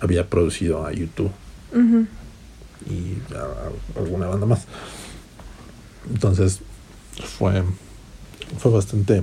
había 0.00 0.28
producido 0.28 0.86
a 0.86 0.92
YouTube 0.92 1.30
y 2.90 3.18
a- 3.34 3.98
a 3.98 4.00
alguna 4.00 4.26
banda 4.26 4.46
más. 4.46 4.64
Entonces 6.10 6.60
fue, 7.38 7.62
fue 8.58 8.70
bastante, 8.70 9.22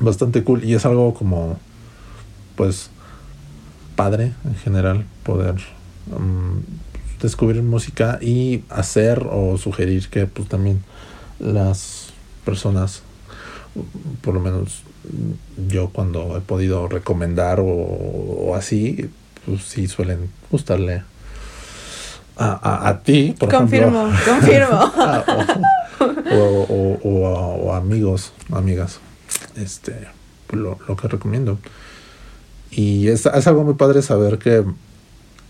bastante 0.00 0.42
cool 0.44 0.64
y 0.64 0.74
es 0.74 0.84
algo 0.86 1.14
como, 1.14 1.58
pues, 2.56 2.90
padre 3.96 4.32
en 4.44 4.54
general 4.56 5.06
poder 5.22 5.54
mm, 6.06 7.20
descubrir 7.22 7.62
música 7.62 8.18
y 8.20 8.62
hacer 8.68 9.26
o 9.30 9.56
sugerir 9.56 10.08
que 10.08 10.26
pues 10.26 10.48
también 10.48 10.82
las 11.38 12.08
personas, 12.44 13.02
por 14.22 14.34
lo 14.34 14.40
menos 14.40 14.82
yo 15.68 15.88
cuando 15.90 16.36
he 16.36 16.40
podido 16.40 16.88
recomendar 16.88 17.60
o, 17.60 17.64
o 17.66 18.54
así, 18.54 19.08
pues 19.46 19.62
sí 19.62 19.86
suelen 19.88 20.30
gustarle 20.50 21.02
a, 22.36 22.46
a, 22.52 22.88
a 22.88 23.00
ti, 23.02 23.34
por 23.38 23.48
Confirmo, 23.48 24.08
ejemplo. 24.08 24.34
confirmo. 24.34 24.92
Ah, 24.98 25.24
o, 26.32 26.36
o- 26.36 26.98
o- 27.02 27.08
o 27.08 27.26
a- 27.36 27.46
o 27.56 27.72
amigos, 27.74 28.32
amigas, 28.52 28.98
este, 29.56 30.08
lo, 30.52 30.78
lo 30.88 30.96
que 30.96 31.08
recomiendo. 31.08 31.58
Y 32.70 33.08
es, 33.08 33.26
es 33.26 33.46
algo 33.46 33.64
muy 33.64 33.74
padre 33.74 34.02
saber 34.02 34.38
que 34.38 34.64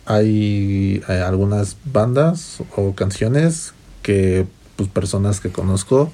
hay, 0.04 1.02
algunas 1.08 1.76
bandas 1.84 2.58
o 2.76 2.94
canciones 2.94 3.72
que 4.02 4.46
pues 4.76 4.88
personas 4.88 5.40
que 5.40 5.50
conozco 5.50 6.12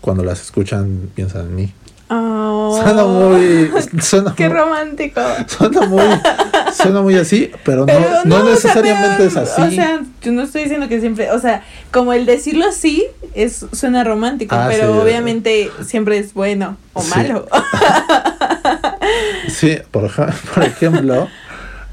cuando 0.00 0.24
las 0.24 0.42
escuchan 0.42 1.08
piensan 1.14 1.46
en 1.46 1.54
mí. 1.54 1.72
Oh. 2.10 2.78
Suena 2.82 3.04
muy, 3.04 3.70
suena 4.02 4.34
Qué 4.34 4.48
muy, 4.48 4.58
romántico. 4.58 5.20
suena 5.46 5.86
muy, 5.86 6.02
suena 6.74 7.00
muy 7.02 7.14
así, 7.16 7.50
pero, 7.64 7.86
Pero 7.86 8.00
no, 8.00 8.24
no, 8.24 8.24
no 8.24 8.36
o 8.36 8.44
sea, 8.44 8.54
necesariamente 8.54 9.16
pero, 9.18 9.28
es 9.30 9.36
así. 9.36 9.62
O 9.62 9.70
sea, 9.70 10.02
yo 10.22 10.32
no 10.32 10.42
estoy 10.42 10.62
diciendo 10.62 10.88
que 10.88 11.00
siempre, 11.00 11.30
o 11.30 11.38
sea, 11.38 11.62
como 11.92 12.12
el 12.12 12.26
decirlo 12.26 12.66
así 12.66 13.04
es 13.34 13.64
suena 13.72 14.04
romántico, 14.04 14.54
Ah, 14.54 14.66
pero 14.70 14.92
sí. 14.92 14.98
obviamente 15.00 15.70
siempre 15.86 16.18
es 16.18 16.34
bueno 16.34 16.76
o 16.92 17.02
Sí. 17.02 17.10
malo. 17.14 17.46
Sí, 19.48 19.76
por, 19.90 20.10
por 20.54 20.64
ejemplo, 20.64 21.28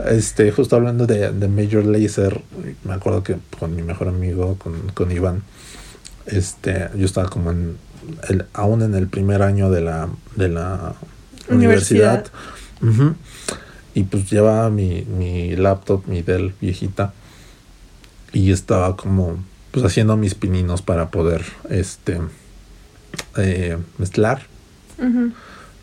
este, 0.08 0.52
justo 0.52 0.76
hablando 0.76 1.06
de, 1.06 1.32
de 1.32 1.48
Major 1.48 1.86
Lazer, 1.86 2.42
me 2.84 2.94
acuerdo 2.94 3.24
que 3.24 3.38
con 3.60 3.76
mi 3.76 3.84
mejor 3.84 4.08
amigo, 4.08 4.56
con, 4.58 4.90
con 4.94 5.12
Iván, 5.12 5.44
este, 6.26 6.90
yo 6.96 7.06
estaba 7.06 7.30
como 7.30 7.52
en 7.52 7.78
el, 8.30 8.46
aún 8.54 8.82
en 8.82 8.96
el 8.96 9.08
primer 9.08 9.42
año 9.44 9.70
de 9.70 9.82
la, 9.82 10.08
de 10.36 10.50
la 10.50 10.94
universidad. 11.50 12.26
Universidad. 12.82 13.16
Y 13.94 14.04
pues 14.04 14.30
llevaba 14.30 14.70
mi, 14.70 15.04
mi 15.04 15.56
laptop, 15.56 16.08
mi 16.08 16.22
Dell 16.22 16.54
viejita, 16.62 17.14
y 18.34 18.52
estaba 18.52 18.96
como 18.96 19.38
pues 19.72 19.86
haciendo 19.86 20.18
mis 20.18 20.36
pininos 20.36 20.82
para 20.82 21.10
poder 21.12 21.44
este 21.70 22.22
eh, 23.38 23.78
mezclar 23.98 24.42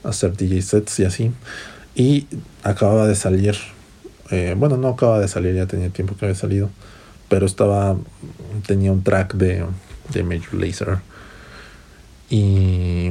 hacer 0.05 0.37
DJ 0.37 0.63
sets 0.63 1.01
y 1.01 1.05
así. 1.05 1.33
Y 1.95 2.27
acababa 2.63 3.07
de 3.07 3.15
salir, 3.15 3.57
eh, 4.31 4.55
bueno, 4.57 4.77
no 4.77 4.89
acaba 4.89 5.19
de 5.21 5.29
salir, 5.29 5.55
ya 5.55 5.67
tenía 5.67 5.91
tiempo 5.91 6.17
que 6.17 6.27
había 6.27 6.37
salido, 6.37 6.71
pero 7.29 7.47
estaba, 7.47 7.97
tenía 8.67 8.93
un 8.93 9.03
track 9.03 9.35
de, 9.35 9.65
de 10.13 10.23
Major 10.23 10.55
Lazer. 10.55 10.99
Y 12.31 13.11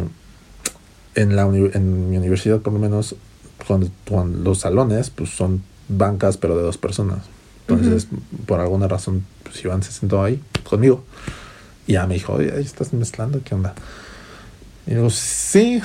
en, 1.16 1.36
la 1.36 1.44
en 1.44 2.10
mi 2.10 2.18
universidad, 2.18 2.60
por 2.60 2.74
lo 2.74 2.80
menos, 2.80 3.16
cuando, 3.66 3.90
cuando 4.08 4.50
los 4.50 4.60
salones, 4.60 5.10
pues 5.10 5.30
son 5.30 5.64
bancas, 5.88 6.38
pero 6.38 6.58
de 6.58 6.64
dos 6.64 6.78
personas. 6.78 7.20
Entonces, 7.68 8.08
por 8.46 8.60
alguna 8.60 8.88
razón, 8.88 9.26
pues 9.44 9.64
Iván 9.64 9.84
se 9.84 9.92
sentó 9.92 10.24
ahí 10.24 10.42
conmigo. 10.64 11.04
Y 11.86 11.94
ya 11.94 12.08
me 12.08 12.16
dijo, 12.16 12.34
oye, 12.34 12.52
ahí 12.54 12.64
estás 12.64 12.94
mezclando, 12.94 13.42
¿qué 13.44 13.56
onda? 13.56 13.74
Y 14.86 14.92
digo, 14.92 15.10
sí, 15.10 15.82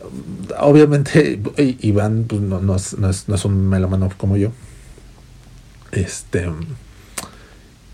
obviamente 0.60 1.40
Iván 1.80 2.24
pues, 2.26 2.40
no, 2.40 2.60
no, 2.60 2.76
es, 2.76 2.96
no, 2.96 3.10
es, 3.10 3.28
no 3.28 3.34
es 3.34 3.44
un 3.44 3.68
melómano 3.68 4.10
como 4.16 4.36
yo. 4.36 4.52
Este. 5.92 6.46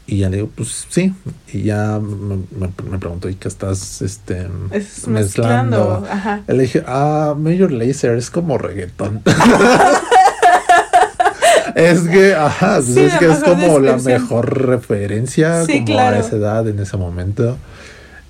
Y 0.06 0.18
ya 0.18 0.28
le 0.28 0.36
digo, 0.36 0.50
pues 0.54 0.86
sí. 0.90 1.14
Y 1.52 1.62
ya 1.62 1.98
me, 1.98 2.36
me, 2.58 2.70
me 2.90 2.98
preguntó, 2.98 3.28
¿y 3.30 3.36
qué 3.36 3.48
estás 3.48 4.02
este, 4.02 4.46
Es 4.70 5.08
mezclando. 5.08 6.06
Ajá. 6.10 6.42
Le 6.46 6.62
dije, 6.62 6.82
ah, 6.86 7.34
Major 7.36 7.72
Lazer 7.72 8.16
es 8.18 8.30
como 8.30 8.58
reggaetón. 8.58 9.22
es 11.74 12.00
que, 12.02 12.34
ajá, 12.34 12.74
pues 12.76 12.86
Sí, 12.94 13.00
es 13.00 13.14
que 13.14 13.32
es 13.32 13.38
como 13.38 13.78
la 13.78 13.96
mejor 13.96 14.66
referencia 14.66 15.64
Sí, 15.64 15.84
como 15.84 15.86
claro. 15.86 16.16
a 16.16 16.20
esa 16.20 16.36
edad, 16.36 16.68
en 16.68 16.78
ese 16.80 16.98
momento. 16.98 17.56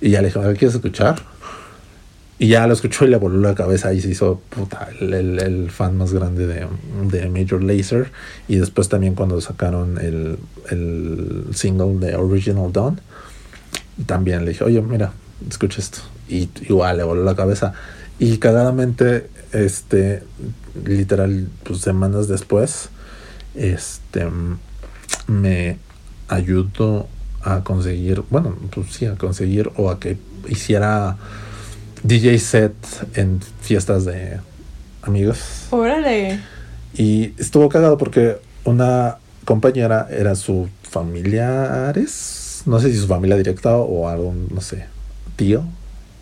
Y 0.00 0.10
ya 0.10 0.20
le 0.20 0.28
dije, 0.28 0.38
a 0.38 0.42
ver, 0.42 0.56
¿quieres 0.56 0.76
escuchar? 0.76 1.16
Y 2.44 2.48
ya 2.48 2.66
lo 2.66 2.74
escuchó 2.74 3.06
y 3.06 3.08
le 3.08 3.16
voló 3.16 3.40
la 3.40 3.54
cabeza 3.54 3.94
y 3.94 4.02
se 4.02 4.10
hizo 4.10 4.38
puta, 4.50 4.90
el, 5.00 5.70
fan 5.70 5.96
más 5.96 6.12
grande 6.12 6.46
de, 6.46 6.66
de 7.04 7.30
Major 7.30 7.62
Lazer. 7.62 8.12
Y 8.48 8.56
después 8.56 8.90
también 8.90 9.14
cuando 9.14 9.40
sacaron 9.40 9.96
el, 9.96 10.38
el 10.68 11.46
single 11.54 12.06
de 12.06 12.16
Original 12.16 12.70
Dawn, 12.70 13.00
también 14.04 14.44
le 14.44 14.50
dije, 14.50 14.62
oye, 14.62 14.82
mira, 14.82 15.14
escucha 15.48 15.80
esto. 15.80 16.00
Y 16.28 16.50
igual 16.68 16.98
le 16.98 17.04
voló 17.04 17.24
la 17.24 17.34
cabeza. 17.34 17.72
Y 18.18 18.36
cagadamente, 18.36 19.30
este, 19.52 20.22
literal, 20.84 21.48
pues 21.62 21.78
semanas 21.80 22.28
después, 22.28 22.90
este, 23.54 24.26
me 25.28 25.78
ayudó 26.28 27.08
a 27.40 27.64
conseguir, 27.64 28.22
bueno, 28.28 28.54
pues 28.70 28.92
sí, 28.92 29.06
a 29.06 29.14
conseguir 29.14 29.70
o 29.76 29.88
a 29.88 29.98
que 29.98 30.18
hiciera 30.46 31.16
DJ 32.04 32.38
set 32.38 32.74
en 33.14 33.40
fiestas 33.60 34.04
de 34.04 34.38
amigos. 35.02 35.38
Órale. 35.70 36.38
Y 36.96 37.32
estuvo 37.38 37.68
cagado 37.68 37.98
porque 37.98 38.36
una 38.64 39.16
compañera 39.44 40.06
era 40.10 40.34
su 40.36 40.68
familiares, 40.88 42.62
no 42.66 42.78
sé 42.78 42.90
si 42.92 42.98
su 42.98 43.06
familia 43.06 43.36
directa 43.36 43.76
o 43.76 44.08
algún, 44.08 44.48
no 44.54 44.60
sé, 44.60 44.86
tío, 45.36 45.64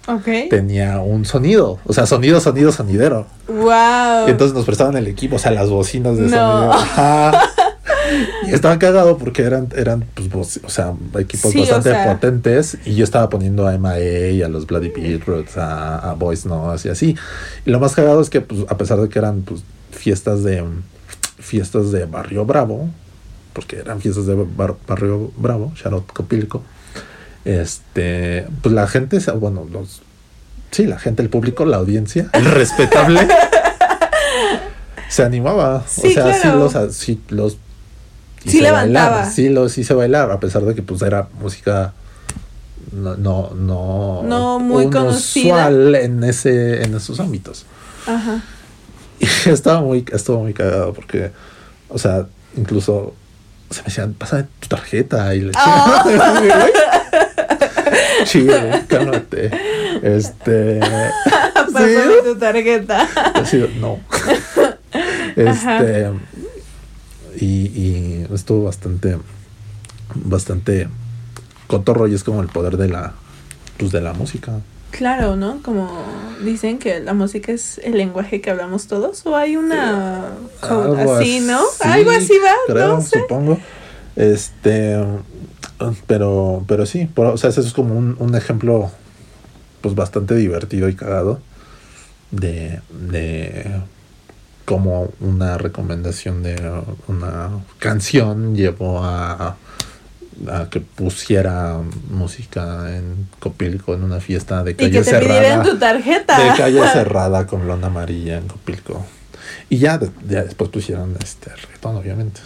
Ok. 0.08 0.48
tenía 0.50 1.00
un 1.00 1.24
sonido, 1.24 1.78
o 1.84 1.92
sea, 1.92 2.06
sonido, 2.06 2.40
sonido, 2.40 2.72
sonidero. 2.72 3.26
Wow. 3.48 4.26
Y 4.26 4.30
entonces 4.30 4.54
nos 4.54 4.64
prestaban 4.64 4.96
el 4.96 5.06
equipo, 5.06 5.36
o 5.36 5.38
sea, 5.38 5.50
las 5.52 5.68
bocinas 5.68 6.16
de 6.16 6.22
No. 6.24 6.28
sonido. 6.30 6.72
Ajá. 6.72 7.42
Y 8.46 8.50
estaba 8.54 8.78
cagado 8.78 9.18
porque 9.18 9.42
eran, 9.42 9.68
eran 9.76 10.04
pues, 10.30 10.60
o 10.64 10.68
sea, 10.68 10.94
equipos 11.18 11.50
Sí, 11.52 11.58
o 11.58 11.60
bastante 11.62 11.90
sea. 11.90 12.12
potentes. 12.14 12.78
Y 12.84 12.94
yo 12.94 13.04
estaba 13.04 13.28
poniendo 13.28 13.66
a 13.66 13.76
MAE 13.78 14.42
a 14.44 14.48
los 14.48 14.66
Bloody 14.66 14.88
Beetroots, 14.90 15.56
a, 15.56 16.10
a 16.10 16.14
Boys 16.14 16.44
Noise 16.46 16.88
y 16.88 16.90
así. 16.90 17.16
Y 17.66 17.70
lo 17.70 17.80
más 17.80 17.94
cagado 17.94 18.20
es 18.20 18.30
que, 18.30 18.40
pues, 18.40 18.62
a 18.68 18.76
pesar 18.76 19.00
de 19.00 19.08
que 19.08 19.18
eran 19.18 19.42
pues, 19.42 19.62
fiestas 19.90 20.42
de 20.44 20.64
fiestas 21.38 21.90
de 21.92 22.04
Barrio 22.06 22.44
Bravo, 22.44 22.88
porque 23.52 23.78
eran 23.78 24.00
fiestas 24.00 24.26
de 24.26 24.34
Bar- 24.34 24.76
Barrio 24.86 25.32
Bravo, 25.36 25.72
Charlotte 25.74 26.06
Copilco, 26.12 26.62
este, 27.44 28.46
pues 28.62 28.72
la 28.74 28.86
gente, 28.86 29.18
bueno, 29.40 29.66
los, 29.70 30.02
sí, 30.70 30.86
la 30.86 30.98
gente, 30.98 31.22
el 31.22 31.28
público, 31.28 31.64
la 31.64 31.78
audiencia, 31.78 32.28
el 32.32 32.44
respetable, 32.44 33.26
se 35.08 35.22
animaba. 35.24 35.82
Sí, 35.86 36.08
o 36.08 36.10
sea, 36.10 36.22
claro. 36.40 36.68
sí 36.70 36.76
los, 36.78 36.94
sí 36.94 37.20
los 37.28 37.56
Sí 38.46 38.60
levantaba. 38.60 39.10
bailar, 39.10 39.32
sí 39.32 39.48
los 39.48 39.76
hice 39.78 39.94
bailar, 39.94 40.30
a 40.30 40.40
pesar 40.40 40.62
de 40.62 40.74
que 40.74 40.82
pues 40.82 41.02
era 41.02 41.28
música 41.40 41.92
no, 42.92 43.16
no, 43.16 43.50
no, 43.54 44.22
No 44.22 44.58
muy 44.58 44.90
conocida. 44.90 45.68
en 45.70 46.22
ese, 46.24 46.82
en 46.82 46.94
esos 46.94 47.20
ámbitos. 47.20 47.66
Ajá. 48.06 48.42
Y 49.20 49.50
estaba 49.50 49.80
muy, 49.80 50.04
estuvo 50.12 50.40
muy 50.40 50.52
cagado 50.52 50.92
porque, 50.92 51.30
o 51.88 51.96
sea, 51.96 52.26
incluso 52.56 53.14
se 53.70 53.80
me 53.82 53.84
decían, 53.84 54.14
pásame 54.14 54.46
tu 54.58 54.66
tarjeta 54.66 55.32
y 55.34 55.42
le 55.42 55.52
Ah. 55.54 56.04
Chido, 58.24 58.58
cálmate. 58.88 59.50
Este. 60.02 60.80
Pásame 61.54 62.22
tu 62.24 62.36
tarjeta. 62.36 63.08
No. 63.80 64.00
Este. 65.36 66.10
Y, 67.42 67.66
y 67.66 68.26
estuvo 68.32 68.64
bastante. 68.64 69.18
Bastante. 70.14 70.88
Cotorro 71.66 72.06
y 72.06 72.14
es 72.14 72.22
como 72.24 72.40
el 72.42 72.48
poder 72.48 72.76
de 72.76 72.88
la. 72.88 73.14
Pues 73.78 73.90
de 73.92 74.00
la 74.00 74.12
música. 74.12 74.52
Claro, 74.90 75.36
¿no? 75.36 75.60
Como 75.62 75.90
dicen 76.44 76.78
que 76.78 77.00
la 77.00 77.14
música 77.14 77.50
es 77.50 77.78
el 77.82 77.96
lenguaje 77.96 78.40
que 78.40 78.50
hablamos 78.50 78.86
todos. 78.86 79.24
O 79.26 79.34
hay 79.36 79.56
una. 79.56 80.32
Algo 80.60 81.14
así, 81.14 81.40
¿no? 81.40 81.58
así, 81.80 81.88
Algo 81.88 82.10
así 82.10 82.34
va, 82.44 82.52
creo, 82.72 82.88
no 82.96 83.00
sé. 83.00 83.20
supongo. 83.20 83.58
Este. 84.16 84.98
Pero, 86.06 86.64
pero 86.68 86.86
sí, 86.86 87.06
por- 87.06 87.26
o 87.26 87.36
sea, 87.36 87.50
ese 87.50 87.60
es 87.62 87.72
como 87.72 87.96
un, 87.96 88.14
un 88.20 88.36
ejemplo, 88.36 88.90
pues 89.80 89.96
bastante 89.96 90.36
divertido 90.36 90.88
y 90.88 90.94
cagado 90.94 91.40
de, 92.30 92.80
de 92.90 93.80
cómo 94.64 95.12
una 95.20 95.58
recomendación 95.58 96.42
de 96.42 96.56
una 97.08 97.50
canción 97.78 98.54
llevó 98.54 99.02
a, 99.04 99.56
a 100.48 100.70
que 100.70 100.80
pusiera 100.80 101.78
música 102.10 102.96
en 102.96 103.28
Copilco 103.38 103.94
en 103.94 104.02
una 104.04 104.20
fiesta 104.20 104.62
de 104.64 104.72
Y 104.72 104.74
calle 104.74 104.90
que 104.90 104.98
te 104.98 105.04
cerrada. 105.04 105.62
tu 105.62 105.78
tarjeta. 105.78 106.38
De 106.52 106.56
calle 106.56 106.80
cerrada 106.92 107.46
con 107.46 107.66
lona 107.66 107.88
amarilla 107.88 108.38
en 108.38 108.48
Copilco. 108.48 109.04
Y 109.68 109.78
ya, 109.78 109.98
ya 110.28 110.44
después 110.44 110.70
pusieron 110.70 111.16
este 111.22 111.54
reggaetón, 111.54 111.96
obviamente. 111.96 112.40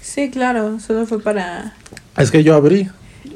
Sí, 0.00 0.30
claro, 0.30 0.80
solo 0.80 1.06
fue 1.06 1.20
para. 1.20 1.74
Es 2.16 2.30
que 2.30 2.42
yo 2.42 2.54
abrí. 2.54 2.88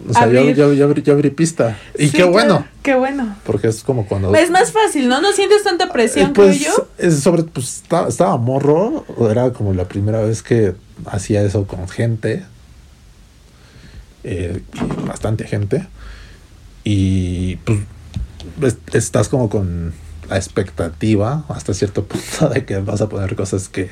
O 0.09 0.13
sea, 0.13 0.27
yo, 0.29 0.43
yo, 0.51 0.73
yo 0.73 0.85
abrí, 0.87 1.03
yo 1.03 1.13
abrí 1.13 1.31
pista. 1.31 1.79
Y 1.99 2.09
Sí, 2.09 2.17
qué 2.17 2.25
bueno. 2.25 2.67
Qué 2.83 2.95
bueno. 2.95 3.37
Porque 3.45 3.69
es 3.69 3.83
como 3.85 4.07
cuando. 4.07 4.35
Es 4.35 4.51
más 4.51 4.73
fácil, 4.73 5.09
¿no? 5.09 5.21
No 5.21 5.33
sientes 5.33 5.63
tanta 5.63 5.93
presión, 5.93 6.31
Eh, 6.31 6.33
pues, 6.35 6.59
creo 6.59 6.75
yo. 6.77 6.89
es 6.99 7.21
sobre, 7.21 7.45
pues 7.45 7.77
estaba, 7.83 8.09
estaba 8.09 8.37
morro. 8.37 9.05
Era 9.31 9.53
como 9.53 9.73
la 9.75 9.87
primera 9.87 10.21
vez 10.21 10.43
que 10.43 10.75
hacía 11.07 11.43
eso 11.43 11.67
con 11.67 11.89
gente. 11.89 12.45
eh, 14.25 14.63
bastante 15.07 15.47
gente. 15.47 15.87
Y 16.85 17.57
pues 17.57 17.81
es- 18.63 18.77
estás 18.95 19.29
como 19.29 19.49
con 19.49 19.93
la 20.29 20.37
expectativa 20.37 21.45
hasta 21.49 21.75
cierto 21.75 22.05
punto 22.07 22.49
de 22.49 22.65
que 22.65 22.79
vas 22.79 23.01
a 23.01 23.09
poner 23.09 23.35
cosas 23.37 23.69
que 23.69 23.91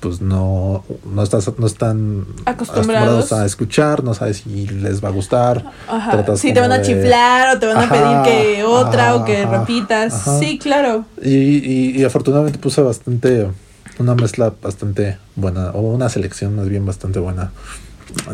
pues 0.00 0.20
no, 0.22 0.82
no 1.04 1.22
estás 1.22 1.50
no 1.58 1.66
están 1.66 2.24
Acostumbrados. 2.46 3.32
a 3.32 3.44
escuchar, 3.44 4.02
no 4.02 4.14
sabes 4.14 4.38
si 4.38 4.66
les 4.66 5.04
va 5.04 5.08
a 5.08 5.12
gustar. 5.12 5.70
Ajá. 5.88 6.36
Si 6.36 6.52
te 6.54 6.60
van 6.60 6.72
a 6.72 6.78
de- 6.78 6.84
chiflar 6.86 7.56
o 7.56 7.60
te 7.60 7.66
van 7.66 7.76
a 7.76 7.80
Ajá, 7.82 8.22
pedir 8.24 8.56
que 8.56 8.64
otra 8.64 9.14
o 9.16 9.24
que 9.24 9.44
repitas. 9.46 10.24
Sí, 10.40 10.58
claro. 10.58 11.04
Y, 11.22 11.28
y, 11.34 11.90
y 12.00 12.04
afortunadamente 12.04 12.58
puse 12.58 12.80
bastante, 12.80 13.48
una 13.98 14.14
mezcla 14.14 14.52
bastante 14.62 15.18
buena, 15.36 15.70
o 15.72 15.80
una 15.82 16.08
selección 16.08 16.56
más 16.56 16.68
bien 16.68 16.86
bastante 16.86 17.18
buena 17.18 17.52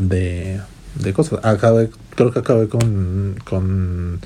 de, 0.00 0.60
de 0.94 1.12
cosas. 1.12 1.44
Acabé, 1.44 1.90
creo 2.14 2.30
que 2.32 2.38
acabé 2.38 2.68
con, 2.68 3.36
con 3.44 4.20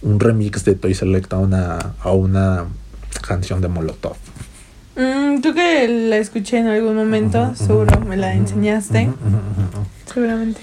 un 0.00 0.20
remix 0.20 0.64
de 0.64 0.74
Toy 0.74 0.94
Select 0.94 1.32
a 1.34 1.38
una, 1.38 1.78
a 2.00 2.12
una 2.12 2.64
canción 3.26 3.60
de 3.60 3.68
Molotov. 3.68 4.16
Mm, 4.98 5.40
Tú 5.40 5.54
que 5.54 5.86
la 5.88 6.16
escuché 6.16 6.58
en 6.58 6.66
algún 6.66 6.96
momento, 6.96 7.54
seguro 7.54 8.00
me 8.00 8.16
la 8.16 8.34
enseñaste. 8.34 9.08
Seguramente. 10.12 10.60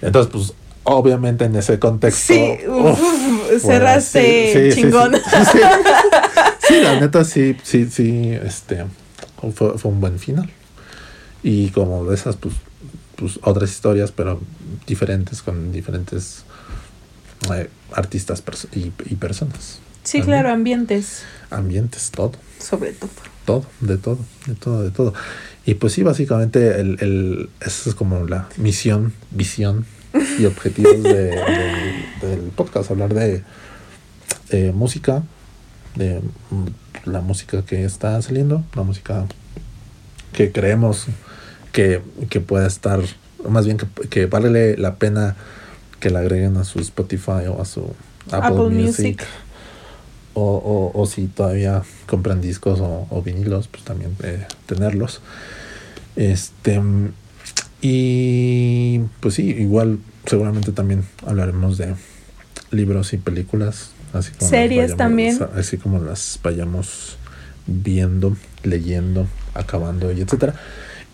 Entonces, 0.00 0.32
pues, 0.32 0.52
obviamente 0.84 1.44
en 1.44 1.54
ese 1.56 1.78
contexto. 1.78 2.32
Sí, 2.32 2.56
uf, 2.66 2.98
uf, 3.00 3.60
cerraste 3.62 4.52
sí, 4.52 4.58
sí, 4.58 4.72
sí, 4.72 4.80
chingón. 4.82 5.14
Sí, 5.14 5.20
sí. 5.52 5.58
Sí, 6.68 6.80
la 6.82 7.00
neta 7.00 7.24
sí, 7.24 7.56
sí, 7.62 7.86
sí, 7.90 8.30
este, 8.44 8.84
fue, 9.54 9.78
fue 9.78 9.90
un 9.90 10.00
buen 10.02 10.18
final. 10.18 10.50
Y 11.42 11.70
como 11.70 12.04
de 12.04 12.14
esas, 12.14 12.36
pues, 12.36 12.54
pues 13.16 13.38
otras 13.42 13.70
historias, 13.70 14.12
pero 14.12 14.38
diferentes, 14.86 15.40
con 15.40 15.72
diferentes 15.72 16.44
eh, 17.54 17.70
artistas 17.92 18.44
perso- 18.44 18.68
y, 18.74 18.92
y 19.10 19.14
personas. 19.16 19.78
Sí, 20.04 20.18
También. 20.18 20.40
claro, 20.40 20.54
ambientes, 20.54 21.22
Ambientes, 21.50 22.10
todo, 22.10 22.32
sobre 22.58 22.92
todo. 22.92 23.08
Todo, 23.48 23.64
de 23.80 23.96
todo, 23.96 24.18
de 24.46 24.54
todo, 24.54 24.82
de 24.82 24.90
todo. 24.90 25.14
Y 25.64 25.74
pues 25.74 25.94
sí, 25.94 26.02
básicamente 26.02 26.80
el, 26.80 26.98
el, 27.00 27.50
esa 27.60 27.88
es 27.90 27.94
como 27.94 28.24
la 28.26 28.48
misión, 28.58 29.12
visión 29.30 29.86
y 30.38 30.44
objetivos 30.44 31.02
de- 31.02 31.30
del, 32.22 32.30
del 32.30 32.40
podcast, 32.54 32.90
hablar 32.90 33.14
de, 33.14 33.42
de 34.50 34.72
música, 34.72 35.22
de 35.94 36.20
la 37.04 37.20
música 37.22 37.62
que 37.64 37.84
está 37.84 38.20
saliendo, 38.22 38.64
la 38.74 38.82
música 38.82 39.24
que 40.32 40.52
creemos 40.52 41.06
que, 41.72 42.02
que 42.28 42.40
pueda 42.40 42.66
estar, 42.66 43.00
más 43.48 43.64
bien 43.64 43.78
que, 43.78 43.86
que 44.08 44.26
vale 44.26 44.76
la 44.76 44.96
pena 44.96 45.36
que 46.00 46.10
la 46.10 46.20
agreguen 46.20 46.56
a 46.58 46.64
su 46.64 46.80
Spotify 46.80 47.46
o 47.48 47.60
a 47.60 47.64
su 47.64 47.80
Apple, 48.30 48.38
Apple 48.42 48.68
Music. 48.70 49.06
Music. 49.06 49.24
O, 50.40 50.92
o, 50.94 51.00
o 51.00 51.06
si 51.06 51.26
todavía 51.26 51.82
compran 52.06 52.40
discos 52.40 52.78
o, 52.78 53.08
o 53.10 53.22
vinilos, 53.22 53.66
pues 53.66 53.82
también 53.82 54.14
eh, 54.22 54.46
tenerlos. 54.66 55.20
Este 56.14 56.80
y 57.80 59.00
pues 59.20 59.34
sí, 59.34 59.50
igual 59.50 59.98
seguramente 60.26 60.70
también 60.72 61.04
hablaremos 61.26 61.76
de 61.78 61.94
libros 62.70 63.12
y 63.14 63.16
películas, 63.16 63.90
así 64.12 64.30
como 64.32 64.48
Series 64.48 64.96
también. 64.96 65.38
así 65.56 65.76
como 65.76 65.98
las 65.98 66.38
vayamos 66.42 67.16
viendo, 67.66 68.36
leyendo, 68.62 69.26
acabando 69.54 70.12
y 70.12 70.20
etcétera. 70.20 70.54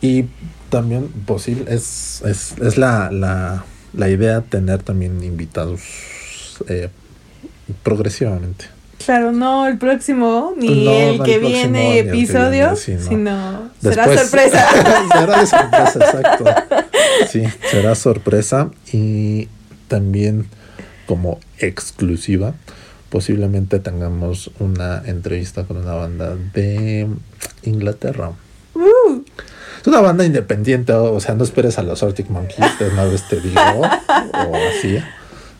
Y 0.01 0.27
también 0.68 1.09
posible 1.09 1.64
es, 1.72 2.22
es, 2.27 2.59
es 2.59 2.77
la, 2.77 3.11
la, 3.11 3.64
la 3.95 4.09
idea 4.11 4.43
tener 4.43 4.83
también 4.83 5.22
invitados 5.22 5.81
eh, 6.68 6.91
progresivamente. 7.83 8.74
Claro, 9.05 9.33
no 9.33 9.67
el 9.67 9.77
próximo, 9.79 10.55
ni 10.57 10.85
No, 10.85 10.91
el 10.93 11.19
no 11.19 11.25
que 11.25 11.33
próximo, 11.39 11.49
viene 11.49 11.91
ni 11.91 11.99
el 11.99 12.05
que 12.05 12.11
episodio, 12.11 12.71
viene, 12.71 12.77
sí, 12.77 12.93
no. 12.95 13.01
sino 13.03 13.71
será 13.83 14.05
sorpresa. 14.19 14.67
será 15.13 15.47
sorpresa, 15.47 15.99
exacto. 15.99 16.45
Sí, 17.31 17.43
será 17.71 17.95
sorpresa 17.95 18.71
y 18.93 19.49
también 19.89 20.47
como 21.07 21.39
exclusiva 21.59 22.55
posiblemente 23.11 23.79
tengamos 23.79 24.51
una 24.59 25.03
entrevista 25.07 25.65
con 25.65 25.77
una 25.77 25.95
banda 25.95 26.35
de 26.55 27.07
Inglaterra. 27.63 28.33
Uh, 28.75 29.21
Es 29.81 29.87
una 29.87 30.01
banda 30.01 30.25
independiente, 30.25 30.93
o 30.95 31.21
sea, 31.21 31.35
no 31.37 31.45
esperes 31.45 31.79
a 31.79 31.83
los 31.85 32.03
Arctic 32.03 32.29
Monkeys, 32.29 32.77
de 32.79 32.89
una 32.89 33.05
vez 33.05 33.29
te 33.29 33.41
digo, 33.41 33.61
o 33.83 34.57
así, 34.77 34.99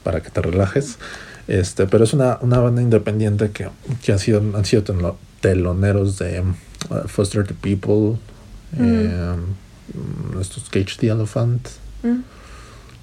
para 0.03 0.21
que 0.21 0.31
te 0.31 0.41
relajes. 0.43 0.99
Este, 1.47 1.87
pero 1.87 2.05
es 2.05 2.13
una, 2.15 2.39
una 2.41 2.59
banda 2.59 2.81
independiente 2.81 3.51
que, 3.51 3.69
que 4.03 4.13
ha 4.13 4.19
sido, 4.19 4.41
han 4.41 4.65
sido 4.65 4.83
teloneros 5.41 6.19
de 6.19 6.41
um, 6.41 6.55
Foster 7.07 7.47
the 7.47 7.55
People, 7.55 8.19
eh, 8.79 9.37
mm, 9.95 10.41
estos 10.41 10.71
Cage 10.71 10.97
the 10.99 11.09
Elephant, 11.09 11.69
mm. 12.03 12.21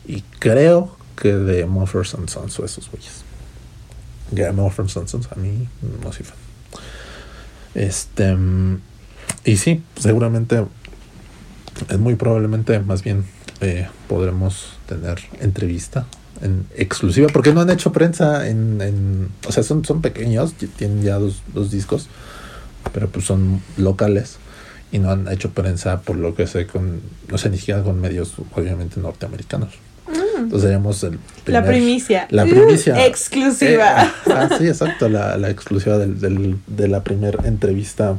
y 0.08 0.22
creo 0.40 0.98
que 1.16 1.34
de 1.34 1.66
Muffers 1.66 2.16
and 2.16 2.30
Sons 2.30 2.60
o 2.60 2.66
esos 2.66 2.90
güeyes. 2.90 3.24
Que 4.36 4.52
Muffers 4.52 4.98
and 4.98 5.08
Sons 5.08 5.28
a 5.32 5.36
mí 5.36 5.68
no 6.04 6.12
soy 6.12 6.26
fan. 6.26 6.38
Este, 7.76 8.36
y 9.46 9.58
sí, 9.58 9.84
seguramente, 10.00 10.66
es 11.90 12.00
muy 12.00 12.16
probablemente, 12.16 12.80
más 12.80 13.04
bien, 13.04 13.26
eh, 13.62 13.88
podremos 14.08 14.78
tener 14.88 15.20
entrevista 15.40 16.08
en 16.42 16.66
exclusiva, 16.76 17.28
porque 17.32 17.54
no 17.54 17.62
han 17.62 17.70
hecho 17.70 17.92
prensa 17.92 18.48
en, 18.48 18.82
en 18.82 19.30
o 19.48 19.52
sea, 19.52 19.64
son, 19.64 19.86
son 19.86 20.02
pequeños, 20.02 20.54
tienen 20.78 21.04
ya 21.04 21.16
dos, 21.20 21.42
dos 21.54 21.72
discos, 21.72 22.08
pero 22.94 23.08
pues 23.10 23.26
son 23.26 23.62
locales 23.78 24.38
y 24.92 25.00
no 25.00 25.12
han 25.12 25.28
hecho 25.32 25.52
prensa 25.52 26.02
por 26.02 26.16
lo 26.18 26.34
que 26.36 26.48
sé 26.48 26.68
con, 26.68 27.00
no 27.30 27.38
sé, 27.38 27.50
ni 27.50 27.58
siquiera 27.58 27.84
con 27.84 28.02
medios 28.02 28.34
obviamente 28.56 29.00
norteamericanos. 29.00 29.70
Mm. 30.08 30.38
Entonces 30.44 30.62
seríamos 30.64 31.04
el 31.04 31.12
la 31.46 31.62
primer- 31.62 31.66
primicia. 31.68 32.28
La 32.32 32.44
Uh, 32.46 32.50
primicia. 32.50 33.06
exclusiva. 33.06 34.04
Eh, 34.04 34.10
ah, 34.34 34.50
sí, 34.58 34.68
exacto, 34.68 35.08
la, 35.10 35.38
la 35.38 35.50
exclusiva 35.50 35.98
del, 35.98 36.20
del- 36.20 36.58
de 36.68 36.88
la 36.88 37.04
primera 37.04 37.48
entrevista. 37.48 38.18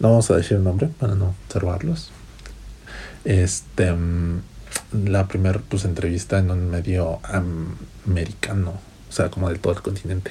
No 0.00 0.08
vamos 0.10 0.30
a 0.30 0.36
decir 0.36 0.56
el 0.56 0.64
nombre 0.64 0.88
para 0.98 1.14
no 1.14 1.34
observarlos. 1.46 2.10
Este, 3.24 3.92
mm, 3.92 4.40
la 4.94 5.28
primera 5.28 5.60
pues, 5.68 5.84
entrevista 5.84 6.38
en 6.38 6.50
un 6.50 6.70
medio 6.70 7.20
am- 7.24 7.76
americano, 8.06 8.72
o 9.08 9.12
sea, 9.12 9.30
como 9.30 9.48
de 9.48 9.58
todo 9.58 9.72
el 9.72 9.82
continente. 9.82 10.30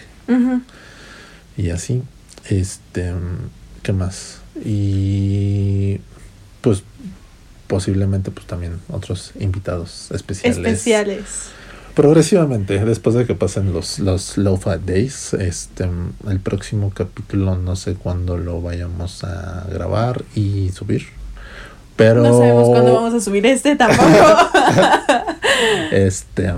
Y 1.58 1.70
así, 1.70 2.02
este, 2.50 3.14
¿qué 3.84 3.92
más? 3.94 4.40
Y 4.64 6.00
pues 6.62 6.84
posiblemente 7.68 8.32
pues 8.32 8.48
también 8.48 8.80
otros 8.90 9.32
invitados 9.40 10.10
especiales. 10.12 10.58
Especiales. 10.58 11.26
Progresivamente, 11.96 12.84
después 12.86 13.16
de 13.16 13.26
que 13.26 13.36
pasen 13.36 13.74
los, 13.74 14.00
los 14.00 14.38
Lo-Fi 14.38 14.80
Days, 14.86 15.34
este, 15.34 15.90
el 16.30 16.40
próximo 16.40 16.92
capítulo 16.94 17.58
no 17.58 17.76
sé 17.76 17.96
cuándo 17.96 18.38
lo 18.38 18.62
vayamos 18.62 19.26
a 19.26 19.68
grabar 19.70 20.24
y 20.34 20.70
subir. 20.70 21.08
Pero 21.96 22.22
No 22.24 22.38
sabemos 22.38 22.70
cuándo 22.70 22.94
vamos 22.96 23.14
a 23.14 23.20
subir 23.20 23.46
este 23.46 23.76
tampoco. 23.78 24.10
este 25.92 26.52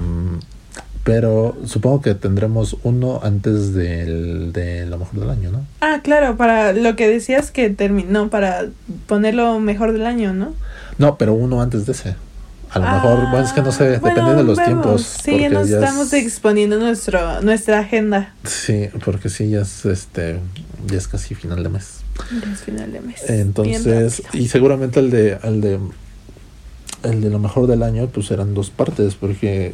pero 1.03 1.57
supongo 1.65 2.01
que 2.01 2.15
tendremos 2.15 2.77
uno 2.84 3.19
antes 3.23 3.73
del 3.73 4.53
de 4.53 4.86
lo 4.86 4.97
mejor 4.97 5.19
del 5.19 5.29
año, 5.31 5.51
¿no? 5.51 5.65
ah, 5.81 5.99
claro, 6.01 6.38
para 6.38 6.71
lo 6.71 6.95
que 6.95 7.09
decías 7.09 7.51
que 7.51 7.69
terminó, 7.69 8.29
para 8.29 8.67
ponerlo 9.05 9.59
mejor 9.59 9.91
del 9.91 10.05
año, 10.05 10.34
¿no? 10.34 10.53
No, 10.97 11.17
pero 11.17 11.34
uno 11.34 11.61
antes 11.61 11.86
de 11.86 11.91
ese. 11.91 12.15
A 12.71 12.79
lo 12.79 12.86
Ah, 12.88 12.93
mejor, 12.95 13.29
bueno, 13.31 13.45
es 13.45 13.51
que 13.51 13.61
no 13.61 13.71
sé, 13.73 13.97
bueno, 13.99 14.15
depende 14.15 14.36
de 14.36 14.43
los 14.45 14.57
vemos. 14.57 14.65
tiempos. 14.65 15.01
Sí, 15.23 15.49
nos 15.49 15.69
estamos 15.69 16.13
es- 16.13 16.23
exponiendo 16.25 16.79
nuestro, 16.79 17.41
nuestra 17.41 17.79
agenda. 17.79 18.34
Sí, 18.45 18.88
porque 19.03 19.27
sí, 19.29 19.49
ya 19.49 19.61
es 19.61 19.86
este, 19.86 20.39
ya 20.88 20.97
es 20.97 21.07
casi 21.07 21.36
final 21.36 21.63
de 21.63 21.69
mes. 21.69 22.01
Ya 22.31 22.51
es 22.51 22.61
final 22.61 22.91
de 22.91 23.01
mes. 23.01 23.29
Entonces, 23.29 24.23
y 24.34 24.47
seguramente 24.47 24.99
el 24.99 25.09
de, 25.09 25.38
el 25.43 25.61
de 25.61 25.79
el 27.03 27.21
de 27.21 27.29
lo 27.29 27.39
mejor 27.39 27.67
del 27.67 27.84
año, 27.84 28.07
pues 28.07 28.31
eran 28.31 28.53
dos 28.53 28.69
partes, 28.69 29.15
porque 29.15 29.73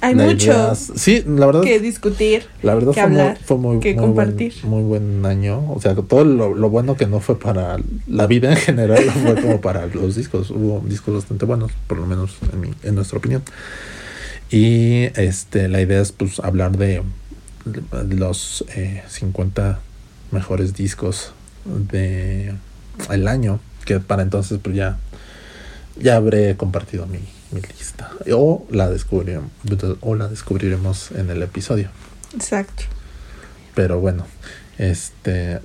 hay 0.00 0.14
mucho 0.14 0.50
idea 0.50 0.74
sí, 0.74 1.24
la 1.26 1.46
verdad, 1.46 1.62
que 1.62 1.80
discutir. 1.80 2.44
la 2.62 2.74
verdad 2.74 2.92
que 2.92 3.00
fue, 3.00 3.10
muy, 3.10 3.20
hablar, 3.20 3.38
fue 3.42 3.56
muy, 3.56 3.80
que 3.80 3.94
muy 3.94 4.04
compartir. 4.04 4.52
Buen, 4.62 4.70
muy 4.70 4.82
buen 4.82 5.26
año. 5.26 5.72
O 5.72 5.80
sea, 5.80 5.94
todo 5.94 6.24
lo, 6.24 6.54
lo 6.54 6.70
bueno 6.70 6.96
que 6.96 7.06
no 7.06 7.20
fue 7.20 7.38
para 7.38 7.78
la 8.06 8.26
vida 8.26 8.50
en 8.50 8.56
general, 8.56 9.02
fue 9.02 9.40
como 9.40 9.60
para 9.60 9.86
los 9.94 10.14
discos. 10.16 10.50
Hubo 10.50 10.82
discos 10.86 11.14
bastante 11.14 11.46
buenos, 11.46 11.72
por 11.86 11.98
lo 11.98 12.06
menos 12.06 12.36
en, 12.52 12.60
mi, 12.60 12.70
en 12.82 12.94
nuestra 12.94 13.18
opinión. 13.18 13.42
Y 14.50 15.04
este 15.18 15.68
la 15.68 15.80
idea 15.80 16.00
es 16.00 16.12
pues 16.12 16.38
hablar 16.38 16.76
de, 16.76 17.02
de 17.64 18.14
los 18.14 18.64
eh, 18.76 19.02
50 19.08 19.80
mejores 20.34 20.74
discos 20.74 21.32
de 21.64 22.54
el 23.10 23.28
año, 23.28 23.60
que 23.86 24.00
para 24.00 24.22
entonces 24.22 24.58
pues 24.62 24.76
ya, 24.76 24.98
ya 25.96 26.16
habré 26.16 26.56
compartido 26.56 27.06
mi, 27.06 27.20
mi 27.50 27.60
lista. 27.62 28.10
O 28.32 28.66
la 28.70 28.90
descubriremos, 28.90 29.50
o 30.00 30.14
la 30.14 30.28
descubriremos 30.28 31.12
en 31.12 31.30
el 31.30 31.42
episodio. 31.42 31.88
Exacto. 32.34 32.82
Pero 33.74 34.00
bueno, 34.00 34.26
este 34.78 35.60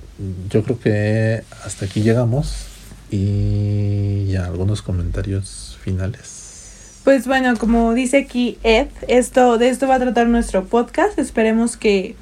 yo 0.48 0.62
creo 0.62 0.78
que 0.80 1.42
hasta 1.64 1.84
aquí 1.84 2.02
llegamos. 2.02 2.66
Y 3.12 4.26
ya 4.26 4.46
algunos 4.46 4.82
comentarios 4.82 5.76
finales. 5.82 7.00
Pues 7.02 7.26
bueno, 7.26 7.56
como 7.58 7.92
dice 7.92 8.18
aquí 8.18 8.56
Ed, 8.62 8.86
esto, 9.08 9.58
de 9.58 9.68
esto 9.68 9.88
va 9.88 9.96
a 9.96 9.98
tratar 9.98 10.28
nuestro 10.28 10.64
podcast. 10.66 11.18
Esperemos 11.18 11.76
que 11.76 12.14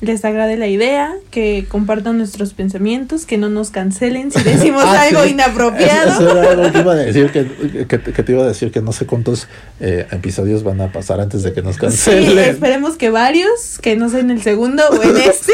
les 0.00 0.24
agrade 0.24 0.56
la 0.56 0.68
idea, 0.68 1.12
que 1.32 1.66
compartan 1.68 2.18
nuestros 2.18 2.54
pensamientos, 2.54 3.26
que 3.26 3.36
no 3.36 3.48
nos 3.48 3.70
cancelen 3.70 4.30
si 4.30 4.42
decimos 4.44 4.84
Ah, 4.86 5.02
algo 5.02 5.24
sí. 5.24 5.30
inapropiado. 5.30 6.10
Eso, 6.12 6.28
eso 6.28 6.38
era 6.42 6.50
algo 6.52 6.72
que 6.72 6.78
iba 6.78 6.92
a 6.92 6.96
decir, 7.04 7.30
que, 7.32 7.86
que, 7.88 8.00
que 8.00 8.22
te 8.22 8.32
iba 8.32 8.44
a 8.44 8.46
decir 8.46 8.70
que 8.70 8.80
no 8.80 8.92
sé 8.92 9.06
cuántos 9.06 9.48
eh, 9.80 10.06
episodios 10.12 10.62
van 10.62 10.80
a 10.80 10.92
pasar 10.92 11.20
antes 11.20 11.42
de 11.42 11.52
que 11.52 11.62
nos 11.62 11.74
Sí, 11.74 11.80
cancelen. 11.80 12.38
esperemos 12.38 12.96
que 12.96 13.10
varios, 13.10 13.78
que 13.82 13.96
no 13.96 14.08
sea 14.08 14.20
en 14.20 14.30
el 14.30 14.40
segundo 14.42 14.84
o 14.88 15.02
en 15.02 15.16
este, 15.28 15.52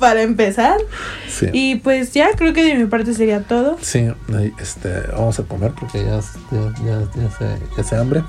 para 0.00 0.22
empezar. 0.22 0.78
Sí. 1.28 1.46
Y 1.52 1.74
pues 1.76 2.12
ya 2.14 2.30
creo 2.36 2.54
que 2.54 2.64
de 2.64 2.76
mi 2.76 2.86
parte 2.86 3.12
sería 3.12 3.40
todo. 3.42 3.76
Sí, 3.82 4.08
este, 4.58 4.88
vamos 5.12 5.38
a 5.38 5.42
comer 5.42 5.72
porque 5.78 5.98
ya, 6.02 6.20
ya, 6.50 6.74
ya, 6.84 7.00
ya 7.14 7.30
se, 7.38 7.76
ya 7.76 7.84
se 7.84 7.96
hambre. 7.96 8.22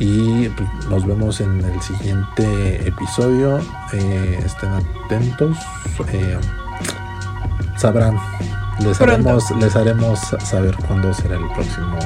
Y 0.00 0.48
pues, 0.48 0.68
nos 0.88 1.06
vemos 1.06 1.40
en 1.40 1.62
el 1.62 1.80
siguiente 1.82 2.88
episodio. 2.88 3.60
Eh, 3.92 4.40
estén 4.44 4.70
atentos. 4.72 5.56
eh, 6.08 6.38
sabrán. 7.76 8.18
Les 8.80 8.96
Pronto. 8.96 9.28
haremos, 9.28 9.50
les 9.60 9.76
haremos 9.76 10.18
saber 10.42 10.74
cuándo 10.88 11.12
será 11.12 11.36
el 11.36 11.46
próximo 11.52 11.98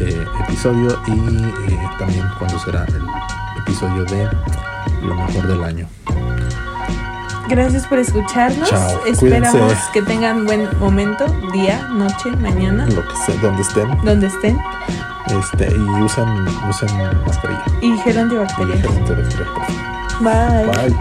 eh, 0.00 0.24
episodio 0.44 0.98
y 1.06 1.98
también 1.98 2.24
cuándo 2.38 2.58
será 2.60 2.86
el 2.86 3.04
episodio 3.60 4.04
de 4.06 4.26
lo 5.02 5.14
mejor 5.14 5.46
del 5.46 5.62
año. 5.62 5.86
Gracias 7.48 7.86
por 7.86 7.98
escucharnos. 7.98 8.68
Chao, 8.68 9.00
Esperamos 9.06 9.52
cuídense. 9.52 9.82
que 9.92 10.02
tengan 10.02 10.44
buen 10.44 10.68
momento, 10.78 11.24
día, 11.52 11.88
noche, 11.92 12.30
mañana, 12.40 12.86
Lo 12.86 13.02
que 13.06 13.16
sea, 13.26 13.34
donde 13.40 13.62
estén. 13.62 13.88
donde 14.04 14.26
estén. 14.26 14.58
Este, 15.26 15.68
y 15.74 16.02
usen, 16.02 16.26
usen 16.68 16.88
mascarilla. 17.26 17.64
Y 17.82 17.96
gel 17.98 18.18
antibacterial. 18.18 18.82
Bye. 20.20 20.66
Bye. 20.66 20.96